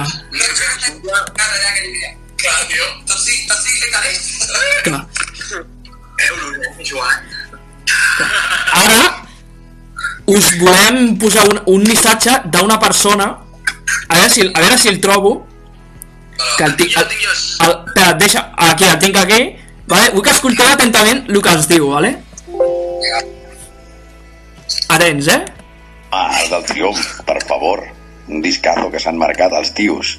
Clar, 2.41 2.61
tio. 2.68 2.87
Tot 3.09 3.18
sigui, 3.21 3.47
tot 3.49 3.59
sigui 3.61 3.81
que 3.81 3.91
calés. 3.95 4.21
clar. 4.85 5.03
Euros, 6.29 6.57
eh, 6.57 6.85
Joan. 6.85 7.18
Ara 8.81 9.01
us 10.31 10.51
volem 10.61 11.16
posar 11.18 11.47
un, 11.51 11.61
un 11.75 11.87
missatge 11.89 12.37
d'una 12.55 12.77
persona 12.79 13.31
a 14.09 14.14
veure, 14.14 14.29
si, 14.31 14.45
a 14.47 14.61
veure 14.61 14.77
si 14.79 14.89
el 14.89 15.01
trobo 15.03 15.33
que 16.57 16.64
el 16.64 16.77
tinc, 16.77 16.97
el, 16.97 17.09
el 17.11 17.73
espera, 17.89 18.12
deixa, 18.21 18.45
aquí, 18.57 18.85
el 18.85 18.99
tinc 19.03 19.16
aquí 19.16 19.41
vale? 19.91 20.12
vull 20.14 20.23
que 20.23 20.35
escolteu 20.37 20.71
atentament 20.71 21.25
el 21.27 21.41
que 21.43 21.57
els 21.57 21.66
diu 21.73 21.89
vale? 21.91 22.14
atents, 24.91 25.29
eh? 25.29 25.41
Ah, 26.11 26.43
el 26.43 26.51
del 26.51 26.64
Triomf, 26.66 27.21
per 27.27 27.39
favor. 27.47 27.83
Un 28.31 28.43
discazo 28.45 28.91
que 28.91 29.01
s'han 29.03 29.18
marcat 29.18 29.55
els 29.59 29.72
tios. 29.76 30.18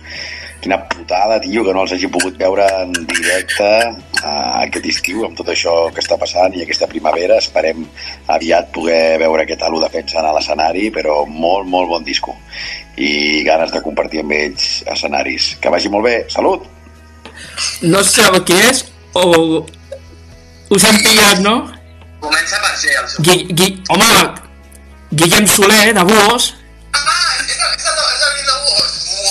Quina 0.62 0.78
putada, 0.86 1.40
tio, 1.42 1.64
que 1.66 1.74
no 1.74 1.86
els 1.86 1.94
hagi 1.96 2.10
pogut 2.14 2.36
veure 2.38 2.68
en 2.84 2.92
directe 2.94 3.70
uh, 3.88 4.60
aquest 4.62 4.86
estiu 4.92 5.24
amb 5.26 5.40
tot 5.40 5.48
això 5.50 5.74
que 5.96 6.04
està 6.04 6.20
passant 6.22 6.54
i 6.54 6.62
aquesta 6.66 6.90
primavera. 6.92 7.40
Esperem 7.42 7.88
aviat 8.36 8.70
poder 8.76 9.18
veure 9.24 9.48
aquest 9.48 9.66
Alu 9.66 9.82
defensant 9.82 10.28
a 10.28 10.36
l'escenari, 10.36 10.92
però 10.94 11.24
molt, 11.26 11.66
molt 11.72 11.90
bon 11.96 12.06
disco. 12.06 12.38
I 13.02 13.42
ganes 13.48 13.74
de 13.74 13.82
compartir 13.82 14.22
amb 14.22 14.38
ells 14.38 14.70
escenaris. 14.86 15.56
Que 15.64 15.74
vagi 15.74 15.90
molt 15.90 16.06
bé. 16.10 16.20
Salut! 16.30 16.70
no 17.82 18.04
sabeu 18.04 18.44
qui 18.46 18.58
és 18.70 18.86
o 19.18 19.26
us 20.72 20.86
hem 20.88 20.98
pillat, 21.04 21.42
no? 21.44 21.56
Comença 22.22 22.60
per 22.64 22.72
ser 22.80 22.96
el 23.02 23.08
seu... 23.12 23.26
Gui, 23.26 23.48
Gui, 23.58 23.72
home 23.92 24.10
Guillem 25.12 25.48
Soler, 25.50 25.94
de 25.98 26.04
Buos 26.08 26.54
Ah, 26.94 27.31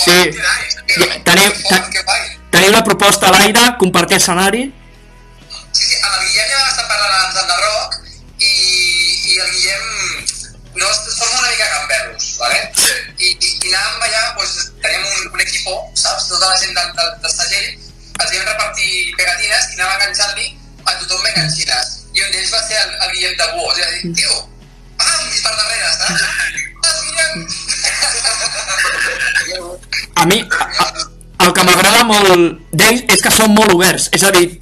Sí. 0.01 0.17
Teniu- 1.23 1.55
teniu 2.51 2.71
la 2.73 2.83
proposta 2.83 3.27
a 3.27 3.31
l'aire, 3.35 3.63
compartir 3.79 4.17
escenari 4.17 4.63
Sí, 5.71 5.83
sí, 5.87 5.95
amb 6.03 6.15
el 6.17 6.25
Guillem 6.27 6.47
ja 6.51 6.57
vam 6.59 6.69
estar 6.71 6.87
parlant 6.89 7.13
abans 7.15 7.35
del 7.35 7.61
rock 7.65 7.91
i, 8.43 8.53
i 9.31 9.37
el 9.39 9.51
Guillem 9.53 9.85
no, 10.81 10.87
som 10.95 11.27
una 11.37 11.49
mica 11.51 11.67
gamberros, 11.67 12.27
¿vale? 12.39 12.59
Sí. 12.75 12.91
I, 13.19 13.29
i, 13.35 13.49
i 13.67 13.73
anàvem 13.73 14.05
allà, 14.07 14.21
pues, 14.37 14.53
teníem 14.83 15.03
un, 15.05 15.31
un 15.35 15.41
equipo, 15.43 15.73
saps? 15.99 16.27
Tota 16.31 16.47
la 16.49 16.57
gent 16.61 16.73
del, 16.77 16.91
del, 16.99 17.09
del 17.25 17.33
segell, 17.35 17.67
els 18.21 18.31
vam 18.35 18.45
repartir 18.47 18.91
pegatines 19.19 19.67
i 19.67 19.79
anàvem 19.79 19.97
enganxant-li 19.99 20.47
a 20.87 20.95
tothom 21.01 21.27
enganxines. 21.31 21.91
I 22.15 22.23
un 22.25 22.31
d'ells 22.35 22.53
va 22.55 22.61
ser 22.67 22.79
el, 22.85 22.95
el 23.05 23.11
Guillem 23.17 23.35
de 23.41 23.49
Buó. 23.53 23.67
O 23.67 23.75
sigui, 23.75 23.99
dir, 23.99 24.13
tio, 24.21 24.39
pam, 24.97 25.27
i 25.27 25.43
per 25.43 25.53
darrere, 25.59 25.91
saps? 25.99 26.25
Guillem! 27.05 27.47
A 30.21 30.25
mi, 30.29 30.37
a, 30.41 30.65
a, 30.83 30.87
el 31.45 31.53
que 31.57 31.63
m'agrada 31.65 32.03
molt 32.05 32.59
d'ells 32.77 33.07
és 33.09 33.23
que 33.23 33.31
són 33.33 33.55
molt 33.55 33.73
oberts. 33.73 34.09
És 34.13 34.23
a 34.27 34.31
dir, 34.35 34.59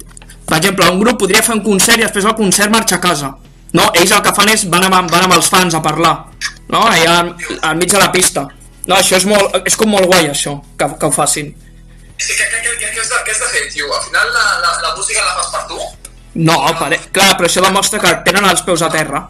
per 0.48 0.58
exemple, 0.58 0.88
un 0.90 1.00
grup 1.02 1.20
podria 1.20 1.42
fer 1.44 1.56
un 1.58 1.64
concert 1.64 2.00
i 2.00 2.06
després 2.06 2.26
del 2.26 2.36
concert 2.38 2.72
marxa 2.72 2.96
a 2.96 3.02
casa. 3.02 3.34
No, 3.76 3.90
ells 3.94 4.14
el 4.16 4.22
que 4.24 4.32
fan 4.34 4.50
és 4.50 4.64
van 4.70 4.86
amb, 4.88 5.10
van 5.12 5.26
amb 5.26 5.36
els 5.36 5.50
fans 5.52 5.76
a 5.76 5.82
parlar. 5.84 6.14
No, 6.70 6.86
allà 6.86 7.18
al, 7.20 7.34
al 7.68 7.76
mig 7.78 7.92
de 7.92 8.00
la 8.00 8.10
pista. 8.14 8.46
No, 8.86 8.96
això 8.96 9.18
és, 9.20 9.26
molt, 9.28 9.60
és 9.68 9.76
com 9.78 9.92
molt 9.92 10.08
guai, 10.10 10.30
això, 10.30 10.56
que, 10.78 10.88
que 10.98 11.10
ho 11.10 11.14
facin. 11.14 11.52
Sí, 12.20 12.34
què, 12.34 12.46
què, 12.46 12.62
què, 12.64 12.72
què, 12.80 12.88
què, 12.94 13.02
has 13.02 13.10
de, 13.12 13.20
què 13.26 13.34
has 13.34 13.42
de 13.44 13.50
fer, 13.52 13.66
tio? 13.72 13.90
Al 13.94 14.02
final 14.06 14.32
la, 14.34 14.46
la, 14.64 14.72
la 14.86 14.94
música 14.96 15.22
la 15.24 15.36
fas 15.38 15.52
per 15.54 15.62
tu? 15.68 15.78
No, 16.40 16.56
pare... 16.78 16.98
clar, 17.14 17.34
però 17.36 17.48
això 17.48 17.62
demostra 17.64 18.00
que 18.02 18.14
tenen 18.26 18.48
els 18.48 18.64
peus 18.66 18.82
a 18.86 18.90
terra. 18.92 19.22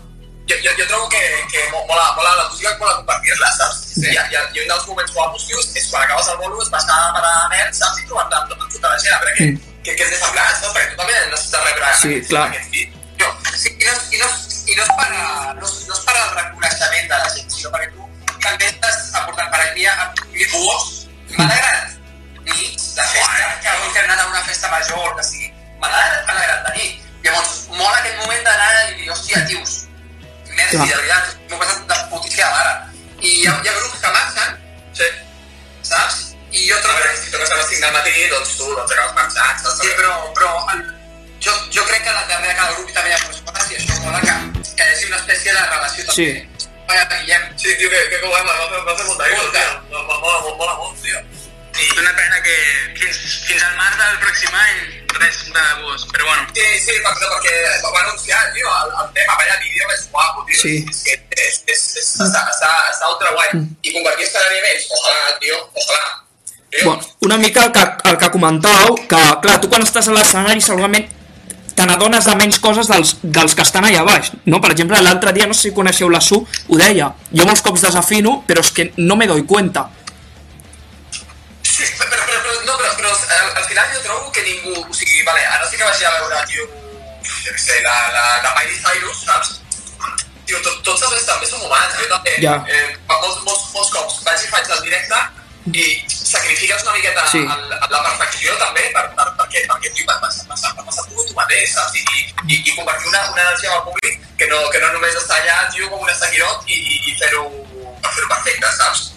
Jo, 0.50 0.56
jo, 0.64 0.70
jo 0.78 0.86
trobo 0.90 1.08
que, 1.08 1.20
que 1.52 1.60
mo- 1.70 1.84
mola, 1.86 2.06
mola 2.16 2.30
la 2.36 2.44
música, 2.50 2.72
mola 2.80 2.96
compartir-la, 3.00 3.50
saps? 3.56 3.76
Sí. 3.94 4.06
I, 4.10 4.16
i, 4.18 4.38
I 4.56 4.62
un 4.64 4.68
dels 4.72 4.86
moments 4.88 5.12
guapos, 5.14 5.46
tio, 5.46 5.60
és 5.78 5.86
quan 5.90 6.02
acabes 6.02 6.28
el 6.32 6.38
bolo, 6.42 6.58
és 6.64 6.70
passar 6.74 6.96
per 7.14 7.22
a 7.28 7.34
net, 7.54 7.70
saps? 7.78 8.00
I 8.02 8.06
trobar-te 8.08 8.34
amb 8.40 8.48
tota 8.50 8.88
la 8.90 8.98
gent, 9.04 9.14
a 9.14 9.20
veure 9.22 9.34
què, 9.38 9.46
Mm. 9.50 9.60
què, 9.86 9.94
què 9.96 10.04
és 10.06 10.10
de 10.10 10.18
semblant, 10.24 10.56
saps? 10.58 10.72
Perquè 10.74 10.90
tu 10.90 10.96
també 11.00 11.14
necessites 11.30 11.64
rebre 11.68 11.92
Sí, 12.00 12.08
aquest, 12.16 12.28
clar. 12.32 12.46
aquest 12.50 12.74
hit. 12.74 12.96
Jo, 13.20 13.28
Sí, 13.60 13.68
i 13.78 13.84
no, 13.84 13.92
i 14.16 14.18
no, 14.18 14.28
i 14.72 14.74
no 14.76 14.82
és 14.82 14.90
per, 14.98 15.06
a- 15.12 15.54
no, 15.54 15.66
no 15.88 15.94
és 15.94 16.02
per 16.08 16.16
al 16.16 16.30
reconeixement 16.40 17.08
de 17.12 17.16
la 17.22 17.28
gent, 17.36 17.50
sinó 17.54 17.70
perquè 17.76 17.90
tu 17.94 18.08
també 18.40 18.66
estàs 18.72 18.98
aportant 19.20 19.50
per 19.54 19.60
aquí 19.60 19.86
a 19.86 19.94
buos. 20.52 21.06
M'ha 21.36 21.44
agradat 21.44 21.98
nits 22.48 22.94
de 22.96 23.04
festa, 23.12 23.58
que 23.62 23.68
avui 23.68 23.92
que 23.92 23.98
hem 24.00 24.10
anat 24.10 24.24
a 24.24 24.30
una 24.30 24.42
festa 24.48 24.68
major 24.72 25.14
que 25.16 25.24
sigui, 25.24 25.52
m'ha 25.78 25.88
alegrat 25.92 26.66
de 26.66 26.72
nit. 26.78 27.04
Llavors, 27.22 27.52
mola 27.68 27.98
aquest 28.00 28.16
moment 28.24 28.42
d'anar 28.44 28.90
i 28.90 28.94
dir, 29.02 29.10
hòstia, 29.12 29.44
tios, 29.46 29.74
merci, 30.60 30.76
Clar. 30.76 30.86
de 30.86 30.96
veritat, 31.00 31.36
m'ho 31.48 31.56
he 31.56 31.60
passat 31.64 31.82
de 31.90 31.98
putíssima 32.12 32.50
mare. 32.56 32.72
I 33.20 33.34
hi 33.34 33.46
ha, 33.48 33.56
hi 33.64 33.68
ha 33.68 33.76
grups 33.78 34.00
que 34.04 34.14
marxen, 34.16 34.56
sí. 35.00 35.10
saps? 35.90 36.22
I 36.50 36.64
jo 36.68 36.78
A 36.78 36.80
trobo 36.84 36.98
veure, 36.98 37.16
si 37.18 37.30
toques 37.34 37.50
a 37.50 37.60
les 37.60 37.68
5 37.72 37.84
del 37.86 37.92
matí, 37.96 38.14
doncs 38.32 38.56
tu, 38.58 38.70
doncs 38.76 38.96
acabes 38.96 39.14
marxant, 39.18 39.60
saps? 39.64 39.82
Sí, 39.82 39.92
però, 39.98 40.14
però 40.38 40.54
jo, 41.40 41.52
jo 41.72 41.84
crec 41.88 42.02
que 42.04 42.12
darrere 42.12 42.54
cada 42.54 42.72
grup 42.76 42.90
també 42.92 43.12
hi 43.12 43.16
ha 43.16 43.20
persones 43.26 43.70
i 43.72 43.78
això 43.80 44.00
mola 44.04 44.20
que, 44.24 44.34
que 44.76 44.88
hi 44.88 44.94
hagi 44.94 45.06
una 45.08 45.20
espècie 45.22 45.54
de 45.56 45.66
relació 45.66 46.08
també. 46.08 46.30
Sí. 46.30 46.68
Vaja, 46.90 47.04
Guillem, 47.12 47.44
Sí, 47.56 47.74
tio, 47.78 47.90
que, 47.92 48.00
que 48.10 48.18
guai, 48.26 48.42
va 48.44 48.54
va 48.58 48.96
fer 48.98 49.06
molta. 49.06 49.28
Mola, 49.30 50.02
mola, 50.08 50.18
mola, 50.24 50.54
mola 50.58 50.74
molt, 50.80 50.98
tio. 51.04 51.20
I, 51.80 51.86
Una 52.02 52.12
pena 52.18 52.40
que 52.44 52.56
fins, 52.98 53.20
fins 53.46 53.62
al 53.62 53.76
març 53.78 53.96
del 54.00 54.18
pròxim 54.24 54.56
any 54.64 54.99
res 55.20 55.42
de 55.46 55.66
bus, 55.82 56.06
però 56.12 56.26
bueno. 56.26 56.46
Sí, 56.56 56.66
sí, 56.84 56.96
perquè, 57.04 57.28
perquè 57.34 57.54
va 57.84 58.00
anunciar, 58.06 58.40
tio, 58.54 58.72
el, 58.80 58.96
el 59.04 59.12
tema, 59.18 59.36
vaya 59.36 59.60
vídeo 59.60 59.92
és 59.94 60.08
guapo, 60.10 60.44
tio. 60.48 60.58
Sí. 60.62 60.74
És 60.88 61.04
que 61.06 61.18
és, 61.36 61.60
és, 61.66 61.84
és, 62.00 62.10
està, 62.26 62.42
està, 62.54 62.72
està 62.94 63.12
ultra 63.12 63.36
guai. 63.36 63.54
I 63.60 63.94
compartir 63.94 64.26
escenari 64.26 64.60
amb 64.60 64.72
ells, 64.72 64.90
ojalà, 64.98 65.38
tio, 65.44 65.62
ojalà. 65.84 66.10
Bueno, 66.84 67.00
una 67.26 67.36
mica 67.36 67.64
el 67.66 67.72
que, 67.74 67.86
el 68.10 68.18
que 68.18 68.28
comentàveu, 68.30 68.94
que 69.10 69.22
clar, 69.42 69.56
tu 69.62 69.70
quan 69.70 69.82
estàs 69.82 70.06
a 70.08 70.14
l'escenari 70.14 70.62
segurament 70.62 71.08
te 71.74 71.86
n'adones 71.86 72.26
de 72.28 72.34
menys 72.36 72.58
coses 72.60 72.90
dels, 72.90 73.14
dels 73.22 73.54
que 73.56 73.64
estan 73.64 73.86
allà 73.88 74.02
baix, 74.04 74.30
no? 74.44 74.60
Per 74.60 74.72
exemple, 74.74 75.00
l'altre 75.00 75.32
dia, 75.32 75.46
no 75.48 75.56
sé 75.56 75.68
si 75.68 75.74
coneixeu 75.74 76.10
la 76.12 76.20
Su, 76.20 76.42
ho 76.44 76.78
deia, 76.78 77.08
jo 77.32 77.46
molts 77.48 77.62
cops 77.64 77.86
desafino, 77.86 78.40
però 78.46 78.60
és 78.60 78.70
que 78.76 78.90
no 78.98 79.16
me 79.16 79.28
doy 79.30 79.46
cuenta. 79.48 79.86
No, 83.10 83.16
però 83.26 83.40
al, 83.46 83.56
al 83.56 83.66
final 83.68 83.90
jo 83.94 84.02
trobo 84.04 84.30
que 84.32 84.44
ningú... 84.46 84.76
O 84.82 84.94
sigui, 84.94 85.22
vale, 85.26 85.42
ara 85.46 85.66
sí 85.68 85.76
que 85.76 85.88
vaig 85.88 86.04
a 86.04 86.12
veure, 86.18 86.44
tio, 86.50 86.68
jo 87.26 87.50
què 87.50 87.58
sé, 87.58 87.80
la, 87.86 87.96
la, 88.14 88.24
la 88.44 88.54
Miley 88.58 88.78
Cyrus, 88.78 89.24
saps? 89.26 89.58
Tio, 90.46 90.62
tot, 90.66 90.80
tots 90.86 91.04
els 91.06 91.26
també 91.26 91.46
som 91.50 91.62
humans, 91.66 91.98
jo 91.98 92.08
també. 92.14 92.38
Ja. 92.42 92.56
Eh, 92.70 92.86
molts, 93.10 93.42
molts, 93.46 93.68
molts 93.74 93.92
cops 93.94 94.22
vaig 94.26 94.46
i 94.46 94.50
faig 94.54 94.72
el 94.76 94.82
directe 94.86 95.20
i 95.70 95.84
sacrifiques 96.08 96.82
una 96.82 96.94
miqueta 96.96 97.26
Sí. 97.28 97.38
el, 97.38 97.68
la 97.68 98.00
perfecció 98.06 98.54
també 98.58 98.86
per, 98.94 99.04
per, 99.14 99.26
perquè, 99.38 99.66
perquè 99.68 99.92
tio, 99.94 100.06
vas, 100.08 100.18
vas, 100.22 100.40
vas, 100.48 100.62
vas, 100.62 100.86
vas 100.86 101.06
tu 101.06 101.26
tu 101.28 101.36
mateix, 101.36 101.74
saps? 101.74 101.94
I, 102.00 102.32
i, 102.48 102.62
i 102.64 102.74
compartir 102.74 103.06
una, 103.12 103.20
una 103.30 103.42
energia 103.44 103.70
amb 103.74 103.82
el 103.82 103.92
públic 103.92 104.18
que 104.40 104.48
no, 104.48 104.62
que 104.72 104.80
no 104.80 104.92
només 104.96 105.14
està 105.20 105.36
allà, 105.36 105.58
tio, 105.74 105.90
com 105.92 106.00
un 106.02 106.14
seguidor 106.16 106.64
i, 106.66 106.80
i, 106.80 107.00
i 107.12 107.16
fer-ho 107.20 107.44
fer 108.08 108.26
perfecte, 108.32 108.72
saps? 108.80 109.10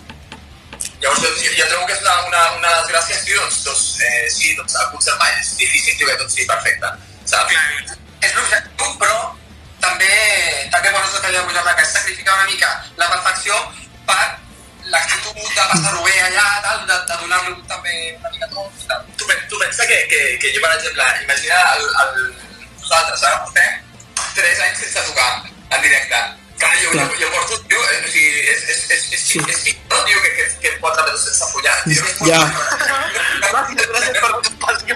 Llavors, 1.03 1.19
jo, 1.19 1.29
jo, 1.35 1.51
jo 1.59 1.65
trobo 1.67 1.87
que 1.89 1.95
és 1.97 2.01
una, 2.05 2.13
una, 2.29 2.41
una 2.57 2.69
desgràcia, 2.79 3.17
tio, 3.25 3.41
doncs, 3.41 3.57
doncs 3.65 3.87
eh, 4.07 4.27
sí, 4.31 4.53
doncs 4.55 4.77
el 4.79 4.91
concert 4.93 5.19
mai 5.19 5.33
és 5.41 5.49
difícil, 5.59 5.97
tio, 5.99 6.07
que 6.07 6.15
tot 6.21 6.31
sigui 6.31 6.47
perfecte, 6.47 6.91
saps? 7.27 7.97
és 8.23 8.37
l'objectiu, 8.37 8.93
però 9.01 9.17
també, 9.83 10.13
també 10.71 10.93
bueno, 10.93 11.09
és 11.09 11.17
el 11.17 11.25
que 11.25 11.33
deia 11.33 11.43
Guillermo, 11.49 11.75
que 11.75 11.83
és 11.83 11.91
sacrificar 11.97 12.37
una 12.37 12.47
mica 12.47 12.71
la 13.01 13.09
perfecció 13.11 13.59
per 14.07 14.21
l'actitud 14.93 15.43
de 15.43 15.67
passar-ho 15.73 16.03
bé 16.07 16.15
allà, 16.29 16.47
tal, 16.63 16.81
de, 16.87 16.99
de 17.11 17.19
donar-lo 17.25 17.57
també 17.67 17.97
una 18.21 18.31
mica 18.37 18.49
tot 18.55 18.87
tal. 18.87 19.03
Tu, 19.19 19.27
tu 19.51 19.59
pensa 19.59 19.87
que, 19.91 19.99
que, 20.11 20.23
que 20.39 20.55
jo, 20.55 20.63
per 20.63 20.71
exemple, 20.77 21.09
imagina 21.27 21.59
el, 21.75 21.85
el, 22.05 22.25
nosaltres 22.79 23.27
ara 23.27 23.43
portem 23.43 23.79
3 24.39 24.65
anys 24.69 24.85
sense 24.85 25.07
tocar 25.11 25.29
en 25.43 25.81
directe. 25.83 26.23
Clar, 26.63 26.75
jo, 26.79 26.95
Clar. 26.95 27.07
jo, 27.11 27.23
jo 27.25 27.31
porto, 27.35 27.59
eh, 27.91 28.03
o 28.05 28.11
sigui, 28.11 28.43
és, 28.55 28.67
és, 28.71 28.83
és, 28.95 29.07
és, 29.17 29.23
Sí. 29.33 29.39
és, 29.49 29.65
és 29.67 29.82
que 31.13 31.21
4 31.21 31.21
mesos 31.21 31.21
sense 31.23 31.45
follar, 31.53 31.77
tio. 31.85 32.03
Ja. 32.27 32.41
Gràcies, 33.51 33.87
gràcies 33.93 34.17
per 34.19 34.29
la 34.31 34.39
compassió. 34.49 34.95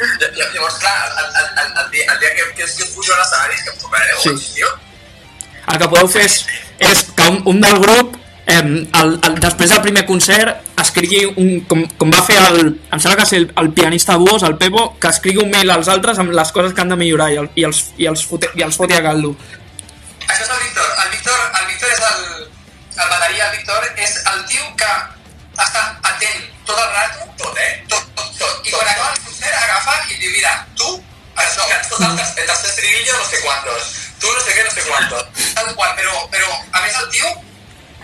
Lla- 0.00 0.50
Llavors, 0.54 0.78
clar, 0.80 1.12
el, 1.18 1.26
el, 1.26 1.48
el, 1.60 1.72
el, 1.84 1.90
dia, 1.90 2.04
el 2.12 2.20
dia 2.20 2.30
que, 2.34 2.42
que, 2.56 2.64
que 2.64 2.82
us 2.84 2.90
pujo 2.94 3.12
a 3.12 3.18
l'escenari 3.20 3.54
és 3.54 3.62
que 3.66 3.70
em 3.70 3.78
tocareu, 3.82 4.18
Sí. 4.22 4.54
tio. 4.54 4.70
El 5.70 5.78
que 5.78 5.88
podeu 5.92 6.08
fer 6.08 6.24
és, 6.24 6.38
és 6.78 7.02
que 7.16 7.26
un, 7.28 7.42
un 7.52 7.60
del 7.60 7.78
grup, 7.82 8.16
eh, 8.46 8.62
el, 8.62 9.12
el, 9.28 9.34
després 9.44 9.70
del 9.70 9.82
primer 9.84 10.06
concert, 10.08 10.64
escrigui 10.80 11.26
un, 11.36 11.50
com, 11.68 11.84
com 12.00 12.10
va 12.14 12.22
fer 12.24 12.38
el, 12.48 12.72
em 12.90 12.98
sembla 12.98 13.18
que 13.20 13.26
és 13.28 13.34
el, 13.36 13.50
el 13.60 13.68
pianista 13.76 14.16
Buos, 14.16 14.42
el 14.48 14.56
Pepo, 14.56 14.94
que 14.98 15.08
escrigui 15.12 15.42
un 15.44 15.50
mail 15.52 15.70
als 15.70 15.88
altres 15.92 16.18
amb 16.18 16.32
les 16.32 16.50
coses 16.56 16.72
que 16.72 16.80
han 16.80 16.88
de 16.88 16.96
millorar 16.96 17.28
i, 17.34 17.36
el, 17.44 17.50
i, 17.54 17.64
els, 17.68 17.84
i, 17.98 18.06
els, 18.08 18.24
fote, 18.26 18.48
i 18.56 18.62
els 18.64 18.76
foti 18.80 18.96
a 18.96 19.02
caldo. 19.04 19.34
Això 20.26 20.42
és 20.46 20.50
el 20.56 20.62
Víctor. 20.64 20.88
El 21.04 21.10
Víctor, 21.12 21.38
el 21.60 21.66
Víctor 21.74 21.92
és 21.92 22.02
el, 22.08 22.49
el 23.04 23.56
Víctor 23.56 23.84
és 23.96 24.16
el 24.28 24.40
tio 24.46 24.64
que 24.76 24.88
està 25.64 25.82
atent 26.04 26.40
tot 26.66 26.78
el 26.78 26.90
rato, 26.92 27.26
Tot, 27.40 27.56
eh? 27.56 27.84
tot, 27.88 28.04
tot, 28.14 28.32
tot. 28.38 28.66
I 28.66 28.70
quan 28.70 28.86
acaba 28.86 29.12
el 29.14 29.20
concert 29.24 29.56
agafa 29.56 29.94
i 30.10 30.18
diu, 30.20 30.32
mira, 30.34 30.52
tu, 30.76 30.90
això, 31.40 31.64
Que 31.70 31.78
tot 31.88 32.02
el, 32.04 32.18
el 32.20 32.46
tercer 32.46 32.68
estribillo 32.68 33.16
no 33.16 33.24
sé 33.24 33.40
quantos. 33.40 33.94
Tu 34.20 34.32
no 34.34 34.42
sé 34.44 34.52
què, 34.52 34.64
no 34.64 34.74
sé 34.76 34.84
quantos. 34.84 35.24
tal 35.54 35.74
qual, 35.74 35.94
però, 35.96 36.28
però 36.34 36.50
a 36.72 36.82
més 36.84 36.98
el 37.00 37.08
tio, 37.16 37.32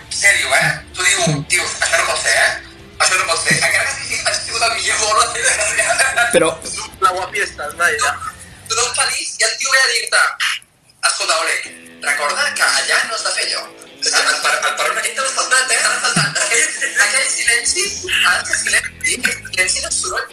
sèrio, 0.09 0.49
eh? 0.57 0.73
Tu 0.97 1.05
diu, 1.05 1.43
tio, 1.53 1.63
això 1.85 2.01
no 2.01 2.09
pot 2.09 2.21
ser, 2.23 2.33
eh? 2.33 2.81
Això 2.97 3.21
no 3.21 3.29
pot 3.29 3.43
ser. 3.43 3.57
Encara 3.61 3.85
que 3.85 3.95
sigui, 4.01 4.21
has 4.25 4.41
sigut 4.41 4.65
el 4.65 4.73
millor 4.79 4.97
bolo 5.05 5.27
de 5.33 5.45
la 5.45 5.71
vida. 5.75 6.29
Però, 6.33 6.53
La 7.05 7.11
guapiesta, 7.13 7.69
Naira. 7.77 8.15
Tothom 8.67 8.95
feliç 8.97 9.35
i 9.37 9.45
el 9.45 9.57
tio 9.61 9.69
ve 9.71 9.83
a 9.83 9.91
dir-te, 9.93 10.23
escolta, 11.05 11.37
Oleg, 11.43 11.69
recorda 12.01 12.53
que 12.57 12.65
allà 12.65 13.03
no 13.05 13.13
has 13.15 13.27
de 13.29 13.35
fer 13.37 13.45
allò. 13.51 13.86
El, 13.97 14.13
el, 14.13 14.57
el, 14.67 14.75
peron 14.77 14.97
aquest 15.01 15.15
te 15.17 15.23
l'ha 15.23 15.33
faltat, 15.33 15.71
eh? 15.73 15.77
T'ha 15.81 15.99
faltat 16.03 16.41
aquell, 16.43 16.65
aquell 17.05 17.29
silenci, 17.33 17.83
de 17.83 18.43
ser 18.47 18.57
silenci, 18.61 19.15
silenci 19.49 19.83
no 19.83 19.89
és 19.89 19.97
soroll. 19.97 20.25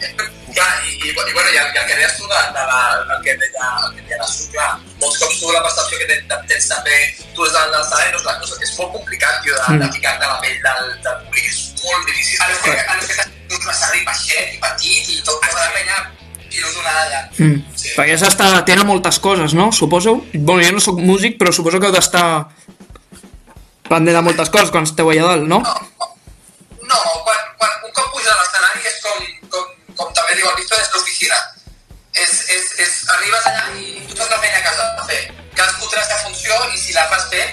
Clar, 0.55 0.69
i, 0.85 0.93
i, 0.93 1.09
i, 1.09 1.13
bueno, 1.15 1.49
i 1.49 1.57
el 1.59 1.71
que 1.73 1.85
deies 1.89 2.17
tu 2.19 2.29
de, 2.29 2.41
de 2.55 2.65
la, 2.69 2.81
el 3.15 3.23
que 3.25 3.35
deia, 3.41 3.69
el 3.87 3.95
que 3.97 4.05
deia 4.05 4.19
la 4.21 4.29
clar, 4.53 4.69
molts 5.01 5.17
cops 5.23 5.39
tu 5.41 5.51
la 5.51 5.63
percepció 5.65 5.99
que 5.99 6.09
tens, 6.11 6.35
tens 6.51 6.69
també 6.71 6.99
tu 7.35 7.47
des 7.47 7.55
del, 7.57 7.73
no 7.73 7.81
és 7.81 8.27
la 8.29 8.37
cosa, 8.39 8.59
que 8.59 8.69
és 8.69 8.75
molt 8.79 8.93
complicat, 8.99 9.41
tio, 9.43 9.57
de, 9.57 9.79
de 9.81 9.89
ficar-te 9.97 10.29
la 10.29 10.37
pell 10.45 10.59
del, 10.67 10.91
del 11.07 11.23
públic, 11.25 11.49
és 11.49 11.63
molt 11.81 12.11
difícil. 12.11 12.37
A 12.41 12.45
a 12.45 12.99
los 12.99 13.09
que 13.09 13.17
t'has 13.17 13.33
un 13.55 13.71
escenari 13.73 14.05
baixet 14.05 14.53
i 14.53 14.61
petit 14.61 15.09
i 15.17 15.23
tot, 15.23 15.41
tota 15.41 15.65
la 15.65 15.73
penya 15.75 16.03
mm, 17.39 17.57
perquè 17.95 18.15
s'està 18.19 18.51
atent 18.61 18.81
a 18.81 18.87
moltes 18.87 19.19
coses, 19.19 19.53
no? 19.57 19.71
Suposo, 19.75 20.21
bueno, 20.33 20.63
jo 20.63 20.75
no 20.77 20.83
sóc 20.83 21.01
músic, 21.01 21.37
però 21.41 21.51
suposo 21.51 21.79
que 21.79 21.89
heu 21.89 21.95
d'estar 21.95 22.25
pendent 23.89 24.17
de 24.17 24.23
moltes 24.25 24.51
coses 24.53 24.71
quan 24.73 24.87
esteu 24.87 25.09
allà 25.11 25.31
dalt, 25.31 25.47
no? 25.49 25.59
No, 26.89 26.99
quan, 27.25 27.41
quan 27.59 27.75
un 27.87 27.93
cop 27.97 28.07
puja 28.13 28.31
a 28.33 28.37
l'escenari 28.39 28.87
és 28.89 28.97
com, 29.03 29.27
com, 29.53 29.67
com 29.99 30.15
també 30.17 30.37
diu 30.39 30.49
el 30.49 30.57
Víctor, 30.61 30.81
és 30.81 30.91
l'oficina. 30.93 31.37
És, 32.15 32.33
és, 32.55 32.71
és, 32.85 32.95
arribes 33.17 33.49
allà 33.51 33.67
i 33.75 34.05
tu 34.07 34.15
tens 34.15 34.31
la 34.31 34.39
feina 34.41 34.61
que 34.61 34.71
has 34.71 34.81
de 34.81 35.07
fer. 35.11 35.21
Cadascú 35.55 35.89
té 35.91 35.99
la 35.99 36.07
seva 36.07 36.23
funció 36.25 36.59
i 36.71 36.79
si 36.79 36.95
la 36.95 37.05
fas 37.11 37.27
bé 37.33 37.43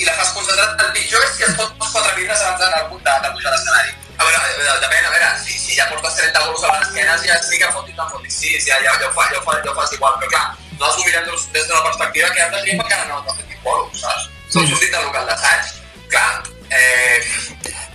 i 0.00 0.06
la 0.06 0.14
fas 0.16 0.32
concentrat, 0.36 0.78
el 0.80 0.92
pitjor 0.96 1.24
és 1.26 1.34
que 1.38 1.48
es 1.48 1.56
pot 1.58 1.74
quatre 1.80 2.14
birres 2.16 2.44
abans 2.44 2.62
d'anar 2.62 2.84
al 2.84 2.88
punt 2.92 3.02
de, 3.04 3.16
de 3.24 3.32
pujar 3.34 3.50
a 3.50 3.56
l'escenari. 3.56 3.96
A 4.20 4.28
veure, 4.28 4.38
a 4.38 4.46
veure, 4.60 4.78
depèn, 4.84 5.04
a 5.08 5.12
veure, 5.14 5.28
si, 5.44 5.58
si 5.60 5.76
ja 5.76 5.88
portes 5.90 6.16
30 6.20 6.46
gols 6.46 6.64
a 6.64 6.72
l'esquena, 6.76 7.18
ja 7.24 7.36
sí 7.44 7.60
que 7.60 7.72
fotis, 7.72 7.96
no 7.96 8.08
fotis, 8.12 8.36
sí, 8.36 8.54
sí, 8.60 8.68
ja, 8.68 8.78
ja, 8.84 8.94
ja, 9.00 9.08
ho 9.08 9.14
fa, 9.16 9.28
ja, 9.32 9.40
ho 9.40 9.44
fa, 9.46 9.56
ja 9.64 9.72
ho 9.72 9.76
fas 9.76 9.94
igual, 9.96 10.16
però 10.20 10.32
clar, 10.34 10.46
nosaltres 10.76 11.00
ho 11.00 11.08
mirem 11.08 11.28
des, 11.28 11.68
d'una 11.68 11.84
perspectiva 11.88 12.32
que 12.36 12.46
altres 12.46 12.66
gent 12.68 12.84
encara 12.84 13.08
no, 13.08 13.20
no 13.24 13.32
ha 13.32 13.36
fet 13.36 13.48
ni 13.48 13.60
bolos, 13.64 14.00
saps? 14.04 14.28
Sou 14.52 14.66
sortit 14.66 14.92
del 14.92 15.06
local 15.08 15.28
d'assaig. 15.28 15.79
Clar, 16.10 16.42
eh, 16.70 17.20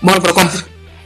Bueno, 0.01 0.22
però 0.22 0.34
quan... 0.38 0.49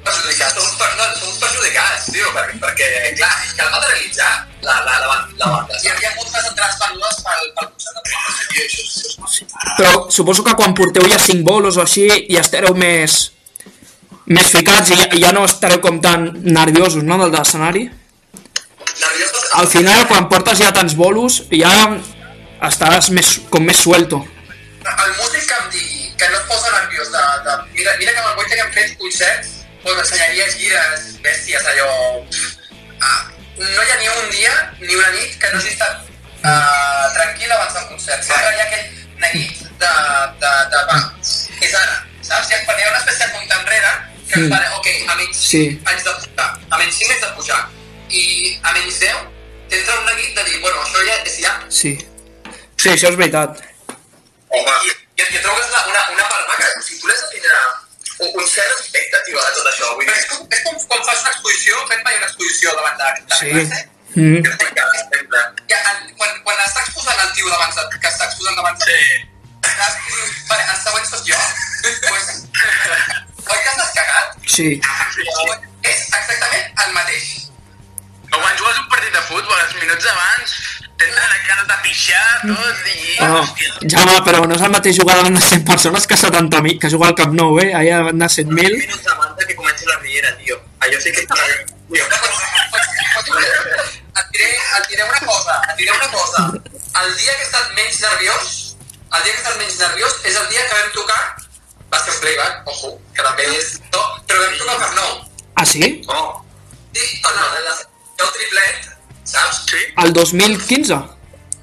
perjudicats, 0.09 0.53
som, 0.57 0.77
per, 0.79 0.89
no, 0.97 1.05
som 1.19 1.33
perjudicats, 1.41 2.07
tio, 2.13 2.29
perquè, 2.35 2.55
perquè 2.61 2.87
clar, 3.19 3.31
cal 3.57 3.69
materialitzar 3.75 4.29
la, 4.65 4.75
la, 4.85 4.95
la, 5.03 5.07
ban- 5.11 5.33
la 5.39 5.49
banda. 5.53 5.77
Hi 5.83 5.91
havia 5.93 6.11
moltes 6.17 6.47
entrades 6.49 6.79
venudes 6.81 7.19
pel, 7.25 7.43
pel 7.57 7.69
concert 7.69 7.95
de 7.95 8.01
això, 8.65 9.73
Però 9.77 9.91
suposo 10.11 10.43
que 10.43 10.55
quan 10.59 10.73
porteu 10.77 11.05
ja 11.11 11.19
5 11.21 11.45
bolos 11.47 11.77
o 11.77 11.83
així 11.85 12.07
ja 12.31 12.41
estareu 12.43 12.73
més 12.75 13.19
més 14.29 14.49
ficats 14.53 14.91
i 14.93 14.97
ja, 14.99 15.07
ja 15.23 15.31
no 15.33 15.45
estareu 15.47 15.79
com 15.81 16.01
tan 16.01 16.27
nerviosos, 16.43 17.03
no, 17.03 17.17
del 17.21 17.31
de 17.33 17.37
l'escenari? 17.39 17.85
Nerviosos, 18.99 19.45
Al 19.61 19.67
final, 19.71 20.03
quan 20.09 20.27
portes 20.29 20.59
ja 20.61 20.73
tants 20.75 20.93
bolos, 20.97 21.43
ja 21.53 21.71
estàs 22.67 23.09
més, 23.15 23.37
com 23.49 23.63
més 23.65 23.77
suelto. 23.79 24.19
el 24.89 25.11
músic 25.21 25.47
que 25.47 25.55
em 25.63 25.69
digui 25.73 25.98
que 26.19 26.29
no 26.29 26.37
es 26.37 26.45
posa 26.51 26.71
nerviós 26.75 27.11
de, 27.11 27.23
de 27.45 27.55
mira, 27.73 27.95
mira 27.97 28.13
que 28.13 28.19
amb 28.19 28.29
el 28.29 28.35
Goita 28.35 28.55
que 28.55 28.61
hem 28.65 28.73
fet 28.75 28.97
concerts 28.99 29.51
doncs 29.83 29.95
m'ensenyaria 29.95 30.47
gires 30.57 31.05
bèsties 31.23 31.67
allò 31.71 31.89
ah, 32.99 33.21
no 33.59 33.85
hi 33.85 33.91
ha 33.93 33.97
ni 34.01 34.11
un 34.11 34.29
dia 34.33 34.53
ni 34.81 34.95
una 34.95 35.13
nit 35.15 35.37
que 35.39 35.51
no 35.53 35.61
hagi 35.61 35.71
estat 35.71 36.03
uh, 36.43 37.07
tranquil 37.15 37.55
abans 37.55 37.73
del 37.77 37.87
concert 37.93 38.27
sempre 38.27 38.51
hi 38.51 38.59
ha 38.59 38.67
aquell 38.67 38.87
neguit 39.23 39.63
de, 39.79 39.93
de, 40.43 40.53
de 40.75 40.83
va, 40.91 40.99
és 41.63 41.73
ara 41.73 41.97
saps? 42.21 42.51
I 42.51 42.61
quan 42.67 42.77
hi 42.77 42.85
ha 42.85 42.91
una 42.91 43.01
espècie 43.01 43.25
de 43.25 43.31
compte 43.37 43.59
enrere 43.61 43.95
que 44.29 44.39
mm. 44.43 44.51
pare, 44.51 44.69
ok, 44.77 44.87
a 45.07 45.15
menys 45.15 45.41
Sí. 45.53 45.63
anys 45.93 46.03
de 46.03 46.13
pujar 46.19 46.51
a 46.69 46.77
menys 46.77 46.99
5 46.99 47.15
anys 47.15 47.25
de 47.25 47.31
pujar 47.39 47.61
i 48.09 48.23
a 48.61 48.75
menys 48.75 48.99
10 49.07 49.25
t'entra 49.71 49.97
un 50.01 50.05
neguit 50.11 50.35
de 50.35 50.43
dir, 50.51 50.59
bueno, 50.59 50.83
això 50.83 51.07
ja 51.07 51.17
és 51.23 51.41
ja 51.45 51.57
Sí. 51.69 51.95
Sí, 52.79 52.89
això 52.89 53.09
és 53.11 53.17
veritat. 53.19 53.68
Sí. 63.39 63.49
classe. 63.49 63.87
Mm. 64.15 64.41
que 64.43 64.49
exemple. 64.49 65.41
En, 65.69 65.97
quan, 66.17 66.31
quan 66.45 66.61
està 66.65 66.81
exposant 66.83 67.19
el 67.23 67.33
tio 67.37 67.49
davant 67.51 67.75
de, 67.75 67.99
que 67.99 68.09
està 68.09 68.25
exposant 68.29 68.57
davant 68.57 68.79
de... 68.81 68.85
Sí. 68.85 69.27
Vale, 70.49 70.63
el 70.65 70.79
següent 70.81 71.05
sóc 71.05 71.21
jo. 71.27 71.37
pues, 72.09 72.25
oi 73.45 73.59
que 73.59 73.69
estàs 73.69 73.93
cagat? 73.95 74.33
Sí. 74.49 74.67
És 75.85 76.01
exactament 76.09 76.83
el 76.85 76.97
mateix. 76.97 77.29
O 78.29 78.37
quan 78.37 78.57
jugues 78.57 78.81
un 78.81 78.89
partit 78.91 79.13
de 79.13 79.21
futbol, 79.29 79.61
els 79.61 79.77
minuts 79.79 80.09
abans, 80.11 80.55
tenen 80.99 81.15
les 81.15 81.45
ganes 81.47 81.67
de 81.69 81.77
pixar, 81.85 82.25
tot, 82.43 82.81
i... 82.91 83.15
No, 83.23 83.39
Jaume, 83.93 84.17
però 84.27 84.43
no 84.45 84.57
és 84.57 84.65
el 84.67 84.73
mateix 84.73 84.99
jugar 84.99 85.15
davant 85.21 85.37
de 85.39 85.45
100 85.45 85.63
persones 85.69 86.05
que 86.09 86.17
70.000, 86.19 86.77
que 86.81 86.91
jugar 86.93 87.13
al 87.13 87.17
Camp 87.21 87.33
Nou, 87.37 87.57
eh? 87.63 87.71
Allà 87.79 88.01
davant 88.03 88.25
de 88.25 88.29
7.000. 88.35 88.77
minuts 88.83 89.13
abans 89.15 89.37
de 89.39 89.47
que 89.49 89.55
comenci 89.55 89.87
la 89.89 89.97
riera, 90.03 90.35
tio. 90.41 90.59
Allò 90.85 91.01
sí 91.01 91.15
que... 91.15 91.25
Tio, 91.25 92.05
Et 93.29 94.31
diré, 94.33 94.49
et 94.77 94.87
diré 94.89 95.03
una 95.03 95.19
cosa, 95.25 95.61
et 95.69 95.75
diré 95.77 95.91
una 95.95 96.09
cosa. 96.11 96.45
El 97.01 97.13
dia 97.17 97.35
que 97.35 97.43
he 97.43 97.47
estat 97.47 97.69
menys 97.77 97.99
nerviós, 98.01 98.49
el 99.13 99.23
dia 99.23 99.33
que 99.33 99.37
he 99.37 99.43
estat 99.43 99.57
menys 99.61 99.77
nerviós 99.79 100.17
és 100.25 100.35
el 100.41 100.47
dia 100.49 100.65
que 100.67 100.79
vam 100.79 100.91
tocar, 100.97 101.21
va 101.93 102.01
ser 102.03 102.13
un 102.15 102.19
playback, 102.25 102.67
ojo, 102.73 102.91
que 103.15 103.25
també 103.25 103.47
és... 103.55 103.77
No, 103.93 104.03
però 104.27 104.41
vam 104.43 104.57
tocar 104.59 104.77
Camp 104.83 104.97
Nou. 104.99 105.13
Ah, 105.55 105.65
sí? 105.65 106.01
Oh, 106.07 106.41
Sí, 106.89 107.05
no, 107.23 107.29
no, 107.29 107.43
la, 107.63 107.73
el 108.25 108.29
triplet, 108.35 108.87
saps? 109.23 109.63
sí? 109.69 109.81
El 110.03 110.11
2015? 110.13 110.97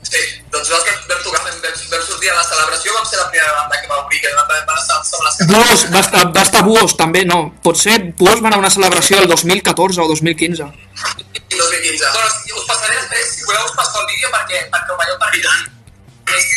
Sí, 0.06 0.20
doncs 0.54 0.68
nosaltres 0.70 1.00
vam 1.10 1.22
tocar, 1.24 1.40
vam, 1.42 1.56
vam, 1.64 1.80
vam 1.90 2.04
sortir 2.06 2.30
a 2.30 2.36
la 2.38 2.44
celebració, 2.46 2.94
vam 2.94 3.06
ser 3.10 3.18
la 3.18 3.26
primera 3.32 3.52
banda 3.56 3.80
que 3.82 3.88
va 3.90 3.98
obrir, 4.04 4.20
que 4.22 4.30
vam, 4.38 4.52
vam 4.70 4.78
estar 4.78 5.00
amb 5.00 5.26
les 5.26 5.40
Buos, 5.50 5.82
va 5.92 6.02
estar, 6.04 6.22
va 6.36 6.44
estar 6.46 6.62
Buos 6.64 6.94
també, 6.96 7.24
no. 7.26 7.40
Pot 7.64 7.80
ser, 7.82 7.98
Buos 8.16 8.38
va 8.38 8.52
anar 8.52 8.60
a 8.60 8.62
una 8.62 8.70
celebració 8.70 9.18
el 9.18 9.26
2014 9.28 10.00
o 10.00 10.06
2015. 10.14 10.70
I 11.57 11.62
2015. 11.62 12.12
Doncs 12.16 12.59
us 12.61 12.66
passaré 12.68 12.98
després, 12.98 13.32
si 13.32 13.46
voleu 13.48 13.64
us 13.64 13.76
passo 13.78 14.02
el 14.02 14.11
vídeo 14.12 14.32
perquè, 14.34 14.66
perquè 14.72 14.92
ho 14.92 14.98
veieu 15.00 15.16
per 15.22 15.32
tant. 15.46 15.64
És, 16.36 16.50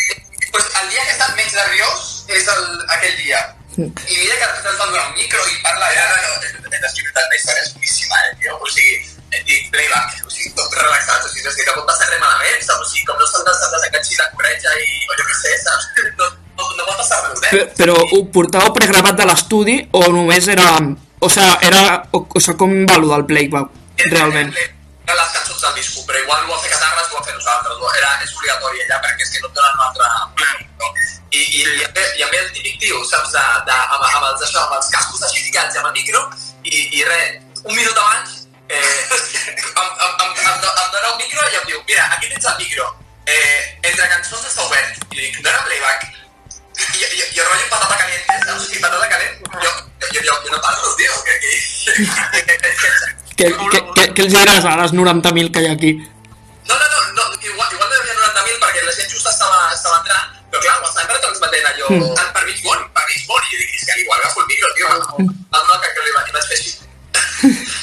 pues 0.51 0.65
el 0.81 0.89
dia 0.91 1.05
que 1.05 1.13
he 1.13 1.15
estat 1.15 1.37
menys 1.37 1.55
nerviós 1.55 2.09
és 2.35 2.49
el, 2.55 2.65
aquell 2.97 3.15
dia. 3.21 3.39
I 3.79 4.15
mira 4.17 4.35
que 4.35 4.47
després 4.49 4.73
ens 4.73 4.81
van 4.81 4.91
donar 4.91 5.05
un 5.07 5.15
micro 5.15 5.39
i 5.47 5.55
parla 5.63 5.87
Ja, 5.93 6.07
no, 6.09 6.33
no, 6.35 6.67
t'he 6.67 6.79
explicat 6.83 7.21
la 7.21 7.37
història 7.37 7.63
és 7.63 7.71
boníssima, 7.75 8.17
eh, 8.25 8.33
tio. 8.41 8.57
O 8.59 8.71
sigui, 8.73 8.97
et 9.37 9.45
dic 9.47 9.69
playback, 9.71 10.17
o 10.25 10.33
sigui, 10.33 10.51
tot 10.57 10.73
relaxat, 10.75 11.23
o 11.23 11.29
sigui, 11.31 11.45
no 11.45 11.53
és 11.53 11.59
que 11.59 11.67
no 11.69 11.75
pot 11.77 11.87
passar 11.93 12.09
res 12.09 12.19
malament, 12.23 12.65
saps? 12.65 12.83
O 12.83 12.89
sigui, 12.89 13.05
com 13.07 13.21
no 13.21 13.29
s'han 13.29 13.45
de, 13.47 13.53
s'han 13.55 13.71
de 13.71 13.77
desenganxir 13.77 14.19
la 14.19 14.27
corretja 14.33 14.73
i, 14.83 14.89
o 15.07 15.19
jo 15.21 15.27
què 15.29 15.37
sé, 15.43 15.55
saps? 15.63 15.89
No, 16.19 16.65
no, 16.65 16.65
no 16.75 16.87
pot 16.89 16.97
passar 16.99 17.21
res, 17.23 17.39
Però, 17.45 17.61
eh? 17.61 17.67
però 17.77 17.93
ho 18.17 18.19
portàveu 18.35 18.73
pregravat 18.75 19.21
de 19.21 19.29
l'estudi 19.29 19.77
o 19.95 20.03
només 20.11 20.49
era... 20.51 20.73
O 21.23 21.29
sea, 21.31 21.53
era... 21.63 21.85
O, 22.11 22.25
o 22.35 22.41
sea, 22.43 22.57
com 22.59 22.73
va 22.89 22.99
lo 22.99 23.13
del 23.13 23.23
playback, 23.29 23.71
realment? 24.09 24.51
Eren 24.51 24.78
les 25.15 25.31
cançons 25.35 25.61
del 25.61 25.73
disco, 25.79 26.03
però 26.07 26.19
igual 26.19 26.43
ho 26.45 26.53
va 26.53 26.59
fer 26.63 26.71
Catarres, 26.73 27.09
ho 27.11 27.17
va 27.17 27.25
fer 27.25 27.35
nosaltres, 27.35 27.81
era, 27.99 28.11
és 28.23 28.35
obligatori 28.35 28.83
allà 28.85 28.99
perquè 29.05 29.25
és 29.25 29.31
que 29.35 29.41
no 29.43 29.49
et 29.49 29.57
donen 29.57 29.77
un 29.77 29.85
altre... 29.87 30.09
No. 30.79 30.93
I, 31.29 31.39
i, 31.39 31.61
i, 31.61 31.83
em 31.85 31.97
i 32.17 32.23
em 32.25 32.29
ve 32.33 32.39
el 32.41 32.51
típic 32.55 32.79
tio, 32.81 33.03
saps, 33.05 33.33
de, 33.35 33.41
de, 33.67 33.75
amb, 33.77 34.01
amb, 34.01 34.23
els, 34.31 34.45
això, 34.47 34.63
amb 34.63 34.77
els 34.79 34.87
cascos 34.93 35.21
així 35.27 35.43
i 35.49 35.57
amb 35.59 35.89
el 35.91 35.93
micro, 35.93 36.23
i, 36.63 36.79
i 36.99 37.03
res, 37.05 37.35
un 37.63 37.75
minut 37.75 37.97
abans, 37.97 38.47
eh, 38.69 38.79
em, 38.79 39.91
em, 40.05 40.15
em, 40.25 40.31
em, 40.41 40.57
do- 40.63 40.73
em 40.73 40.89
dona 40.95 41.11
un 41.11 41.21
micro 41.21 41.45
i 41.51 41.59
em 41.59 41.67
diu, 41.69 41.83
mira, 41.85 42.07
aquí 42.15 42.31
tens 42.33 42.49
el 42.49 42.57
micro, 42.63 42.87
eh, 43.25 43.77
entre 43.83 44.09
cançons 44.15 44.49
està 44.49 44.65
obert, 44.65 44.97
i 45.11 45.19
li 45.19 45.27
dic, 45.27 45.39
dona 45.45 45.61
playback, 45.67 46.09
i, 46.79 47.03
i, 47.03 47.23
i, 47.35 47.41
rotllo 47.43 47.69
patata 47.69 47.97
caliente, 48.01 48.41
saps? 48.47 48.69
I 48.73 48.81
patata 48.81 49.09
calent, 49.13 49.39
jo, 49.53 49.71
jo, 50.09 50.21
jo, 50.23 50.35
jo 50.47 50.51
no 50.55 50.61
parlo, 50.65 50.95
tio, 50.97 51.23
que, 51.27 51.39
que, 52.49 52.57
Què, 53.39 53.47
què, 53.71 53.79
què, 53.95 54.05
què 54.15 54.25
els 54.25 54.33
diràs 54.35 54.65
a 54.67 54.73
les 54.81 54.91
90.000 54.97 55.51
que 55.55 55.61
hi 55.63 55.67
ha 55.69 55.75
aquí? 55.77 55.91
No, 56.69 56.75
no, 56.75 56.87
no, 56.93 56.99
no 57.15 57.23
igual, 57.39 57.69
igual 57.75 57.87
no 57.89 57.95
hi 57.95 57.99
havia 58.01 58.17
90.000 58.19 58.59
perquè 58.65 58.83
la 58.85 58.95
gent 58.97 59.09
just 59.13 59.29
estava, 59.31 59.59
estava 59.75 60.01
entrant, 60.01 60.33
però 60.51 60.61
clar, 60.65 60.75
ho 60.83 60.89
estan 60.89 61.07
retransmetent 61.13 61.69
allò 61.71 61.87
Mm. 61.89 62.03
mm. 62.03 62.33
per 62.35 62.43
mig 62.49 62.59
món, 62.65 62.83
per 62.97 63.05
mig 63.09 63.23
món, 63.31 63.47
i 63.53 63.61
dic, 63.61 63.71
és 63.79 63.85
que 63.87 63.95
igual 64.03 64.19
agafo 64.19 64.41
el 64.43 64.47
micro, 64.51 64.73
tio, 64.75 64.91
el 64.91 65.63
no, 65.69 65.79
que, 65.81 65.93
que 65.95 66.03
li, 66.05 66.11
vaig- 66.17 66.35
fer 66.35 66.57
així. 66.59 66.71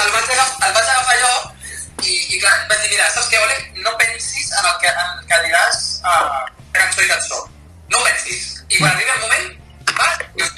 El 0.00 0.10
vaig, 0.14 0.30
agafar, 0.32 0.68
el 0.68 0.72
vaig 0.74 0.88
agafar 0.88 1.16
jo 1.20 1.30
i, 2.08 2.14
i 2.34 2.40
clar, 2.40 2.54
vaig 2.70 2.80
dir, 2.82 2.90
mira, 2.94 3.06
saps 3.12 3.28
què, 3.28 3.38
Ole? 3.44 3.56
No 3.84 3.92
pensis 4.00 4.48
en 4.56 4.64
el 4.70 4.76
que, 4.82 4.88
en 4.88 5.08
el 5.12 5.26
que 5.28 5.40
diràs 5.46 5.78
uh, 6.08 6.40
cançó 6.76 7.04
i 7.04 7.08
cançó. 7.10 7.40
No 7.92 8.00
pensis. 8.06 8.46
I 8.70 8.78
quan 8.80 8.90
arribi 8.94 9.12
el 9.14 9.20
moment, 9.26 9.48
va, 9.98 10.08
i 10.38 10.44
ho 10.46 10.48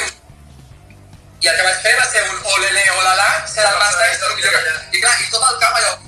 fem. 1.42 1.46
I 1.46 1.48
el 1.48 1.56
que 1.56 1.62
vaig 1.66 1.78
fer 1.82 1.94
va 1.98 2.06
ser 2.06 2.22
un 2.22 2.38
olele, 2.54 2.84
olala, 2.98 3.46
ser 3.50 3.64
el 3.66 3.74
rasta, 3.78 4.04
i, 4.06 4.14
i, 4.96 5.00
clar, 5.00 5.16
i 5.18 5.30
tot 5.30 5.42
el 5.50 5.56
camp 5.58 5.74
allò... 5.76 5.92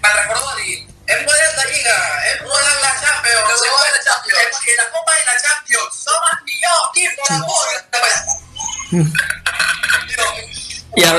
Me'n 0.00 0.14
recordo 0.16 0.48
de 0.56 0.62
dir, 0.62 0.76
hem 1.12 1.20
guanyat 1.26 1.54
la 1.56 1.64
Lliga, 1.70 1.96
hem 2.30 2.38
guanyat 2.46 2.78
la 2.80 2.92
Champions, 3.00 3.48
hem 3.50 3.72
guanyat 3.74 3.94
la 3.96 4.02
Champions, 4.06 4.38
hem 4.40 4.50
guanyat 4.54 4.78
la 4.80 4.86
Copa 4.94 5.12
i 5.12 5.24
la 5.26 5.36
Champions, 5.42 5.92
som 6.06 6.20
el 6.30 6.38
millor 6.46 6.78
equip 6.86 7.12
del 7.26 7.42
món! 7.50 7.68
I, 10.96 11.02
el, 11.06 11.18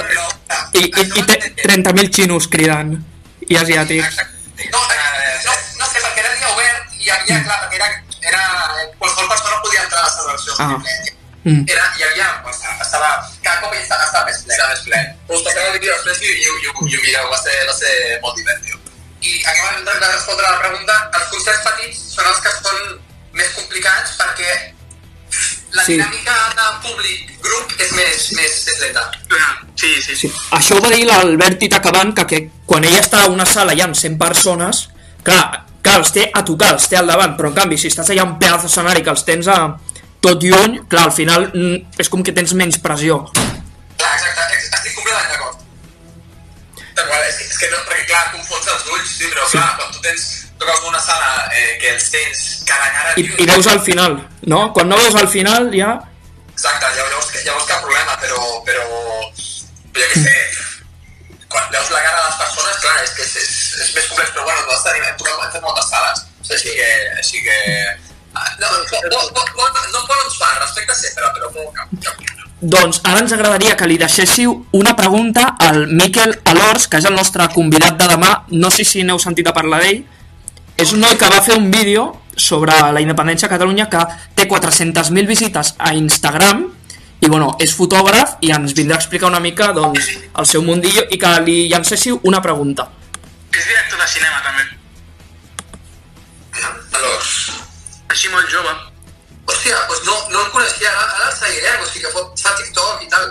i, 0.76 0.82
i, 0.82 1.04
i 1.20 1.22
té 1.28 1.36
30.000 1.62 2.10
xinos 2.16 2.46
cridant 2.52 2.92
i 3.48 3.60
asiàtics. 3.60 4.16
No, 4.72 4.82
eh, 4.92 5.36
no, 5.46 5.54
no 5.80 5.86
sé, 5.88 6.00
perquè 6.00 6.20
era 6.24 6.34
dia 6.36 6.50
obert 6.56 6.98
i 6.98 7.06
hi 7.06 7.10
havia, 7.14 7.38
clar, 7.46 7.60
perquè 7.64 7.78
era, 7.80 7.88
era 8.32 8.44
qualsevol 8.52 8.62
persona 8.62 8.82
podia 8.82 8.91
celebració. 10.46 11.16
Ah. 11.16 11.18
Mm. 11.42 11.64
Era, 11.74 11.86
hi 11.98 12.04
havia, 12.06 12.28
estava, 12.86 13.08
cada 13.42 13.62
cop 13.64 13.74
estava, 13.74 14.04
estava 14.06 14.26
més 14.28 14.44
ple. 14.44 14.54
Estava 14.54 14.76
més 14.76 14.84
ple. 14.86 15.00
Us 15.34 15.46
passaré 15.48 15.72
el 15.72 15.80
vídeo 15.80 15.96
després 15.96 16.22
i, 16.22 16.28
i, 16.28 16.36
i, 16.38 16.52
i, 16.52 16.68
i 16.68 16.70
ho 16.70 17.02
mireu, 17.08 17.32
va 17.32 17.40
ser, 17.42 17.56
va 17.70 17.74
ser 17.78 17.96
molt 18.22 18.38
divertit. 18.38 18.92
I 19.22 19.40
acabant 19.46 19.82
de 19.86 20.12
respondre 20.12 20.46
a 20.46 20.52
la 20.52 20.62
pregunta, 20.62 21.00
els 21.18 21.32
concerts 21.34 21.66
petits 21.66 22.04
són 22.14 22.30
els 22.30 22.44
que 22.46 22.54
són 22.60 22.78
més 23.38 23.50
complicats 23.58 24.16
perquè 24.20 24.54
la 25.72 25.84
Sí. 25.86 25.96
dinàmica 25.96 26.38
de 26.58 26.70
públic-grup 26.86 27.76
és 27.80 27.92
més, 27.96 28.32
més, 28.38 28.56
més 28.68 28.80
lenta. 28.82 29.04
Sí, 29.76 30.02
sí, 30.02 30.16
Sí. 30.16 30.32
Això 30.52 30.78
ho 30.78 30.82
va 30.84 30.90
dir 30.94 31.06
l'Albert 31.08 31.58
Tita 31.60 31.82
Cabant, 31.82 32.14
que, 32.14 32.26
que 32.28 32.42
quan 32.66 32.84
ella 32.84 33.00
està 33.00 33.24
a 33.24 33.30
una 33.32 33.46
sala 33.46 33.74
ja 33.78 33.86
amb 33.88 33.96
100 33.96 34.18
persones, 34.20 34.90
clar, 35.24 35.66
clar, 35.82 35.96
els 36.02 36.12
té 36.12 36.30
a 36.34 36.44
tocar, 36.46 36.74
els 36.76 36.90
té 36.92 36.98
al 37.00 37.08
davant, 37.08 37.38
però 37.38 37.50
en 37.50 37.56
canvi, 37.56 37.78
si 37.78 37.88
estàs 37.88 38.12
allà 38.12 38.28
a 38.28 38.30
un 38.30 38.38
pedaç 38.42 38.68
d'escenari 38.68 39.02
que 39.02 39.10
els 39.16 39.24
tens 39.26 39.48
a 39.48 39.58
tot 40.22 40.44
lluny, 40.46 40.80
clar, 40.90 41.08
al 41.10 41.16
final 41.18 41.48
mm, 41.50 42.00
és 42.02 42.10
com 42.14 42.22
que 42.24 42.34
tens 42.38 42.54
menys 42.58 42.78
pressió. 42.84 43.24
Clar, 43.98 44.12
exacte, 44.18 44.46
ex- 44.58 44.70
estic 44.78 44.94
completament 44.98 45.32
d'acord. 45.34 45.58
Qual, 47.02 47.24
és, 47.26 47.36
que- 47.40 47.48
és 47.50 47.58
que 47.58 47.70
no, 47.72 47.80
perquè 47.90 48.06
clar, 48.12 48.24
confons 48.36 48.68
els 48.76 48.86
ulls, 48.94 49.10
sí, 49.18 49.26
però 49.34 49.48
clar, 49.50 49.68
quan 49.80 49.92
tu 49.96 50.02
tens, 50.06 50.28
toques 50.62 50.84
una 50.88 51.00
sala 51.02 51.32
eh, 51.58 51.78
que 51.82 51.90
els 51.96 52.10
tens 52.14 52.42
cara 52.70 52.86
a 52.86 52.92
cara, 52.98 53.14
I, 53.18 53.24
tio, 53.26 53.36
I 53.42 53.48
veus 53.50 53.68
al 53.72 53.82
final, 53.82 54.20
no? 54.54 54.60
Quan 54.76 54.90
no 54.92 55.00
veus 55.02 55.16
al 55.18 55.30
final 55.34 55.72
ja... 55.74 55.96
Exacte, 56.54 56.92
llavors, 56.98 57.32
llavors 57.46 57.66
cap 57.66 57.82
problema, 57.82 58.14
però, 58.22 58.38
però, 58.68 58.84
però 59.96 60.04
jo 60.06 60.12
què 60.14 60.22
sé, 60.22 60.36
quan 61.50 61.66
veus 61.74 61.90
la 61.90 62.04
cara 62.06 62.20
de 62.22 62.28
les 62.28 62.38
persones, 62.44 62.78
clar, 62.86 62.96
és 63.08 63.16
que 63.18 63.26
és, 63.26 63.34
és, 63.42 63.50
és 63.82 63.96
més 63.98 64.08
complex, 64.12 64.30
però 64.36 64.46
bueno, 64.46 64.62
nosaltres 64.68 64.86
tenim, 64.92 65.08
hem 65.10 65.18
tocat 65.18 65.42
hem 65.48 65.52
fet 65.58 65.66
moltes 65.66 65.90
sales, 65.90 66.24
Així 66.52 66.78
que... 66.78 66.90
Així 67.18 67.42
que... 67.48 67.58
No, 68.34 68.42
no, 68.62 68.68
no, 69.12 69.22
no, 69.36 69.44
no, 69.58 69.82
no 69.94 70.04
poden 70.08 70.30
fa, 70.38 70.52
respecte 70.62 70.96
sempre, 70.96 71.32
però 71.36 71.50
cap. 71.76 72.32
Doncs 72.62 73.02
ara 73.10 73.24
ens 73.24 73.34
agradaria 73.34 73.74
que 73.76 73.88
li 73.90 73.98
deixéssiu 73.98 74.54
una 74.78 74.94
pregunta 74.96 75.56
al 75.60 75.88
Miquel 75.90 76.36
Alors, 76.46 76.86
que 76.88 77.00
és 77.02 77.08
el 77.10 77.18
nostre 77.18 77.48
convidat 77.56 77.98
de 77.98 78.10
demà. 78.12 78.36
No 78.54 78.70
sé 78.70 78.86
si 78.86 79.02
n'heu 79.04 79.20
sentit 79.20 79.50
a 79.50 79.56
parlar 79.56 79.82
d'ell. 79.82 80.04
És 80.78 80.94
un 80.94 81.02
noi 81.02 81.18
que 81.18 81.30
va 81.30 81.42
fer 81.42 81.58
un 81.58 81.72
vídeo 81.74 82.06
sobre 82.38 82.78
la 82.94 83.02
independència 83.02 83.50
a 83.50 83.52
Catalunya 83.52 83.90
que 83.90 84.06
té 84.38 84.46
400.000 84.48 85.28
visites 85.28 85.74
a 85.78 85.96
Instagram 85.98 86.64
i 87.22 87.30
bueno, 87.30 87.52
és 87.62 87.74
fotògraf 87.78 88.38
i 88.46 88.54
ens 88.54 88.74
vindrà 88.78 88.98
a 88.98 89.02
explicar 89.02 89.30
una 89.30 89.42
mica 89.42 89.74
doncs, 89.74 90.08
el 90.38 90.48
seu 90.50 90.64
mundillo 90.66 91.04
i 91.10 91.20
que 91.22 91.34
li 91.46 91.58
llancéssiu 91.70 92.22
una 92.30 92.42
pregunta. 92.42 92.88
Molt 98.34 98.50
jove. 98.54 98.74
hòstia, 99.52 99.78
doncs 99.90 100.04
no, 100.08 100.16
no 100.32 100.42
el 100.46 100.52
coneixia, 100.54 100.92
ara, 100.92 101.06
ara 101.18 101.30
el 101.32 101.36
seguirem, 101.38 101.82
o 101.82 101.86
sigui 101.90 102.06
que 102.06 102.12
fot, 102.14 102.40
fa 102.40 102.54
TikTok 102.56 103.02
i 103.04 103.10
tal. 103.12 103.26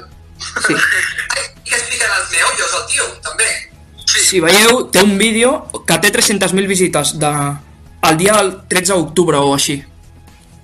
Sí. 0.67 0.75
Ai, 1.37 1.45
que 1.65 1.77
expliquen 1.79 2.11
els 2.19 2.31
meollos, 2.35 2.75
el 2.81 2.87
tio, 2.93 3.07
també. 3.25 3.49
Si 4.11 4.41
veieu, 4.43 4.83
té 4.91 5.05
un 5.07 5.17
vídeo 5.21 5.53
que 5.87 5.97
té 6.03 6.11
300.000 6.13 6.67
visites 6.67 7.13
de, 7.23 7.31
el 8.11 8.17
dia 8.21 8.35
del 8.41 8.51
13 8.69 8.97
d'octubre 8.99 9.39
o 9.39 9.55
així. 9.55 9.79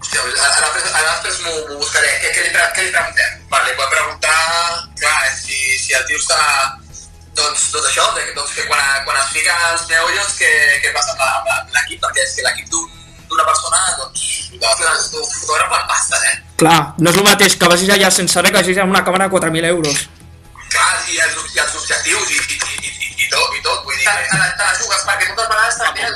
Hòstia, 0.02 0.20
ara, 0.24 0.48
ara, 0.50 0.72
després- 0.74 0.96
ara 0.98 1.12
després 1.14 1.38
m'ho 1.44 1.78
buscaré. 1.78 2.10
Què, 2.24 2.32
què, 2.34 2.42
li, 2.42 2.50
què 2.50 2.82
li 2.88 2.90
preguntem? 2.96 3.38
Vale, 3.54 3.70
li 3.70 3.76
podem 3.78 3.94
preguntar, 3.94 4.36
clar, 5.00 5.20
si, 5.38 5.56
si 5.78 5.94
el 5.94 6.04
tio 6.10 6.18
està... 6.20 6.40
Doncs, 7.36 7.66
doncs 7.72 7.88
això, 7.90 8.04
de, 8.16 8.22
doncs 8.34 8.52
que 8.56 8.62
quan, 8.66 8.84
quan 9.04 9.16
es 9.20 9.32
fica 9.32 9.54
els 9.70 9.82
meollos, 9.90 10.30
què, 10.40 10.50
què 10.82 10.92
passa 10.94 11.12
amb 11.20 11.74
l'equip? 11.74 12.00
Perquè 12.02 12.22
és 12.24 12.32
que 12.38 12.44
l'equip 12.46 12.70
d'un- 12.72 12.95
d'una 13.30 13.44
persona, 13.48 13.80
doncs, 14.00 14.26
d'un 15.12 15.26
fotògraf 15.32 15.70
van 15.72 15.86
pasta, 15.90 16.20
eh? 16.30 16.36
Clar, 16.60 16.78
no 16.98 17.10
és 17.10 17.16
el 17.20 17.26
mateix 17.26 17.56
que 17.60 17.68
vagis 17.72 17.90
allà 17.96 18.10
sense 18.10 18.42
res 18.42 18.50
que 18.52 18.60
vagis 18.62 18.78
amb 18.82 18.94
una 18.94 19.02
càmera 19.04 19.28
de 19.28 19.34
4.000 19.36 19.70
euros. 19.72 20.06
Clar, 20.72 20.92
i 21.12 21.18
els, 21.24 21.36
i 21.54 21.58
els 21.64 21.74
objectius 21.80 22.30
i, 22.30 22.38
i, 22.38 22.56
i, 22.56 22.88
i, 22.88 23.10
i, 23.24 23.28
tot, 23.32 23.52
i 23.58 23.60
tot, 23.66 23.82
vull 23.84 23.96
dir... 23.98 24.06
Te, 24.06 24.14
te, 24.30 24.38
la- 24.40 24.54
te 24.56 24.64
la 24.64 24.74
jugues, 24.80 25.04
perquè 25.10 25.28
moltes 25.28 25.50
vegades 25.52 25.78
també 25.82 26.08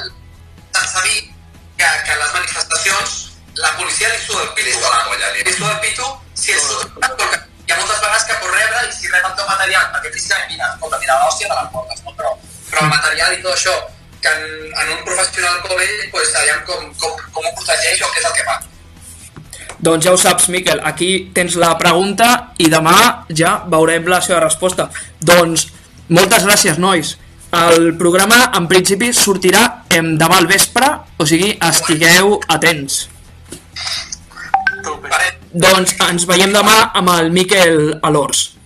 s'ha 0.80 1.02
dit 1.04 1.28
que, 1.76 1.90
que 2.06 2.12
a 2.16 2.18
les 2.22 2.32
manifestacions 2.38 3.18
la 3.61 3.70
policia 3.76 4.08
li 4.08 4.18
suda 4.24 4.42
el 4.46 4.50
pito. 4.56 4.72
Suda 4.78 4.90
la 4.96 5.04
colla, 5.11 5.30
li. 5.36 5.44
Suda 5.52 5.72
el 5.76 5.80
pito 5.84 6.08
si 6.40 6.52
és 6.56 6.66
perquè 6.96 7.38
hi 7.68 7.72
ha 7.72 7.78
moltes 7.78 8.00
vegades 8.00 8.24
que 8.26 8.36
pot 8.42 8.52
rebre 8.56 8.82
i 8.88 8.92
si 8.96 9.11
rep 9.12 9.26
el 9.28 9.34
teu 9.38 9.46
material, 9.50 9.86
perquè 9.94 10.12
físicament, 10.14 10.48
mira, 10.54 10.70
escolta, 10.74 10.98
mira, 11.02 11.18
l'hòstia 11.22 11.50
de 11.52 11.58
les 11.61 11.68
portes, 11.74 12.00
no? 12.06 12.14
Però, 12.18 12.32
però 12.70 12.84
el 12.86 12.92
material 12.94 13.36
i 13.36 13.42
tot 13.44 13.52
això, 13.54 13.74
que 14.20 14.28
en, 14.28 14.42
en 14.70 14.92
un 14.96 15.04
professional 15.06 15.60
com 15.66 15.80
ell, 15.80 16.02
pues, 16.12 16.34
aviam 16.42 16.60
com, 16.68 16.90
com, 17.00 17.16
com 17.32 17.46
ho 17.46 17.54
protegeix 17.56 18.02
o 18.04 18.10
què 18.12 18.22
és 18.22 18.28
el 18.28 18.36
que 18.36 18.46
fa. 18.48 18.58
Doncs 19.80 20.04
ja 20.04 20.12
ho 20.12 20.20
saps, 20.20 20.50
Miquel, 20.52 20.82
aquí 20.84 21.30
tens 21.36 21.56
la 21.60 21.72
pregunta 21.80 22.52
i 22.60 22.68
demà 22.72 22.96
ja 23.32 23.54
veurem 23.72 24.08
la 24.12 24.20
seva 24.24 24.42
resposta. 24.44 24.90
Doncs 25.24 25.70
moltes 26.12 26.44
gràcies, 26.44 26.78
nois. 26.78 27.16
El 27.56 27.94
programa, 27.98 28.44
en 28.54 28.68
principi, 28.70 29.10
sortirà 29.16 29.64
em, 29.90 30.12
demà 30.20 30.38
al 30.38 30.46
vespre, 30.50 30.86
o 31.18 31.26
sigui, 31.26 31.56
estigueu 31.66 32.36
atents. 32.46 33.06
Vale, 35.10 35.32
Doncs 35.50 35.96
ens 36.06 36.28
veiem 36.30 36.52
demà 36.54 36.76
amb 36.94 37.10
el 37.16 37.32
Miquel 37.34 37.96
Alors. 38.06 38.59